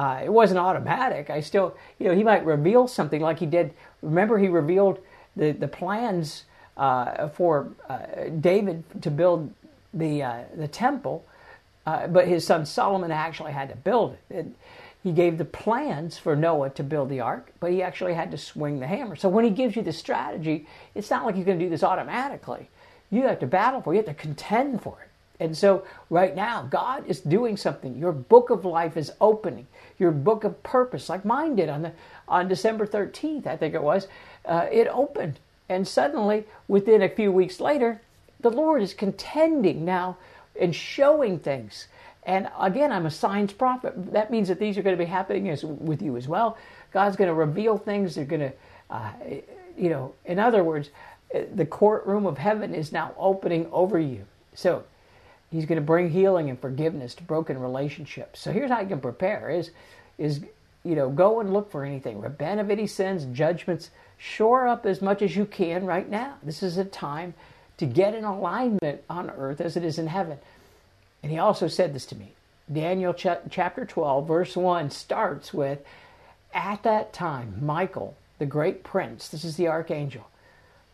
uh, 0.00 0.22
it 0.24 0.32
wasn't 0.32 0.58
automatic. 0.58 1.28
I 1.28 1.40
still, 1.40 1.76
you 1.98 2.08
know, 2.08 2.14
he 2.14 2.22
might 2.22 2.44
reveal 2.44 2.88
something 2.88 3.20
like 3.20 3.38
he 3.38 3.46
did. 3.46 3.74
Remember, 4.00 4.38
he 4.38 4.48
revealed 4.48 4.98
the, 5.36 5.52
the 5.52 5.68
plans 5.68 6.44
uh, 6.78 7.28
for 7.28 7.68
uh, 7.86 7.98
David 8.40 8.84
to 9.02 9.10
build 9.10 9.52
the, 9.92 10.22
uh, 10.22 10.42
the 10.56 10.68
temple, 10.68 11.26
uh, 11.84 12.06
but 12.06 12.26
his 12.26 12.46
son 12.46 12.64
Solomon 12.64 13.10
actually 13.10 13.52
had 13.52 13.68
to 13.68 13.76
build 13.76 14.16
it. 14.30 14.36
it. 14.36 14.46
He 15.02 15.12
gave 15.12 15.38
the 15.38 15.44
plans 15.46 16.18
for 16.18 16.36
Noah 16.36 16.70
to 16.70 16.82
build 16.82 17.08
the 17.08 17.20
ark, 17.20 17.52
but 17.58 17.70
he 17.70 17.82
actually 17.82 18.14
had 18.14 18.30
to 18.30 18.38
swing 18.38 18.80
the 18.80 18.86
hammer. 18.86 19.16
So 19.16 19.28
when 19.28 19.44
he 19.44 19.50
gives 19.50 19.76
you 19.76 19.82
the 19.82 19.92
strategy, 19.92 20.66
it's 20.94 21.10
not 21.10 21.26
like 21.26 21.36
you 21.36 21.44
can 21.44 21.58
do 21.58 21.68
this 21.68 21.82
automatically. 21.82 22.68
You 23.10 23.22
have 23.22 23.40
to 23.40 23.46
battle 23.46 23.80
for 23.80 23.92
it, 23.92 23.96
you 23.96 24.02
have 24.02 24.16
to 24.16 24.20
contend 24.20 24.82
for 24.82 24.98
it. 25.02 25.08
And 25.42 25.56
so, 25.56 25.84
right 26.10 26.36
now, 26.36 26.68
God 26.70 27.06
is 27.06 27.20
doing 27.20 27.56
something. 27.56 27.96
Your 27.98 28.12
book 28.12 28.50
of 28.50 28.66
life 28.66 28.98
is 28.98 29.10
opening. 29.22 29.66
Your 29.98 30.10
book 30.10 30.44
of 30.44 30.62
purpose, 30.62 31.08
like 31.08 31.24
mine 31.24 31.56
did 31.56 31.70
on 31.70 31.80
the 31.82 31.92
on 32.28 32.46
December 32.46 32.86
13th, 32.86 33.46
I 33.46 33.56
think 33.56 33.74
it 33.74 33.82
was, 33.82 34.06
uh, 34.44 34.66
it 34.70 34.86
opened. 34.88 35.40
And 35.68 35.88
suddenly, 35.88 36.44
within 36.68 37.02
a 37.02 37.08
few 37.08 37.32
weeks 37.32 37.58
later, 37.58 38.02
the 38.40 38.50
Lord 38.50 38.82
is 38.82 38.92
contending 38.92 39.84
now 39.84 40.16
and 40.60 40.74
showing 40.74 41.38
things. 41.38 41.88
And 42.24 42.48
again, 42.58 42.92
I'm 42.92 43.06
a 43.06 43.10
signs 43.10 43.52
prophet. 43.52 44.12
That 44.12 44.30
means 44.30 44.48
that 44.48 44.58
these 44.58 44.76
are 44.76 44.82
going 44.82 44.96
to 44.96 45.02
be 45.02 45.08
happening 45.08 45.48
as, 45.48 45.64
with 45.64 46.02
you 46.02 46.16
as 46.16 46.28
well. 46.28 46.58
God's 46.92 47.16
going 47.16 47.28
to 47.28 47.34
reveal 47.34 47.78
things. 47.78 48.14
They're 48.14 48.24
going 48.24 48.40
to, 48.40 48.52
uh, 48.90 49.10
you 49.76 49.88
know, 49.88 50.14
in 50.26 50.38
other 50.38 50.62
words, 50.62 50.90
the 51.54 51.66
courtroom 51.66 52.26
of 52.26 52.38
heaven 52.38 52.74
is 52.74 52.92
now 52.92 53.14
opening 53.18 53.68
over 53.72 53.98
you. 53.98 54.24
So 54.54 54.84
He's 55.50 55.66
going 55.66 55.80
to 55.80 55.84
bring 55.84 56.10
healing 56.10 56.48
and 56.48 56.60
forgiveness 56.60 57.14
to 57.16 57.24
broken 57.24 57.58
relationships. 57.58 58.40
So 58.40 58.52
here's 58.52 58.70
how 58.70 58.80
you 58.80 58.88
can 58.88 59.00
prepare: 59.00 59.50
is 59.50 59.70
is 60.16 60.40
you 60.84 60.94
know, 60.94 61.10
go 61.10 61.40
and 61.40 61.52
look 61.52 61.70
for 61.70 61.84
anything. 61.84 62.20
Repent 62.20 62.60
of 62.60 62.70
any 62.70 62.86
sins, 62.86 63.26
judgments. 63.36 63.90
Shore 64.16 64.68
up 64.68 64.86
as 64.86 65.02
much 65.02 65.22
as 65.22 65.36
you 65.36 65.44
can 65.46 65.84
right 65.86 66.08
now. 66.08 66.36
This 66.42 66.62
is 66.62 66.76
a 66.76 66.84
time 66.84 67.34
to 67.78 67.86
get 67.86 68.14
in 68.14 68.24
alignment 68.24 69.02
on 69.08 69.30
earth 69.30 69.60
as 69.60 69.76
it 69.76 69.84
is 69.84 69.98
in 69.98 70.06
heaven. 70.06 70.38
And 71.22 71.32
he 71.32 71.38
also 71.38 71.68
said 71.68 71.94
this 71.94 72.06
to 72.06 72.16
me. 72.16 72.32
Daniel 72.70 73.12
ch- 73.12 73.26
chapter 73.50 73.84
12, 73.84 74.28
verse 74.28 74.56
1 74.56 74.90
starts 74.90 75.52
with 75.52 75.80
At 76.54 76.82
that 76.82 77.12
time, 77.12 77.58
Michael, 77.60 78.14
the 78.38 78.46
great 78.46 78.84
prince, 78.84 79.28
this 79.28 79.44
is 79.44 79.56
the 79.56 79.68
archangel, 79.68 80.28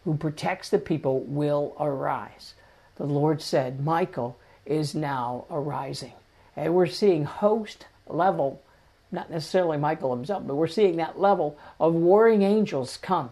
who 0.06 0.16
protects 0.16 0.70
the 0.70 0.78
people, 0.78 1.20
will 1.22 1.74
arise. 1.78 2.54
The 2.94 3.04
Lord 3.04 3.42
said, 3.42 3.84
Michael 3.84 4.38
is 4.64 4.94
now 4.94 5.44
arising. 5.50 6.12
And 6.56 6.74
we're 6.74 6.86
seeing 6.86 7.24
host 7.24 7.86
level 8.06 8.62
not 9.10 9.30
necessarily 9.30 9.78
Michael 9.78 10.14
himself, 10.14 10.46
but 10.46 10.54
we're 10.54 10.68
seeing 10.68 10.96
that 10.96 11.18
level 11.18 11.58
of 11.80 11.92
warring 11.92 12.42
angels 12.42 12.96
come. 12.96 13.30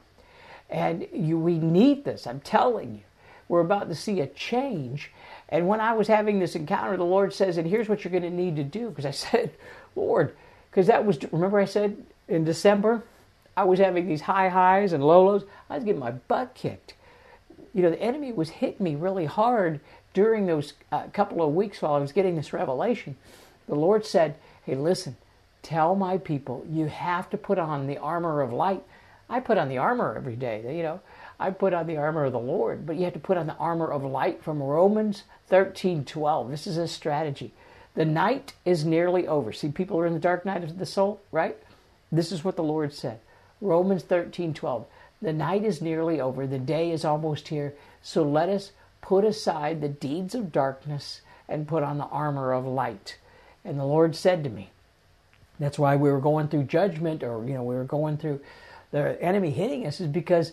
And 0.68 1.07
you, 1.12 1.39
we 1.39 1.59
need 1.59 2.05
this, 2.05 2.27
I'm 2.27 2.41
telling 2.41 2.97
you. 2.97 3.03
We're 3.49 3.61
about 3.61 3.89
to 3.89 3.95
see 3.95 4.20
a 4.20 4.27
change. 4.27 5.12
And 5.49 5.68
when 5.68 5.81
I 5.81 5.93
was 5.93 6.09
having 6.09 6.41
this 6.41 6.57
encounter, 6.57 6.97
the 6.97 7.05
Lord 7.05 7.33
says, 7.33 7.57
and 7.57 7.68
here's 7.68 7.89
what 7.89 8.03
you're 8.03 8.11
going 8.11 8.25
to 8.25 8.31
need 8.31 8.57
to 8.57 8.64
do. 8.64 8.89
Because 8.89 9.07
I 9.07 9.11
said, 9.12 9.53
Lord, 9.95 10.35
because 10.70 10.89
that 10.89 11.05
was, 11.05 11.18
remember 11.31 11.61
I 11.61 11.66
said 11.66 12.05
in 12.27 12.43
December, 12.45 13.05
I 13.57 13.64
was 13.64 13.78
having 13.78 14.07
these 14.07 14.22
high 14.22 14.48
highs 14.48 14.92
and 14.92 15.05
low 15.05 15.26
lows. 15.26 15.44
I 15.70 15.76
was 15.76 15.84
getting 15.84 16.00
my 16.00 16.12
butt 16.12 16.55
kicked. 16.55 16.94
You 17.72 17.82
know, 17.82 17.90
the 17.90 18.00
enemy 18.00 18.32
was 18.32 18.50
hitting 18.50 18.84
me 18.84 18.94
really 18.94 19.26
hard 19.26 19.80
during 20.12 20.46
those 20.46 20.74
uh, 20.92 21.09
couple 21.12 21.42
of 21.42 21.55
weeks 21.55 21.82
while 21.82 21.94
I 21.94 21.98
was 21.98 22.12
getting 22.12 22.36
this 22.36 22.52
revelation. 22.52 23.16
The 23.66 23.74
Lord 23.74 24.07
said, 24.07 24.36
hey, 24.64 24.76
listen, 24.76 25.16
Tell 25.64 25.94
my 25.96 26.18
people, 26.18 26.66
you 26.70 26.86
have 26.86 27.30
to 27.30 27.38
put 27.38 27.59
on 27.59 27.86
the 27.86 27.96
armor 27.96 28.42
of 28.42 28.52
light. 28.52 28.82
I 29.30 29.40
put 29.40 29.57
on 29.57 29.70
the 29.70 29.78
armor 29.78 30.14
every 30.14 30.36
day, 30.36 30.76
you 30.76 30.82
know. 30.82 31.00
I 31.40 31.50
put 31.52 31.72
on 31.72 31.86
the 31.86 31.96
armor 31.96 32.26
of 32.26 32.32
the 32.32 32.38
Lord, 32.38 32.84
but 32.84 32.96
you 32.96 33.05
have 33.05 33.14
to 33.14 33.18
put 33.18 33.38
on 33.38 33.46
the 33.46 33.57
armor 33.57 33.90
of 33.90 34.05
light 34.05 34.44
from 34.44 34.62
Romans 34.62 35.22
13 35.48 36.05
12. 36.05 36.50
This 36.50 36.66
is 36.66 36.76
a 36.76 36.86
strategy. 36.86 37.55
The 37.94 38.05
night 38.05 38.52
is 38.66 38.84
nearly 38.84 39.26
over. 39.26 39.55
See, 39.55 39.68
people 39.68 39.98
are 39.98 40.07
in 40.07 40.12
the 40.12 40.20
dark 40.20 40.44
night 40.44 40.62
of 40.62 40.78
the 40.78 40.84
soul, 40.84 41.22
right? 41.32 41.57
This 42.12 42.30
is 42.30 42.44
what 42.44 42.57
the 42.57 42.62
Lord 42.62 42.92
said. 42.92 43.20
Romans 43.64 44.02
13 44.02 44.54
12. 44.54 44.86
The 45.22 45.32
night 45.32 45.64
is 45.64 45.80
nearly 45.80 46.20
over, 46.20 46.46
the 46.46 46.58
day 46.58 46.90
is 46.90 47.04
almost 47.04 47.48
here. 47.48 47.74
So 48.02 48.22
let 48.22 48.48
us 48.48 48.72
put 49.00 49.24
aside 49.24 49.80
the 49.80 49.88
deeds 49.88 50.34
of 50.34 50.52
darkness 50.52 51.22
and 51.48 51.68
put 51.68 51.82
on 51.82 51.98
the 51.98 52.04
armor 52.04 52.52
of 52.52 52.66
light. 52.66 53.16
And 53.64 53.78
the 53.78 53.84
Lord 53.84 54.14
said 54.14 54.44
to 54.44 54.50
me, 54.50 54.70
that's 55.58 55.78
why 55.78 55.96
we 55.96 56.10
were 56.10 56.20
going 56.20 56.48
through 56.48 56.64
judgment 56.64 57.22
or, 57.22 57.46
you 57.46 57.54
know, 57.54 57.62
we 57.62 57.74
were 57.74 57.84
going 57.84 58.18
through 58.18 58.40
the 58.90 59.20
enemy 59.22 59.50
hitting 59.50 59.86
us 59.86 60.00
is 60.00 60.08
because, 60.08 60.52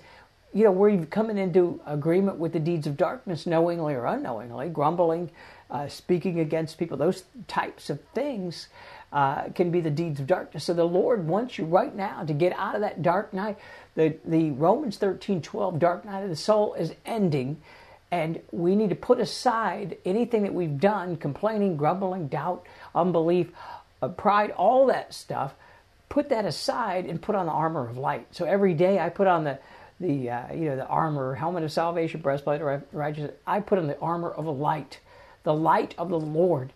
you 0.54 0.64
know, 0.64 0.72
we're 0.72 1.06
coming 1.06 1.38
into 1.38 1.82
agreement 1.86 2.38
with 2.38 2.54
the 2.54 2.60
deeds 2.60 2.88
of 2.88 2.98
darkness, 2.98 3.46
knowingly 3.46 3.94
or 3.94 4.06
unknowingly, 4.06 4.70
grumbling, 4.70 5.32
uh, 5.70 5.88
speaking 5.88 6.40
against 6.40 6.78
people. 6.78 6.98
Those 6.98 7.24
types 7.48 7.90
of 7.90 8.02
things 8.14 8.68
uh, 9.12 9.50
can 9.50 9.72
be 9.72 9.82
the 9.82 9.90
deeds 9.90 10.20
of 10.20 10.28
darkness. 10.28 10.64
So 10.64 10.74
the 10.74 10.86
Lord 10.86 11.28
wants 11.28 11.58
you 11.58 11.66
right 11.66 11.94
now 11.94 12.24
to 12.24 12.34
get 12.34 12.54
out 12.54 12.76
of 12.76 12.82
that 12.82 13.02
dark 13.02 13.34
night. 13.34 13.58
The, 13.96 14.16
the 14.26 14.52
Romans 14.52 14.98
13 14.98 15.42
12 15.42 15.80
dark 15.80 16.06
night 16.06 16.24
of 16.24 16.30
the 16.30 16.36
soul 16.36 16.74
is 16.76 16.94
ending. 17.06 17.62
And 18.10 18.42
we 18.52 18.76
need 18.76 18.90
to 18.90 18.96
put 18.96 19.22
aside 19.22 19.98
anything 20.04 20.44
that 20.44 20.54
we've 20.54 20.80
done 20.80 21.16
complaining, 21.16 21.78
grumbling, 21.78 22.28
doubt, 22.28 22.66
unbelief 22.94 23.52
pride, 24.10 24.52
all 24.52 24.88
that 24.88 25.14
stuff, 25.14 25.54
put 26.10 26.30
that 26.30 26.46
aside 26.46 27.06
and 27.06 27.22
put 27.22 27.36
on 27.36 27.46
the 27.46 27.52
armor 27.52 27.88
of 27.88 27.98
light. 27.98 28.28
So 28.32 28.46
every 28.46 28.74
day 28.74 29.00
I 29.00 29.10
put 29.10 29.28
on 29.28 29.44
the 29.44 29.60
the 30.00 30.32
uh, 30.32 30.54
you 30.54 30.66
know 30.66 30.76
the 30.76 30.88
armor, 30.88 31.36
helmet 31.36 31.64
of 31.64 31.72
salvation, 31.72 32.22
breastplate 32.22 32.62
of 32.62 32.84
righteousness. 32.92 33.36
I 33.46 33.60
put 33.60 33.78
on 33.78 33.86
the 33.86 34.00
armor 34.00 34.32
of 34.32 34.48
light, 34.48 35.00
the 35.44 35.54
light 35.54 35.94
of 35.98 36.10
the 36.10 36.20
Lord. 36.20 36.74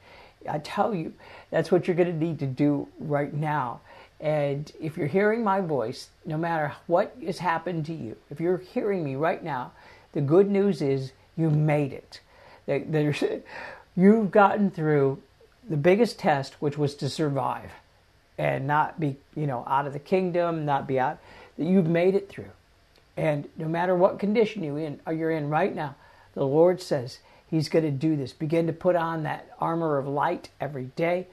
I 0.47 0.59
tell 0.59 0.93
you, 0.93 1.13
that's 1.51 1.71
what 1.71 1.87
you're 1.87 1.95
going 1.95 2.11
to 2.11 2.25
need 2.25 2.39
to 2.39 2.47
do 2.47 2.87
right 2.99 3.33
now. 3.33 3.81
And 4.19 4.71
if 4.81 4.97
you're 4.97 5.07
hearing 5.07 5.43
my 5.43 5.61
voice, 5.61 6.09
no 6.25 6.37
matter 6.37 6.73
what 6.87 7.15
has 7.25 7.39
happened 7.39 7.85
to 7.87 7.93
you, 7.93 8.17
if 8.29 8.39
you're 8.39 8.57
hearing 8.57 9.03
me 9.03 9.15
right 9.15 9.43
now, 9.43 9.71
the 10.13 10.21
good 10.21 10.49
news 10.49 10.81
is 10.81 11.11
you 11.35 11.49
made 11.49 11.93
it. 11.93 12.19
There's, 12.65 13.23
you've 13.95 14.31
gotten 14.31 14.71
through 14.71 15.21
the 15.69 15.77
biggest 15.77 16.19
test, 16.19 16.61
which 16.61 16.77
was 16.77 16.95
to 16.95 17.09
survive 17.09 17.71
and 18.37 18.67
not 18.67 18.99
be, 18.99 19.17
you 19.35 19.47
know, 19.47 19.63
out 19.67 19.87
of 19.87 19.93
the 19.93 19.99
kingdom, 19.99 20.65
not 20.65 20.87
be 20.87 20.99
out, 20.99 21.19
that 21.57 21.65
you've 21.65 21.87
made 21.87 22.15
it 22.15 22.29
through. 22.29 22.51
And 23.17 23.47
no 23.57 23.67
matter 23.67 23.95
what 23.95 24.19
condition 24.19 24.63
you 24.63 24.75
in, 24.75 24.99
you're 25.07 25.31
in 25.31 25.49
right 25.49 25.73
now, 25.73 25.95
the 26.33 26.45
Lord 26.45 26.81
says 26.81 27.19
He's 27.49 27.69
going 27.69 27.85
to 27.85 27.91
do 27.91 28.15
this. 28.15 28.33
Begin 28.33 28.67
to 28.67 28.73
put 28.73 28.95
on 28.95 29.23
that 29.23 29.49
armor 29.59 29.97
of 29.97 30.07
light 30.07 30.49
every 30.59 30.85
day, 30.95 31.27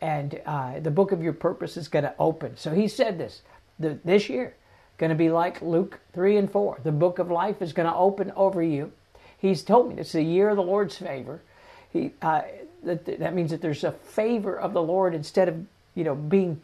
and 0.00 0.40
uh, 0.46 0.80
the 0.80 0.90
book 0.90 1.12
of 1.12 1.22
your 1.22 1.32
purpose 1.32 1.76
is 1.76 1.88
going 1.88 2.04
to 2.04 2.14
open. 2.18 2.56
So 2.56 2.72
He 2.72 2.88
said 2.88 3.18
this 3.18 3.42
the, 3.78 3.98
this 4.04 4.28
year, 4.28 4.54
going 4.98 5.10
to 5.10 5.16
be 5.16 5.30
like 5.30 5.60
Luke 5.60 6.00
3 6.12 6.36
and 6.36 6.50
4. 6.50 6.80
The 6.82 6.92
book 6.92 7.18
of 7.18 7.30
life 7.30 7.60
is 7.60 7.72
going 7.72 7.88
to 7.88 7.94
open 7.94 8.32
over 8.36 8.62
you. 8.62 8.92
He's 9.38 9.62
told 9.62 9.90
me 9.90 10.00
it's 10.00 10.12
the 10.12 10.22
year 10.22 10.48
of 10.48 10.56
the 10.56 10.62
Lord's 10.62 10.96
favor. 10.96 11.40
He, 11.92 12.12
uh, 12.22 12.42
that, 12.84 13.04
that 13.18 13.34
means 13.34 13.50
that 13.50 13.60
there's 13.60 13.84
a 13.84 13.92
favor 13.92 14.58
of 14.58 14.72
the 14.72 14.82
Lord 14.82 15.14
instead 15.14 15.48
of 15.48 15.64
you 15.94 16.04
know 16.04 16.14
being 16.14 16.60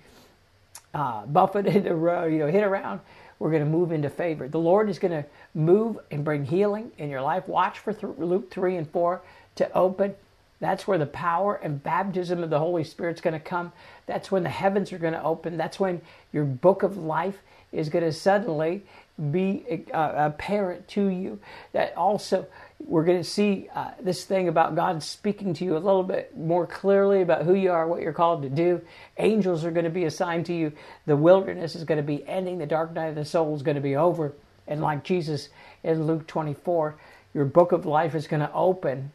uh, 0.95 1.27
buffeted, 1.27 1.85
you 1.85 1.91
know, 1.91 2.47
hit 2.47 2.65
around. 2.65 3.01
We're 3.43 3.51
going 3.51 3.65
to 3.65 3.69
move 3.69 3.91
into 3.91 4.09
favor. 4.09 4.47
The 4.47 4.61
Lord 4.61 4.89
is 4.89 5.01
going 5.01 5.11
to 5.11 5.29
move 5.53 5.99
and 6.13 6.25
bring 6.25 6.45
healing 6.45 6.93
in 6.97 7.11
your 7.11 7.23
life. 7.23 7.49
Watch 7.49 7.81
for 7.81 7.93
th- 7.93 8.13
Luke 8.17 8.53
3 8.53 8.77
and 8.77 8.89
4 8.89 9.21
to 9.57 9.73
open. 9.73 10.15
That's 10.61 10.87
where 10.87 10.97
the 10.97 11.07
power 11.07 11.57
and 11.57 11.83
baptism 11.83 12.45
of 12.45 12.51
the 12.51 12.61
Holy 12.61 12.85
Spirit 12.85 13.17
is 13.17 13.21
going 13.21 13.35
to 13.35 13.41
come. 13.41 13.73
That's 14.07 14.31
when 14.31 14.45
the 14.45 14.49
heavens 14.49 14.93
are 14.93 14.99
going 14.99 15.15
to 15.15 15.25
open. 15.25 15.57
That's 15.57 15.81
when 15.81 16.03
your 16.33 16.45
book 16.45 16.85
of 16.85 16.97
life 16.97 17.43
is 17.73 17.89
going 17.89 18.05
to 18.05 18.13
suddenly 18.13 18.85
be 19.33 19.87
uh, 19.93 20.13
apparent 20.15 20.87
to 20.91 21.09
you. 21.09 21.41
That 21.73 21.97
also 21.97 22.47
we're 22.87 23.05
going 23.05 23.19
to 23.19 23.29
see 23.29 23.69
uh, 23.75 23.93
this 24.01 24.25
thing 24.25 24.49
about 24.49 24.75
God 24.75 25.03
speaking 25.03 25.55
to 25.55 25.65
you 25.65 25.77
a 25.77 25.79
little 25.79 26.03
bit 26.03 26.37
more 26.37 26.67
clearly 26.67 27.23
about 27.23 27.45
who 27.45 27.55
you 27.55 27.71
are, 27.71 27.87
what 27.87 28.03
you're 28.03 28.13
called 28.13 28.43
to 28.43 28.49
do. 28.49 28.81
Angels 29.19 29.65
are 29.65 29.71
going 29.71 29.85
to 29.85 29.91
be 29.91 30.05
assigned 30.05 30.47
to 30.47 30.55
you. 30.55 30.73
The 31.07 31.17
wilderness 31.17 31.77
is 31.77 31.85
going 31.85 31.99
to 31.99 32.03
be 32.03 32.27
ending. 32.27 32.59
The 32.59 32.67
dark 32.67 32.93
night 32.93 33.09
of 33.09 33.15
the 33.15 33.25
soul 33.25 33.55
is 33.55 33.63
going 33.63 33.77
to 33.77 33.81
be 33.81 33.97
over. 33.97 34.35
And 34.67 34.81
like 34.81 35.05
Jesus 35.05 35.49
in 35.83 36.07
Luke 36.07 36.27
24, 36.27 36.97
your 37.35 37.45
book 37.45 37.73
of 37.73 37.87
life 37.87 38.15
is 38.15 38.27
going 38.27 38.41
to 38.41 38.53
open. 38.53 39.13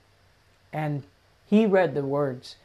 And 0.73 1.03
he 1.45 1.65
read 1.65 1.93
the 1.93 2.03
words 2.03 2.55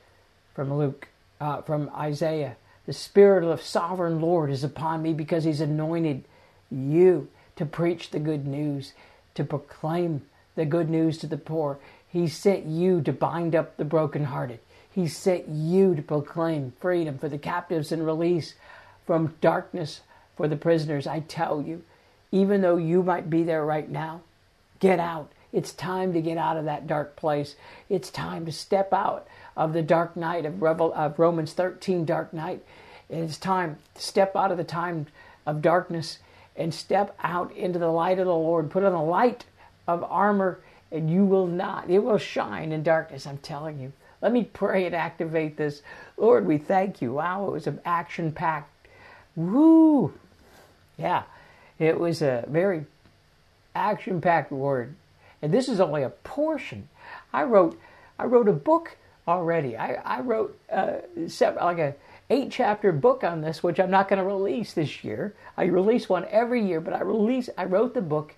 from 0.54 0.72
Luke, 0.74 1.08
uh, 1.40 1.62
from 1.62 1.90
Isaiah. 1.94 2.56
The 2.86 2.92
Spirit 2.92 3.44
of 3.44 3.62
sovereign 3.62 4.20
Lord 4.20 4.50
is 4.50 4.64
upon 4.64 5.02
me 5.02 5.14
because 5.14 5.44
he's 5.44 5.60
anointed 5.60 6.24
you 6.70 7.28
to 7.56 7.66
preach 7.66 8.10
the 8.10 8.18
good 8.18 8.46
news, 8.46 8.92
to 9.34 9.44
proclaim 9.44 10.22
the 10.54 10.64
good 10.64 10.90
news 10.90 11.18
to 11.18 11.26
the 11.26 11.36
poor. 11.36 11.78
He 12.08 12.28
sent 12.28 12.66
you 12.66 13.00
to 13.02 13.12
bind 13.12 13.54
up 13.54 13.76
the 13.76 13.84
brokenhearted. 13.84 14.60
He 14.90 15.08
sent 15.08 15.48
you 15.48 15.94
to 15.94 16.02
proclaim 16.02 16.74
freedom 16.78 17.18
for 17.18 17.28
the 17.28 17.38
captives 17.38 17.92
and 17.92 18.04
release 18.04 18.54
from 19.06 19.34
darkness 19.40 20.02
for 20.36 20.48
the 20.48 20.56
prisoners. 20.56 21.06
I 21.06 21.20
tell 21.20 21.62
you, 21.62 21.82
even 22.30 22.60
though 22.60 22.76
you 22.76 23.02
might 23.02 23.30
be 23.30 23.42
there 23.42 23.64
right 23.64 23.88
now, 23.88 24.22
get 24.80 24.98
out. 24.98 25.32
It's 25.52 25.72
time 25.72 26.12
to 26.14 26.20
get 26.20 26.38
out 26.38 26.56
of 26.56 26.64
that 26.64 26.86
dark 26.86 27.16
place. 27.16 27.56
It's 27.88 28.10
time 28.10 28.46
to 28.46 28.52
step 28.52 28.92
out 28.92 29.26
of 29.56 29.72
the 29.72 29.82
dark 29.82 30.16
night 30.16 30.46
of, 30.46 30.62
Revel, 30.62 30.92
of 30.94 31.18
Romans 31.18 31.52
13, 31.52 32.04
dark 32.04 32.32
night. 32.32 32.64
It's 33.10 33.36
time 33.36 33.78
to 33.94 34.02
step 34.02 34.34
out 34.34 34.50
of 34.50 34.56
the 34.56 34.64
time 34.64 35.06
of 35.46 35.60
darkness 35.60 36.18
and 36.56 36.72
step 36.72 37.14
out 37.22 37.54
into 37.54 37.78
the 37.78 37.90
light 37.90 38.18
of 38.18 38.26
the 38.26 38.34
Lord. 38.34 38.70
Put 38.70 38.84
on 38.84 38.92
the 38.92 39.02
light 39.02 39.44
of 39.86 40.04
armor, 40.04 40.60
and 40.90 41.10
you 41.10 41.24
will 41.24 41.46
not. 41.46 41.90
It 41.90 42.00
will 42.00 42.18
shine 42.18 42.72
in 42.72 42.82
darkness, 42.82 43.26
I'm 43.26 43.38
telling 43.38 43.80
you. 43.80 43.92
Let 44.20 44.32
me 44.32 44.44
pray 44.44 44.86
and 44.86 44.94
activate 44.94 45.56
this. 45.56 45.82
Lord, 46.16 46.46
we 46.46 46.58
thank 46.58 47.02
you. 47.02 47.14
Wow, 47.14 47.48
it 47.48 47.52
was 47.52 47.66
an 47.66 47.80
action 47.84 48.32
packed. 48.32 48.70
Woo! 49.34 50.12
Yeah, 50.96 51.24
it 51.78 51.98
was 51.98 52.22
a 52.22 52.44
very 52.48 52.86
action 53.74 54.20
packed 54.20 54.52
word. 54.52 54.94
And 55.40 55.52
this 55.52 55.68
is 55.68 55.80
only 55.80 56.02
a 56.02 56.10
portion. 56.10 56.88
I 57.32 57.42
wrote, 57.42 57.78
I 58.18 58.26
wrote 58.26 58.48
a 58.48 58.52
book 58.52 58.96
already. 59.26 59.76
I, 59.76 59.94
I 59.94 60.20
wrote 60.20 60.56
uh, 60.70 60.98
like 61.40 61.78
a 61.78 61.94
eight 62.30 62.50
chapter 62.50 62.92
book 62.92 63.24
on 63.24 63.40
this, 63.40 63.62
which 63.62 63.80
I'm 63.80 63.90
not 63.90 64.08
going 64.08 64.18
to 64.20 64.24
release 64.24 64.72
this 64.72 65.02
year. 65.02 65.34
I 65.56 65.64
release 65.64 66.08
one 66.08 66.26
every 66.30 66.64
year, 66.64 66.80
but 66.80 66.94
I 66.94 67.00
release. 67.00 67.50
I 67.58 67.64
wrote 67.64 67.94
the 67.94 68.00
book 68.00 68.34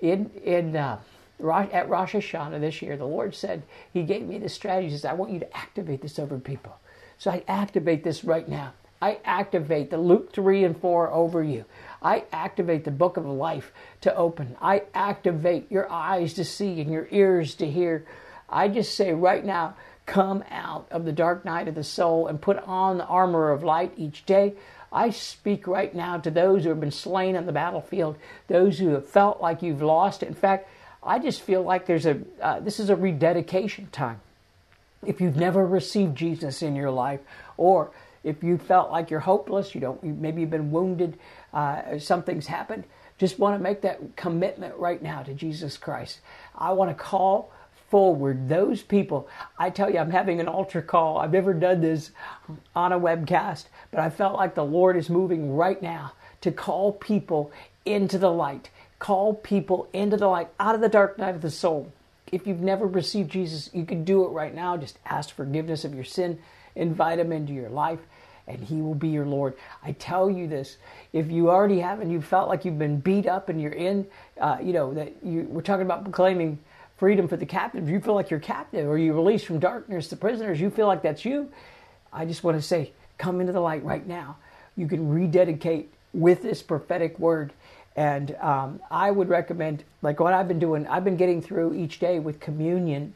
in 0.00 0.30
in 0.44 0.76
uh, 0.76 1.00
at 1.40 1.88
Rosh 1.88 2.14
Hashanah 2.14 2.60
this 2.60 2.82
year. 2.82 2.96
The 2.96 3.04
Lord 3.06 3.34
said 3.34 3.62
He 3.92 4.02
gave 4.02 4.22
me 4.26 4.38
the 4.38 4.48
strategy. 4.48 4.88
He 4.88 4.92
says, 4.94 5.04
"I 5.04 5.14
want 5.14 5.32
you 5.32 5.40
to 5.40 5.56
activate 5.56 6.02
this 6.02 6.18
over 6.18 6.38
people." 6.38 6.76
So 7.18 7.30
I 7.30 7.44
activate 7.48 8.02
this 8.02 8.24
right 8.24 8.48
now. 8.48 8.72
I 9.02 9.18
activate 9.24 9.90
the 9.90 9.98
Luke 9.98 10.32
3 10.32 10.64
and 10.64 10.76
4 10.78 11.10
over 11.10 11.42
you. 11.42 11.64
I 12.02 12.24
activate 12.32 12.84
the 12.84 12.90
book 12.90 13.16
of 13.16 13.24
life 13.24 13.72
to 14.02 14.14
open. 14.14 14.56
I 14.60 14.82
activate 14.94 15.70
your 15.70 15.90
eyes 15.90 16.34
to 16.34 16.44
see 16.44 16.80
and 16.80 16.90
your 16.90 17.08
ears 17.10 17.54
to 17.56 17.70
hear. 17.70 18.04
I 18.48 18.68
just 18.68 18.94
say 18.94 19.12
right 19.12 19.44
now, 19.44 19.74
come 20.06 20.42
out 20.50 20.86
of 20.90 21.04
the 21.04 21.12
dark 21.12 21.44
night 21.44 21.68
of 21.68 21.74
the 21.74 21.84
soul 21.84 22.26
and 22.26 22.40
put 22.40 22.58
on 22.64 22.98
the 22.98 23.06
armor 23.06 23.50
of 23.52 23.62
light 23.62 23.92
each 23.96 24.26
day. 24.26 24.54
I 24.92 25.10
speak 25.10 25.66
right 25.66 25.94
now 25.94 26.18
to 26.18 26.30
those 26.30 26.64
who 26.64 26.70
have 26.70 26.80
been 26.80 26.90
slain 26.90 27.36
on 27.36 27.46
the 27.46 27.52
battlefield, 27.52 28.16
those 28.48 28.78
who 28.78 28.88
have 28.90 29.08
felt 29.08 29.40
like 29.40 29.62
you've 29.62 29.82
lost. 29.82 30.22
In 30.22 30.34
fact, 30.34 30.68
I 31.02 31.18
just 31.18 31.42
feel 31.42 31.62
like 31.62 31.86
there's 31.86 32.06
a 32.06 32.20
uh, 32.40 32.60
this 32.60 32.80
is 32.80 32.90
a 32.90 32.96
rededication 32.96 33.88
time. 33.92 34.20
If 35.06 35.20
you've 35.20 35.36
never 35.36 35.66
received 35.66 36.16
Jesus 36.16 36.60
in 36.60 36.76
your 36.76 36.90
life, 36.90 37.20
or 37.56 37.90
if 38.22 38.42
you 38.42 38.58
felt 38.58 38.90
like 38.90 39.10
you're 39.10 39.20
hopeless, 39.20 39.74
you 39.74 39.80
don't, 39.80 40.02
maybe 40.02 40.42
you've 40.42 40.50
been 40.50 40.70
wounded, 40.70 41.18
uh, 41.54 41.98
something's 41.98 42.46
happened, 42.48 42.84
just 43.16 43.38
want 43.38 43.56
to 43.56 43.62
make 43.62 43.80
that 43.82 44.16
commitment 44.16 44.76
right 44.76 45.00
now 45.02 45.22
to 45.22 45.32
Jesus 45.32 45.78
Christ. 45.78 46.20
I 46.56 46.72
want 46.72 46.90
to 46.90 46.94
call 46.94 47.50
forward 47.90 48.48
those 48.48 48.82
people. 48.82 49.28
I 49.58 49.70
tell 49.70 49.90
you, 49.90 49.98
I'm 49.98 50.12
having 50.12 50.40
an 50.40 50.48
altar 50.48 50.80
call. 50.80 51.18
I've 51.18 51.32
never 51.32 51.52
done 51.52 51.80
this 51.80 52.12
on 52.74 52.92
a 52.92 53.00
webcast, 53.00 53.66
but 53.90 54.00
I 54.00 54.10
felt 54.10 54.36
like 54.36 54.54
the 54.54 54.64
Lord 54.64 54.96
is 54.96 55.10
moving 55.10 55.54
right 55.54 55.82
now 55.82 56.12
to 56.40 56.52
call 56.52 56.92
people 56.92 57.50
into 57.84 58.16
the 58.16 58.30
light. 58.30 58.70
Call 58.98 59.34
people 59.34 59.88
into 59.92 60.16
the 60.16 60.28
light, 60.28 60.48
out 60.60 60.74
of 60.74 60.80
the 60.80 60.88
dark 60.88 61.18
night 61.18 61.34
of 61.34 61.42
the 61.42 61.50
soul. 61.50 61.92
If 62.30 62.46
you've 62.46 62.60
never 62.60 62.86
received 62.86 63.30
Jesus, 63.30 63.70
you 63.72 63.84
can 63.84 64.04
do 64.04 64.24
it 64.24 64.28
right 64.28 64.54
now. 64.54 64.76
Just 64.76 64.98
ask 65.04 65.34
forgiveness 65.34 65.84
of 65.84 65.94
your 65.94 66.04
sin, 66.04 66.38
invite 66.76 67.18
Him 67.18 67.32
into 67.32 67.52
your 67.52 67.70
life, 67.70 67.98
and 68.46 68.62
He 68.62 68.80
will 68.80 68.94
be 68.94 69.08
your 69.08 69.26
Lord. 69.26 69.54
I 69.82 69.92
tell 69.92 70.30
you 70.30 70.46
this: 70.46 70.76
if 71.12 71.30
you 71.30 71.50
already 71.50 71.80
have 71.80 72.00
and 72.00 72.12
you 72.12 72.20
felt 72.20 72.48
like 72.48 72.64
you've 72.64 72.78
been 72.78 73.00
beat 73.00 73.26
up 73.26 73.48
and 73.48 73.60
you're 73.60 73.72
in, 73.72 74.06
uh, 74.40 74.58
you 74.62 74.72
know 74.72 74.94
that 74.94 75.12
you, 75.24 75.46
we're 75.48 75.62
talking 75.62 75.86
about 75.86 76.04
proclaiming 76.04 76.58
freedom 77.00 77.26
for 77.26 77.38
the 77.38 77.46
captives, 77.46 77.88
you 77.88 77.98
feel 77.98 78.14
like 78.14 78.28
you're 78.28 78.38
captive, 78.38 78.86
or 78.86 78.98
you 78.98 79.14
released 79.14 79.46
from 79.46 79.58
darkness 79.58 80.08
the 80.08 80.16
prisoners, 80.16 80.60
you 80.60 80.68
feel 80.68 80.86
like 80.86 81.00
that's 81.00 81.24
you. 81.24 81.50
I 82.12 82.26
just 82.26 82.44
want 82.44 82.58
to 82.58 82.62
say, 82.62 82.92
come 83.16 83.40
into 83.40 83.54
the 83.54 83.60
light 83.60 83.82
right 83.82 84.06
now. 84.06 84.36
You 84.76 84.86
can 84.86 85.08
rededicate 85.08 85.90
with 86.12 86.42
this 86.42 86.60
prophetic 86.62 87.18
word. 87.18 87.54
And 87.96 88.36
um, 88.36 88.80
I 88.90 89.10
would 89.10 89.30
recommend, 89.30 89.82
like 90.02 90.20
what 90.20 90.34
I've 90.34 90.46
been 90.46 90.58
doing, 90.58 90.86
I've 90.86 91.02
been 91.02 91.16
getting 91.16 91.40
through 91.40 91.72
each 91.72 92.00
day 92.00 92.18
with 92.18 92.38
communion, 92.38 93.14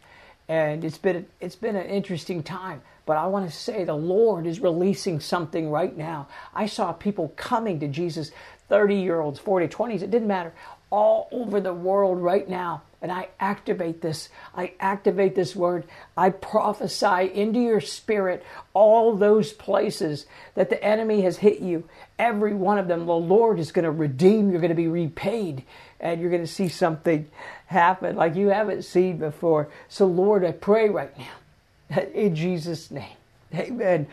and 0.49 0.83
it's 0.83 0.99
been 0.99 1.27
it's 1.41 1.57
been 1.57 1.77
an 1.77 1.87
interesting 1.87 2.43
time. 2.43 2.81
But 3.05 3.19
I 3.19 3.27
want 3.27 3.51
to 3.51 3.55
say 3.55 3.85
the 3.85 3.95
Lord 3.95 4.47
is 4.47 4.61
releasing 4.61 5.21
something 5.21 5.69
right 5.71 5.95
now. 5.95 6.29
I 6.55 6.67
saw 6.67 6.93
people 6.93 7.35
coming 7.37 7.81
to 7.81 7.89
Jesus, 7.89 8.31
30 8.71 8.95
year 8.97 9.21
olds, 9.21 9.39
40, 9.39 9.69
20s, 9.69 10.01
it 10.01 10.11
didn't 10.11 10.29
matter, 10.29 10.55
all 10.89 11.29
over 11.31 11.61
the 11.61 11.75
world 11.75 12.19
right 12.19 12.49
now 12.49 12.83
and 13.05 13.13
I 13.13 13.29
activate 13.39 14.01
this. 14.01 14.31
I 14.57 14.73
activate 14.81 15.35
this 15.35 15.55
word. 15.55 15.85
I 16.17 16.31
prophesy 16.31 17.31
into 17.35 17.61
your 17.61 17.83
spirit 17.83 18.43
all 18.73 19.15
those 19.15 19.53
places 19.53 20.25
that 20.55 20.71
the 20.71 20.83
enemy 20.83 21.21
has 21.21 21.37
hit 21.37 21.61
you. 21.61 21.87
Every 22.19 22.55
one 22.55 22.79
of 22.79 22.89
them, 22.89 23.05
the 23.05 23.13
Lord 23.13 23.59
is 23.59 23.73
going 23.73 23.85
to 23.85 23.91
redeem. 23.91 24.51
You're 24.51 24.63
going 24.63 24.71
to 24.71 24.75
be 24.75 24.89
repaid, 24.89 25.65
and 26.01 26.19
you're 26.19 26.31
going 26.31 26.47
to 26.47 26.51
see 26.51 26.69
something 26.69 27.29
happen 27.67 28.17
like 28.17 28.37
you 28.37 28.49
haven't 28.49 28.87
seen 28.87 29.19
before. 29.19 29.69
So, 29.91 30.07
Lord, 30.07 30.43
I 30.43 30.53
pray 30.53 30.89
right 30.89 31.13
now 31.19 32.01
in 32.15 32.35
Jesus' 32.35 32.91
name. 32.91 33.19
Amen. 33.55 34.07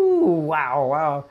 Ooh, 0.00 0.46
wow, 0.46 0.86
wow. 0.86 1.24